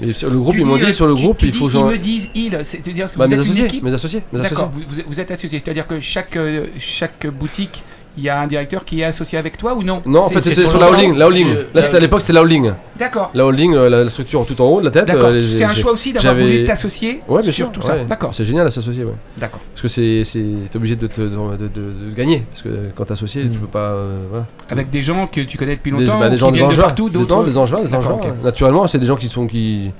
[0.00, 1.52] Et sur le groupe, Tu ils m'ont dit, euh, sur le tu- groupe, tu il
[1.54, 1.90] faut dis, genre.
[1.90, 4.22] Ils me disent ils, c'est-à-dire que Bah, vous mes êtes une associés, équipe mes associés,
[4.32, 4.56] mes associés.
[4.56, 7.82] D'accord, vous, vous- vous êtes associé, c'est-à-dire que chaque, euh, chaque boutique,
[8.16, 10.40] il y a un directeur qui est associé avec toi ou non Non, en fait,
[10.40, 11.16] c'était sur la holding.
[11.16, 11.46] La holding.
[11.74, 12.72] Là, à l'époque, c'était la holding.
[12.98, 15.04] D'accord, La holding, euh, la structure tout en haut de la tête.
[15.06, 15.28] d'accord.
[15.30, 17.72] euh, c'est un choix aussi d'avoir voulu t'associer Ouais, bien sur sûr.
[17.72, 18.04] tout ça.
[18.04, 19.12] D'accord, C'est génial à s'associer, ouais.
[19.36, 19.60] d'accord.
[19.74, 20.22] Parce que c'est,
[20.70, 22.42] t'es obligé de, te- de, gagner.
[22.50, 23.60] Parce que quand t'es associé, tu Mm.
[23.60, 23.78] peux pas.
[23.90, 24.40] euh.
[24.70, 26.82] Avec des gens que tu connais depuis longtemps, bah, des gens qui des angevins.
[26.84, 27.36] partout, Des- d'autres.
[27.36, 28.18] non, des angevins, des angevins.
[28.42, 29.90] Naturellement, c'est des gens qui sont qui.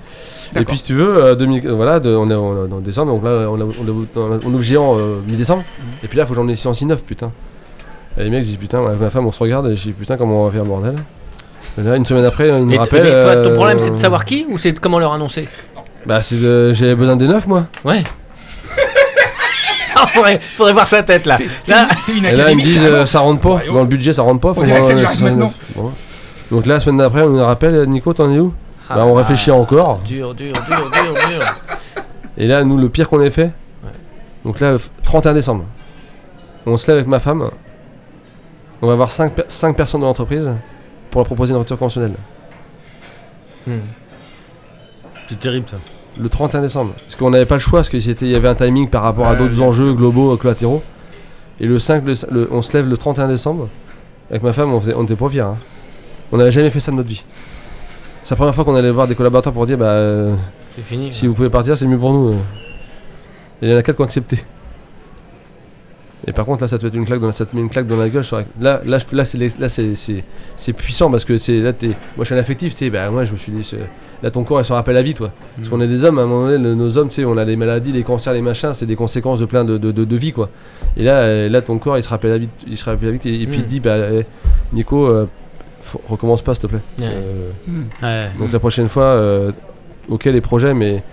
[0.59, 3.49] Et puis si tu veux, euh, 2000, euh, voilà, on est en décembre, donc là
[3.51, 3.61] on,
[4.55, 5.63] ouvre géant euh, mi-décembre.
[5.63, 6.05] Mm.
[6.05, 7.31] Et puis là, faut que j'en ai 6 9 putain.
[8.19, 9.93] Et les mecs, je dis putain, avec ma femme, on se regarde et je dis
[9.93, 10.95] putain, comment on va faire le bordel?
[11.79, 13.05] Et là, une semaine après, ils me rappellent.
[13.05, 15.47] mais toi, ton euh, problème c'est de savoir qui ou c'est de comment leur annoncer?
[16.07, 17.67] Bah, c'est de- j'avais besoin des 9 moi.
[17.85, 18.03] Ouais.
[19.99, 21.37] Ah, faudrait, faudrait voir sa tête là.
[21.37, 23.55] C'est- c'est Là- une- C'est une Et là, ils me disent euh, ça rentre pas,
[23.55, 24.53] Ouais, dans le budget ça rentre pas.
[24.53, 25.53] Faut voir, euh, arrive 69.
[25.75, 25.91] Bon.
[26.51, 28.53] Donc là, la semaine d'après, on nous rappelle Nico, t'en es où?
[28.91, 30.01] Ah, Bah, on réfléchit encore.
[30.05, 31.55] Dur, dur, dur, dur, dur.
[32.37, 33.51] Et là, nous, le pire qu'on ait fait,
[34.45, 35.65] donc là, le f- 31 décembre,
[36.67, 37.49] on se lève avec ma femme,
[38.83, 39.33] on va voir 5,
[39.77, 40.53] personnes de l'entreprise
[41.11, 42.15] pour leur proposer une rupture conventionnelle.
[43.67, 43.79] Hmm.
[45.29, 45.77] C'est terrible ça.
[46.19, 46.93] Le 31 décembre.
[46.97, 49.35] Parce qu'on n'avait pas le choix, parce qu'il y avait un timing par rapport à
[49.35, 50.83] d'autres enjeux globaux, euh, collatéraux.
[51.61, 53.69] Et le 5, le- le- on se lève le 31 décembre,
[54.31, 55.41] avec ma femme, on, faisait- on était pas fiers.
[55.41, 55.57] hein.
[56.33, 57.25] On n'avait jamais fait ça de notre vie.
[58.23, 60.35] C'est la première fois qu'on allait voir des collaborateurs pour dire, bah, euh,
[60.75, 61.13] C'est fini.
[61.13, 62.29] Si vous pouvez partir, c'est mieux pour nous.
[62.31, 62.37] euh.
[63.63, 64.39] Et il y en a 4 qui ont accepté.
[66.29, 67.69] Et par contre, là, ça te met une claque dans la, ça te met une
[67.69, 68.25] claque dans la gueule.
[68.25, 70.25] sur la- Là, là, là, c'est, les- là, c'est, c'est,
[70.57, 72.73] c'est puissant parce que c'est là, t'es, moi, je suis un affectif.
[72.73, 73.71] Tu sais, bah, moi, je me suis dit,
[74.23, 75.31] là, ton corps, il se rappelle la vie, toi.
[75.57, 76.19] Parce qu'on est des hommes.
[76.19, 78.33] À un moment donné, le- nos hommes, tu sais, on a les maladies, les cancers,
[78.33, 78.73] les machins.
[78.73, 80.51] C'est des conséquences de plein de, de, de, de vie, quoi.
[80.97, 82.49] Et là, euh, là, ton corps, il se rappelle la vie.
[82.67, 83.29] Il se rappelle la vie.
[83.29, 83.61] Et, et puis, Mm.
[83.61, 84.27] il te dit, bah, eh,
[84.73, 85.27] Nico, euh,
[85.81, 86.81] faut- recommence pas, s'il te plaît.
[86.99, 87.05] Ouais.
[87.09, 87.51] Euh.
[88.03, 88.31] Ouais.
[88.41, 89.53] donc la prochaine fois, euh,
[90.09, 91.05] ok les projets, mais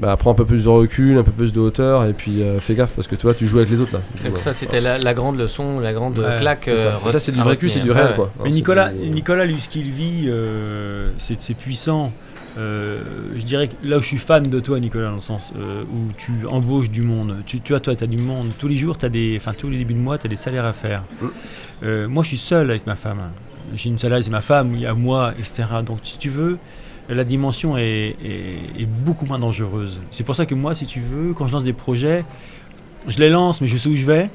[0.00, 2.58] bah, prends un peu plus de recul, un peu plus de hauteur, et puis euh,
[2.58, 4.00] fais gaffe parce que toi tu joues avec les autres là.
[4.24, 6.64] Donc ça c'était la, la grande leçon, la grande Ouais, claque.
[6.74, 6.98] Ça.
[7.04, 8.14] euh, ça c'est du vrai cul, c'est du réel Ouais.
[8.16, 8.30] quoi.
[8.38, 12.12] Mais Alors, Nicolas, du- Nicolas, lui, ce qu'il vit, euh, c'est puissant.
[12.58, 13.00] euh,
[13.36, 15.82] je dirais que là où je suis fan de toi, Nicolas, dans le sens euh,
[15.84, 18.74] où tu embauches du monde, tu, tu vois, toi, tu as du monde, tous les
[18.76, 21.02] jours, as des, enfin, tous les débuts de mois, tu as des salaires à faire.
[21.20, 21.26] Mm.
[21.84, 23.20] Euh, moi, je suis seul avec ma femme.
[23.76, 25.62] J'ai une salaire, c'est ma femme, il y a moi, etc.
[25.86, 26.58] Donc, si tu veux,
[27.14, 28.16] la dimension est,
[29.04, 30.00] beaucoup moins dangereuse.
[30.10, 32.24] C'est pour ça que moi, si tu veux, quand je lance des projets,
[33.06, 34.30] je les lance, mais je sais où je vais.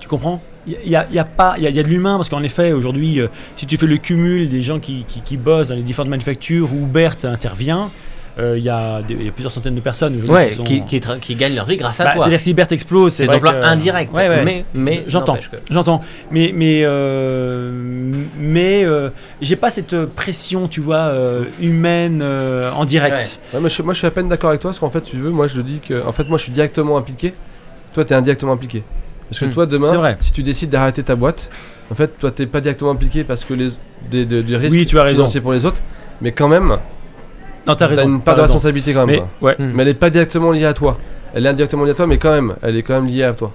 [0.00, 0.42] Tu comprends?
[0.66, 3.66] Il y a, pas, il y a, de l'humain parce qu'en effet, aujourd'hui, euh, si
[3.66, 7.26] tu fais le cumul des gens qui, qui, bossent dans les différentes manufactures où Berthe
[7.26, 7.90] intervient,
[8.36, 10.64] il y, a des- il y a plusieurs centaines de personnes Ouais, qui, sont...
[10.64, 12.20] qui, qui, tra- qui gagnent leur vie grâce à Bah, toi.
[12.20, 14.12] C'est-à-dire que si Berthe explose, c'est des emplois que- indirects.
[14.12, 14.42] Ouais, ouais.
[14.44, 16.00] Mais, mais J'entends, que- j'entends.
[16.32, 17.70] Mais, mais, euh,
[18.38, 19.10] mais euh,
[19.40, 23.38] j'ai pas cette pression, tu vois, euh, humaine euh, en direct.
[23.52, 25.16] Ouais, mais je- moi je suis à peine d'accord avec toi parce qu'en fait, tu
[25.16, 27.32] veux, moi je dis que en fait, moi je suis directement impliqué.
[27.92, 28.82] Toi, t'es indirectement impliqué.
[29.28, 29.50] Parce que Hmm.
[29.52, 30.16] toi, demain, vrai.
[30.20, 31.48] si tu décides d'arrêter ta boîte,
[31.90, 33.68] en fait, toi, t'es pas directement impliqué parce que les
[34.10, 35.14] des, des- des risques Oui, tu as raison.
[35.16, 35.80] financiers pour les autres,
[36.20, 36.76] mais quand même,
[37.66, 38.04] Non, t'as t'as raison.
[38.04, 38.54] une part de raison.
[38.54, 39.16] responsabilité quand même.
[39.16, 39.50] Mais, quoi.
[39.50, 39.56] ouais.
[39.58, 40.98] Mais elle est pas directement liée à toi.
[41.34, 43.34] Elle est indirectement liée à toi, mais quand même, elle est quand même liée à
[43.34, 43.52] toi.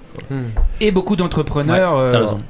[0.80, 2.34] Et beaucoup d'entrepreneurs T'as euh, raison.
[2.34, 2.42] Dis donc.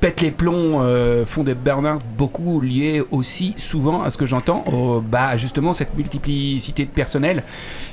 [0.00, 4.64] Pètent les plombs, euh, font des burn-out, beaucoup liés aussi souvent à ce que j'entends,
[4.72, 7.42] au- bah justement cette multiplicité de personnel,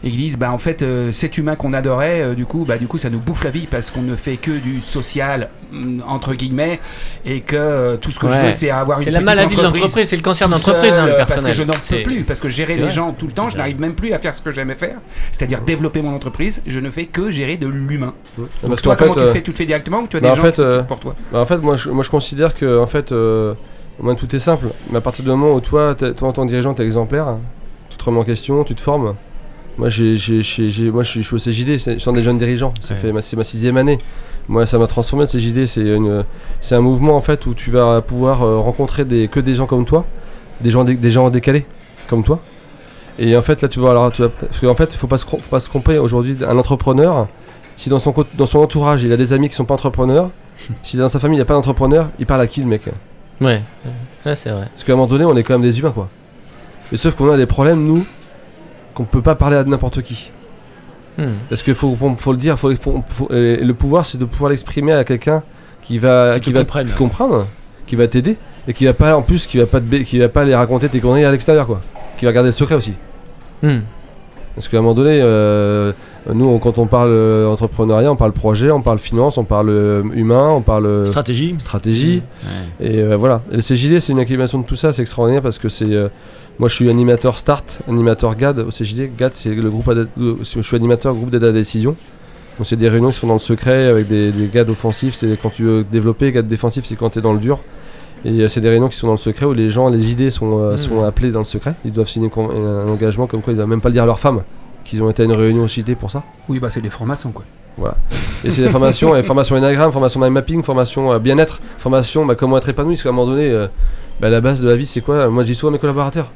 [0.03, 2.77] et qui disent bah en fait euh, cet humain qu'on adorait, euh, du coup bah
[2.77, 6.03] du coup ça nous bouffe la vie parce qu'on ne fait que du social hum,
[6.07, 6.79] entre guillemets
[7.25, 8.45] et que euh, tout ce que je Ouais.
[8.47, 11.05] veux c'est avoir une C'est la maladie de entreprise l'entreprise, c'est le cancer d'entreprise, hein,
[11.07, 11.43] le personnel.
[11.43, 13.57] Parce que je n'en peux plus, parce que gérer les gens tout le temps, je
[13.57, 14.95] n'arrive même plus à faire ce que j'aimais faire,
[15.31, 16.61] c'est-à-dire développer mon entreprise.
[16.65, 18.13] Je ne fais que gérer de l'humain.
[18.37, 20.19] Donc Parce toi, comment fait, tu euh, fais Tu le fais directement ou tu as
[20.19, 21.15] bah, des en gens fait, qui euh, pour toi?
[21.31, 23.53] Bah, en fait, moi je, moi je considère que en fait, euh,
[24.17, 24.67] tout est simple.
[24.91, 27.35] Mais à partir du moment où toi, toi en tant que dirigeant, t'es exemplaire,
[27.89, 29.15] tu te remets en question, tu te formes.
[29.79, 32.37] Moi, j'ai, j'ai- j'ai- j'ai- moi je, suis, au CJD, c'est- je suis des jeunes
[32.37, 32.73] dirigeants.
[32.81, 32.99] Ça Ouais.
[32.99, 33.97] fait ma, c'est ma sixième année.
[34.47, 35.65] Moi, ça m'a transformé le CJD.
[35.65, 36.23] C'est, une,
[36.61, 39.65] c'est un mouvement en fait où tu vas pouvoir euh, rencontrer des, que des gens
[39.65, 40.05] comme toi,
[40.61, 41.65] des gens, des gens décalés
[42.07, 42.39] comme toi.
[43.17, 45.17] Et en fait, là, tu vois, alors, tu vas, parce qu'en fait, il faut pas
[45.17, 45.97] se, faut pas se tromper.
[45.97, 47.27] Aujourd'hui, un entrepreneur,
[47.75, 50.29] si dans son, dans son entourage, il a des amis qui sont pas entrepreneurs,
[50.83, 52.83] si dans sa famille il n'y a pas d'entrepreneur, il parle à qui le mec
[53.41, 53.61] Ouais,
[54.25, 54.67] Ouais, c'est vrai.
[54.71, 56.07] Parce qu'à un moment donné, on est quand même des humains quoi.
[56.91, 58.05] Mais sauf qu'on a des problèmes, nous,
[58.93, 60.31] qu'on peut pas parler à n'importe qui.
[61.17, 61.25] Hmm.
[61.49, 64.49] Parce qu'il faut, faut le dire, faut, l'expr- faut- et le pouvoir c'est de pouvoir
[64.51, 65.43] l'exprimer à quelqu'un
[65.81, 66.61] qui va, Qui va
[66.95, 67.47] comprendre,
[67.85, 68.37] qui va t'aider,
[68.67, 70.87] et qui va pas, en plus, qui va pas, te qui va pas les raconter
[70.89, 71.81] tes conneries à l'extérieur quoi.
[72.17, 72.93] Qui va garder le secret aussi.
[73.61, 73.79] Hmm.
[74.55, 75.91] Parce qu'à un moment donné, euh,
[76.31, 79.69] nous, on- quand on parle euh, entrepreneuriat, on parle projet, on parle finance, on parle
[79.69, 81.55] euh, humain, on parle Stratégie.
[81.57, 82.21] stratégie.
[82.79, 82.87] Ouais.
[82.87, 83.41] Et euh, voilà.
[83.51, 85.91] Et le CJD, c'est une accumulation de tout ça, c'est extraordinaire parce que c'est.
[85.91, 86.09] euh,
[86.59, 89.09] moi, je suis animateur Start, animateur GAD au CJD.
[89.17, 89.91] GAD, c'est le groupe.
[90.17, 91.95] Je suis animateur groupe d'aide à la décision.
[92.59, 95.15] Donc, c'est des réunions qui se font dans le secret avec des, des GAD offensifs.
[95.15, 96.31] C'est quand tu veux développer.
[96.31, 97.59] GAD défensif, c'est quand tu es dans le dur.
[98.25, 100.29] Et euh, c'est des réunions qui sont dans le secret où les gens, les idées
[100.29, 100.77] sont, euh, Mhm.
[100.77, 101.73] sont appelées dans le secret.
[101.85, 104.19] Ils doivent signer un engagement comme quoi ils doivent même pas le dire à leur
[104.19, 104.41] femme
[104.85, 106.23] qu'ils ont été à une réunion au CJD pour ça.
[106.49, 107.43] Oui, bah c'est des formations quoi.
[108.45, 112.35] Et c'est des formations, et formation énagramme, formation mind mapping, formation euh, bien-être, formation bah,
[112.35, 112.93] comment être épanoui.
[112.93, 113.67] Parce qu'à un moment donné,
[114.21, 115.27] bah, la base de la vie, c'est quoi?
[115.29, 116.29] Moi, je dis souvent à mes collaborateurs.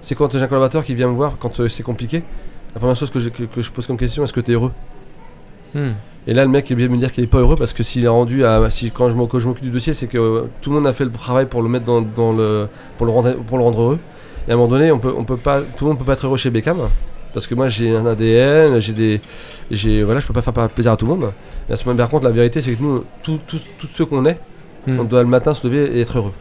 [0.00, 2.22] C'est quand j'ai un collaborateur qui vient me voir quand c'est compliqué.
[2.74, 4.54] La première chose que je, que, que je pose comme question, est-ce que tu es
[4.54, 4.70] heureux?
[5.74, 5.92] Hmm.
[6.28, 7.82] Et là, le mec est obligé de me dire qu'il est pas heureux parce que
[7.82, 8.68] s'il est rendu à.
[8.70, 11.10] Si, quand je m'occupe du dossier, c'est que euh, tout le monde a fait le
[11.12, 12.68] travail pour le mettre dans, dans le.
[12.98, 13.98] Pour le, rendre, pour le rendre heureux.
[14.48, 16.14] Et à un moment donné, on peut, on peut pas, tout le monde peut pas
[16.14, 16.78] être heureux chez Beckham.
[17.32, 19.20] Parce que moi j'ai un ADN, j'ai des.
[19.70, 21.32] J'ai, voilà, je peux pas faire plaisir à tout le monde.
[21.68, 23.40] Et à ce moment par contre, la vérité, c'est que nous, tous
[23.92, 24.38] ceux qu'on est,
[24.88, 25.00] Hmm.
[25.00, 26.32] on doit le matin se lever et être heureux.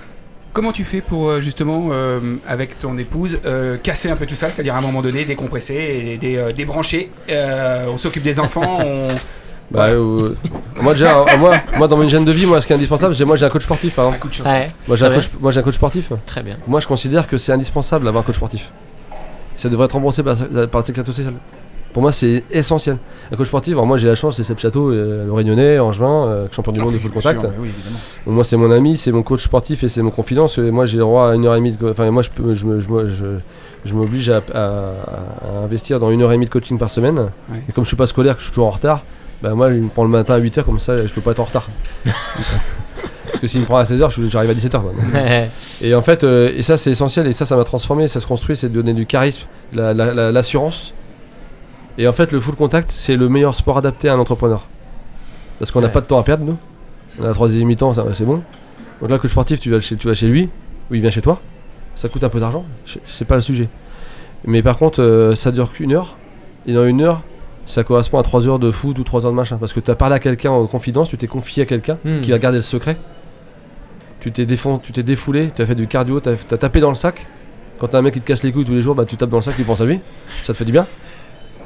[0.53, 4.35] Comment tu fais pour euh, justement, euh, avec ton épouse, euh, casser un peu tout
[4.35, 8.81] ça, c'est-à-dire à un moment donné décompresser et dé- débrancher euh, On s'occupe des enfants,
[8.85, 9.07] on...
[9.71, 9.93] Bah, Ouais.
[9.93, 10.35] euh,
[10.79, 13.15] moi déjà, euh, moi, moi dans mon hygiène de vie, moi ce qui est indispensable,
[13.15, 14.27] j'ai, moi j'ai un coach sportif par un exemple.
[14.45, 16.11] Ouais, Moi j'ai, un Très coach, moi j'ai un coach sportif.
[16.27, 16.55] très bien.
[16.67, 18.71] Moi je considère que c'est indispensable d'avoir un coach sportif.
[19.55, 21.33] Ça devrait être remboursé par, par la sécurité sociale.
[21.93, 22.97] Pour moi c'est essentiel.
[23.31, 26.27] Un coach sportif, alors moi j'ai la chance, c'est Seb Château, euh, le Réunionnais, Angevin,
[26.27, 27.39] euh, champion du Ah, monde de full contact.
[27.41, 27.97] sûr, mais oui, évidemment.
[28.25, 30.45] Donc, moi c'est mon ami, c'est mon coach sportif et c'est mon confident.
[30.57, 31.71] Moi j'ai le droit à une heure et demie.
[31.71, 33.25] De, co- enfin moi je peux, je, me- je, me- je,
[33.85, 37.17] je m'oblige à, à- à investir dans une heure et demie de coaching par semaine.
[37.49, 37.63] Ouais.
[37.67, 39.01] Et comme je suis pas scolaire, que je suis toujours en retard,
[39.45, 41.39] bah moi il me prend le matin à 8h comme ça je peux pas être
[41.39, 41.67] en retard.
[43.25, 44.81] Parce que s'il me prend à 16h, je- j'arrive à 17h.
[44.81, 44.93] quoi.
[45.81, 48.25] Et en fait, euh, et ça c'est essentiel, et ça ça m'a transformé, ça se
[48.27, 49.43] construit, c'est de donner du charisme,
[49.73, 50.93] de la- la- la- l'assurance.
[51.97, 54.67] et en fait, le full contact, c'est le meilleur sport adapté à un entrepreneur.
[55.59, 55.91] Parce qu'on n'a Ouais.
[55.93, 56.57] pas de temps à perdre, nous.
[57.19, 58.41] On a la troisième mi-temps, c'est bon.
[59.01, 60.49] Donc là, le coach sportif, tu vas, chez, tu vas chez lui,
[60.89, 61.39] ou il vient chez toi,
[61.95, 62.65] ça coûte un peu d'argent,
[63.05, 63.67] c'est pas le sujet.
[64.45, 66.15] Mais par contre, euh, ça dure qu'une heure,
[66.67, 67.21] et dans une heure,
[67.65, 69.57] ça correspond à 3 heures de foot ou 3 heures de machin.
[69.57, 72.21] Parce que tu as parlé à quelqu'un en confidence, tu t'es confié à quelqu'un Hmm.
[72.21, 72.97] qui va garder le secret.
[74.19, 76.89] Tu t'es défon- tu t'es défoulé, tu as fait du cardio, tu as, tapé dans
[76.89, 77.27] le sac.
[77.79, 79.29] Quand t'as un mec qui te casse les couilles tous les jours, bah tu tapes
[79.29, 79.99] dans le sac, tu penses à lui.
[80.43, 80.87] Ça te fait du bien.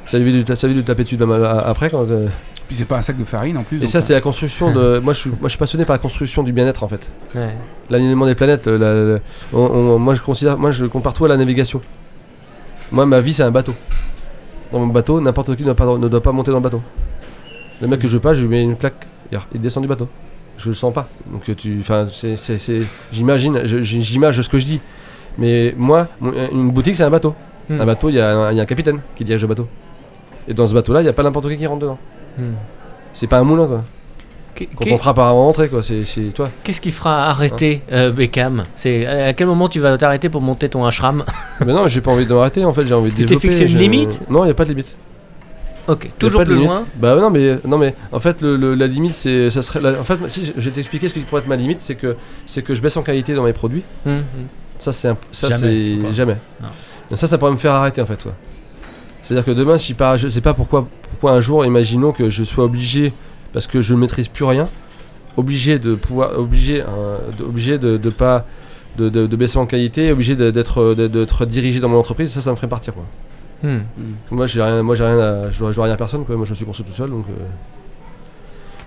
[0.06, 1.88] Ça évite de, ça évite de taper dessus même, euh, après.
[1.88, 2.26] Quand, euh,
[2.66, 3.80] Puis c'est pas un sac de farine en plus.
[3.82, 4.98] Et ça, c'est la construction de.
[5.02, 7.10] Moi je, suis, moi, je suis passionné par la construction du bien-être en fait.
[7.34, 7.54] Ouais.
[7.90, 9.20] L'alignement des planètes, euh, la- la-
[9.52, 11.80] on- on- moi je considère, moi je compare tout à la navigation.
[12.90, 13.74] Moi ma vie c'est un bateau.
[14.72, 16.80] Dans mon bateau, n'importe qui ne doit, pas, ne doit pas monter dans le bateau.
[17.80, 19.06] Le mec que je passe, je lui mets une claque,
[19.54, 20.08] il descend du bateau.
[20.58, 21.08] Je le sens pas.
[21.32, 24.80] Donc tu, enfin, c'est, c'est- c'est- j'imagine, j'image ce que je dis.
[25.38, 27.34] Mais moi, une boutique c'est un bateau.
[27.68, 27.80] Hmm.
[27.80, 29.66] Un bateau, il y, a un il y a un capitaine qui dirige le bateau.
[30.48, 31.98] Et dans ce bateau-là, il n'y a pas n'importe qui qui rentre dedans.
[32.38, 32.52] Hmm.
[33.14, 33.80] C'est pas un moulin quoi.
[34.66, 36.04] Qu'est- Quand on frappe à rentrer quoi, c'est,
[36.34, 36.50] toi.
[36.64, 38.64] Qu'est-ce qui fera arrêter euh, Beckham?
[38.74, 41.24] C'est à quel moment tu vas t'arrêter pour monter ton ashram?
[41.66, 43.48] Mais non, j'ai pas envie de m'arrêter en fait, j'ai envie de Tu t'es développer.
[43.48, 44.20] fixé une je- limite?
[44.28, 44.96] Non, il n'y a pas de limite.
[45.88, 46.84] Ok, Y toujours plus loin.
[46.96, 49.98] Bah non mais non mais en fait le, le- la limite c'est ça serait la-
[49.98, 52.62] en fait si je vais t'expliquer ce qui pourrait être ma limite c'est que c'est
[52.62, 53.82] que je baisse en qualité dans mes produits.
[54.04, 54.22] Hmm, hmm.
[54.78, 56.36] Ça c'est un- ça Jamais, c'est jamais.
[57.08, 58.32] Donc ça ça pourrait me faire arrêter en fait ouais.
[59.24, 62.44] C'est-à-dire que demain si pas je sais pas pourquoi pourquoi un jour imaginons que je
[62.44, 63.12] sois obligé
[63.52, 64.68] parce que je ne maîtrise plus rien
[65.36, 66.82] obligé de pouvoir obligé
[67.38, 68.44] de, obligé de, de pas
[68.98, 72.50] de, de- de baisser en qualité obligé d'être d'être dirigé dans mon entreprise ça ça
[72.50, 73.04] me ferait partir quoi.
[73.62, 73.80] Hmm.
[74.30, 76.34] Moi j'ai rien, moi j'ai rien, à- je dois, je dois rien à personne quoi.
[76.36, 77.26] Moi je suis construit tout seul donc.
[77.28, 77.34] euh.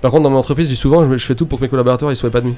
[0.01, 1.69] Par contre dans mon entreprise, je dis souvent, je, je fais tout pour que mes
[1.69, 2.55] collaborateurs ils soient épanouis.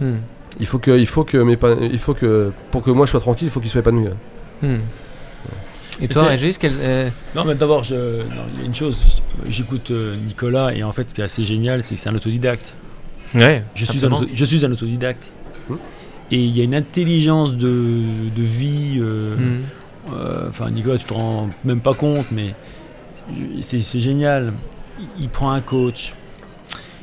[0.00, 0.16] Hmm.
[0.60, 1.56] Il faut que, il faut que mes,
[1.92, 4.08] il faut que, pour que moi je sois tranquille, il faut qu'ils soient épanouis.
[4.08, 4.68] ouais.
[4.68, 4.78] Hmm.
[6.02, 9.22] Et toi, Régis, quel- euh, Non, mais d'abord, il y a une chose.
[9.48, 12.14] J'écoute euh, Nicolas et en fait, ce qui est assez génial, c'est que c'est un
[12.14, 12.74] autodidacte.
[13.34, 15.30] Ouais, Je suis, un, je suis un autodidacte.
[16.32, 18.02] Et il y a une intelligence de,
[18.36, 18.98] de vie.
[18.98, 19.60] euh, Hmm.
[20.14, 22.54] euh, Enfin, Nicolas, tu te rends même pas compte, mais
[23.60, 24.52] c'est génial.
[24.98, 26.14] Il, il prend un coach.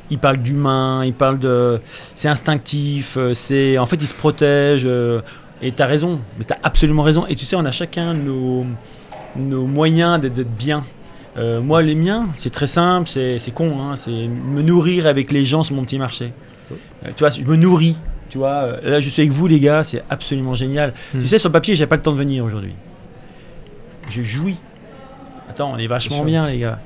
[0.10, 1.80] Il parle d'humain, il parle de.
[2.16, 3.78] C'est instinctif, c'est.
[3.78, 4.84] En fait, il se protège.
[4.86, 5.22] euh,
[5.62, 7.26] et t'as raison, mais t'as absolument raison.
[7.28, 8.66] Et tu sais, on a chacun nos,
[9.36, 10.84] nos moyens d'être bien.
[11.38, 15.32] Euh, moi, les miens, c'est très simple, c'est c'est con, hein, c'est me nourrir avec
[15.32, 16.34] les gens sur mon petit marché.
[16.72, 17.98] Euh, tu vois, je me nourris.
[18.30, 18.50] Tu vois,
[18.84, 20.94] Euh, là, je suis avec vous, les gars, c'est absolument génial.
[21.14, 21.20] Hmm.
[21.20, 22.74] Tu sais, sur le papier, j'ai pas le temps de venir aujourd'hui.
[24.10, 24.58] Je jouis.
[25.50, 26.80] Attends, on est vachement bien, les gars.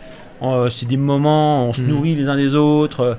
[0.44, 1.88] Euh, c'est des moments, on se Hmm.
[1.88, 3.18] nourrit les uns des autres.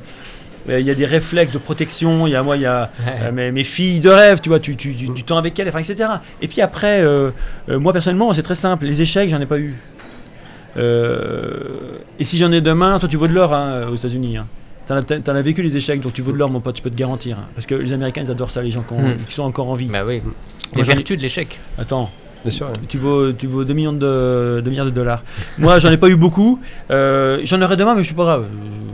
[0.68, 2.26] Il y a des réflexes de protection.
[2.26, 3.12] Il y a moi, il y a Ouais.
[3.24, 5.68] euh, mes, mes filles de rêve, tu vois, tu, tu, tu- du temps avec elles,
[5.68, 6.08] enfin, etc.
[6.40, 7.30] Et puis après, euh,
[7.68, 8.84] euh, moi personnellement, c'est très simple.
[8.86, 9.74] Les échecs, j'en ai pas eu.
[12.18, 14.36] Et si j'en ai demain, toi, tu vaux de l'or hein, aux États-Unis.
[14.38, 14.46] Hein.
[14.86, 14.96] T'en
[15.34, 17.38] as, vécu les échecs, donc tu vaux de l'or, mon pote, je peux te garantir.
[17.38, 17.46] hein.
[17.54, 19.16] Parce que les Américains, ils adorent ça, les gens qui, ont- Hmm.
[19.28, 19.86] qui sont encore en vie.
[19.86, 20.20] Bah oui.
[20.74, 21.58] Les Moi, vertus de l'échec.
[21.78, 22.10] Attends,
[22.88, 25.22] Tu vaux, tu vaux 2 millions de, 2 milliards de dollars.
[25.58, 26.60] Moi, j'en ai pas eu beaucoup.
[26.90, 28.46] Euh, j'en aurai demain, mais je suis pas grave.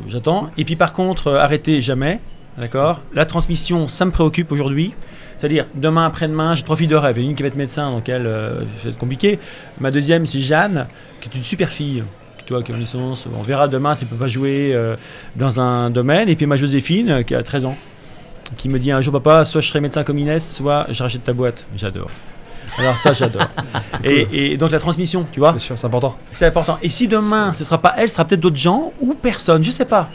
[0.09, 0.51] J'attends.
[0.57, 2.21] Et puis, par contre, euh, arrêtez jamais.
[2.59, 3.01] D'accord?
[3.15, 4.93] La transmission, ça me préoccupe aujourd'hui.
[5.39, 7.17] C'est-à-dire, demain, après-demain, j'ai filles de rêve.
[7.19, 9.39] Il y a une qui va être médecin, donc elle, euh, ça compliqué.
[9.81, 10.89] Ma deuxième, c'est Jeanne,
[11.21, 12.03] qui est une super fille.
[12.47, 13.29] Toi, qui est en licence.
[13.39, 14.97] On verra demain si elle peut pas jouer euh,
[15.37, 16.31] dans un domaine.
[16.31, 17.77] Et puis ma Joséphine, qui a 13 ans,
[18.57, 21.25] qui me dit un jour, papa, soit je serai médecin comme Inès, soit je rachète
[21.25, 21.67] ta boîte.
[21.77, 22.09] J'adore.
[22.79, 23.43] Alors ça, j'adore.
[24.05, 26.17] et, et donc la transmission, tu vois Bien sûr, c'est important.
[26.33, 26.79] c'est important.
[26.83, 29.71] Et si demain, ce sera pas elle, ce sera peut-être d'autres gens ou personne, je
[29.71, 30.09] sais pas.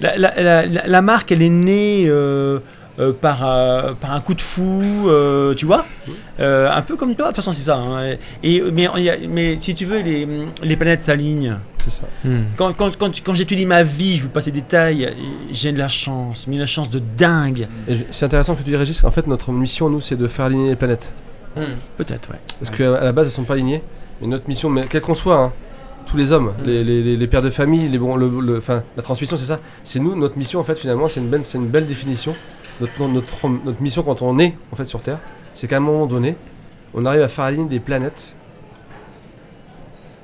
[0.00, 2.58] La, la- la- la- la marque, elle est née euh,
[2.98, 5.86] euh, par, euh, par un coup de fou, euh, tu vois
[6.40, 7.76] Euh, Un peu comme toi, de toute façon, c'est ça.
[7.76, 8.16] hein.
[8.42, 10.26] Et, mais, il y a- mais si tu veux, les,
[10.62, 11.56] les planètes s'alignent.
[11.78, 12.02] C'est ça.
[12.24, 12.42] Hmm.
[12.56, 15.14] Quand, quand, quand, quand j'étudie ma vie, je vous passe les détails,
[15.52, 17.68] j'ai de la chance, mais une chance de dingue.
[18.10, 19.02] C'est intéressant que tu dis Régis.
[19.04, 21.12] En fait, notre mission nous, c'est de faire aligner les planètes.
[21.56, 21.74] Hmm.
[21.96, 22.38] Peut-être, ouais.
[22.60, 23.82] Parce qu'à à la base, elles sont pas alignées.
[24.20, 25.52] Mais notre mission, mais quel qu'on soit, hein,
[26.06, 26.64] tous les hommes, Mm.
[26.64, 29.44] les, les- les- les pères de famille, les bons, le, le- enfin, la transmission, c'est
[29.44, 29.60] ça.
[29.84, 32.34] C'est nous, notre mission, en fait, finalement, c'est une belle, c'est une belle définition.
[32.80, 35.18] Notre, notre, notre mission quand on est en fait sur Terre,
[35.54, 36.36] c'est qu'à un moment donné,
[36.94, 38.34] on arrive à faire aligner des planètes.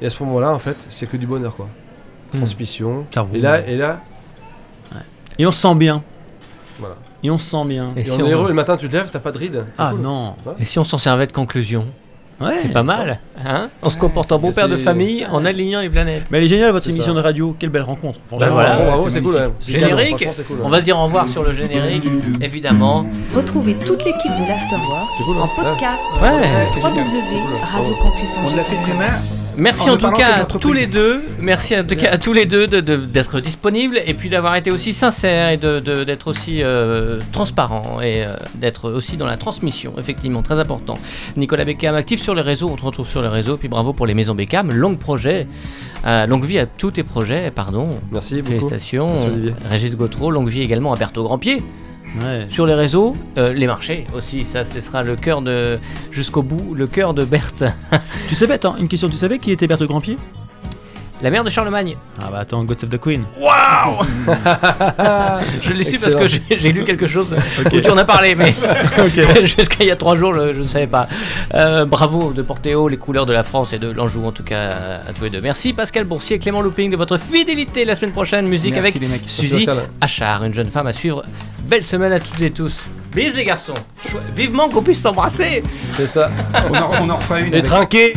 [0.00, 1.68] Et à ce moment-là, en fait, c'est que du bonheur, quoi.
[2.32, 2.38] Mm.
[2.38, 3.06] Transmission.
[3.34, 4.00] Et là, et là,
[5.38, 6.02] Et on se sent bien.
[6.78, 6.96] voilà.
[7.22, 7.92] Et on se sent bien.
[7.96, 9.64] Et Et si on est heureux le matin, tu te lèves, t'as pas de rides.
[9.76, 10.00] Ah cool.
[10.00, 10.34] non.
[10.60, 11.86] Et si on s'en servait de conclusion
[12.40, 12.54] Ouais.
[12.62, 15.90] C'est pas mal, hein On se comporte en bon père de famille en alignant les
[15.90, 16.26] planètes.
[16.30, 17.18] Mais elle est géniale votre émission ça.
[17.18, 17.56] de radio.
[17.58, 18.20] Quelle belle rencontre.
[18.30, 19.34] Bah voilà, bravo, c'est cool.
[19.34, 19.50] ouais.
[19.66, 20.24] Générique.
[20.46, 20.58] cool.
[20.62, 22.04] On va se dire au revoir sur le générique,
[22.40, 23.06] évidemment.
[23.34, 25.50] Retrouvez toute l'équipe de l'Afterwork cool, en hein.
[25.56, 27.06] podcast Ouais, c'est génial.
[27.08, 28.52] www.radiocampusangers.com.
[28.52, 29.37] On l'a fait mains.
[29.58, 31.20] Merci En en, tout cas à tous les deux.
[31.40, 34.54] Merci en tout cas à tous les deux de- de- d'être disponibles et puis d'avoir
[34.54, 39.94] été aussi sincères et d'être aussi euh, transparents et euh, d'être aussi dans la transmission.
[39.98, 40.94] Effectivement, très important.
[41.36, 42.68] Nicolas Beckham actif sur les réseaux.
[42.72, 43.56] On te retrouve sur les réseaux.
[43.56, 44.72] Puis bravo pour les maisons Beckham.
[44.72, 45.48] Longue projet,
[46.06, 47.50] euh, longue vie à tous tes projets.
[47.50, 47.88] Pardon.
[48.12, 48.48] Merci beaucoup.
[48.50, 49.08] Félicitations.
[49.08, 49.54] Merci.
[49.68, 51.62] Régis Gautreau, longue vie également à Berthaud Grandpied.
[52.20, 52.46] Ouais.
[52.48, 54.44] sur les réseaux, euh, les marchés aussi.
[54.44, 55.78] Ça, ce sera le cœur de
[56.10, 57.64] jusqu'au bout, le cœur de Berthe,
[58.28, 60.16] Tu savais, attends, une question, tu savais qui était Berthe Grandpied?
[61.22, 61.96] La mère de Charlemagne.
[62.22, 63.24] Ah bah attends, Gods of the Queen.
[65.60, 67.34] Je l'ai su parce que j'ai lu quelque chose
[67.72, 68.54] où tu en as parlé, mais
[69.42, 71.08] jusqu'à il y a trois jours, je ne savais pas.
[71.54, 74.44] Euh, bravo de porter haut les couleurs de la France et de l'Anjou, en tout
[74.44, 74.68] cas
[75.08, 75.40] à tous les deux.
[75.40, 78.48] Merci Pascal Boursier et Clément Looping de votre fidélité la semaine prochaine.
[78.48, 79.22] Musique Merci, avec les mecs.
[79.26, 79.66] Suzy.
[80.00, 81.24] Achard, une jeune femme à suivre.
[81.64, 82.80] Belle semaine à toutes et tous.
[83.14, 83.74] Bis les garçons.
[84.08, 85.62] Chou- Vivement qu'on puisse s'embrasser.
[85.94, 86.30] C'est ça.
[86.70, 87.46] On en, on en refera une.
[87.52, 88.12] Et avec- trinquer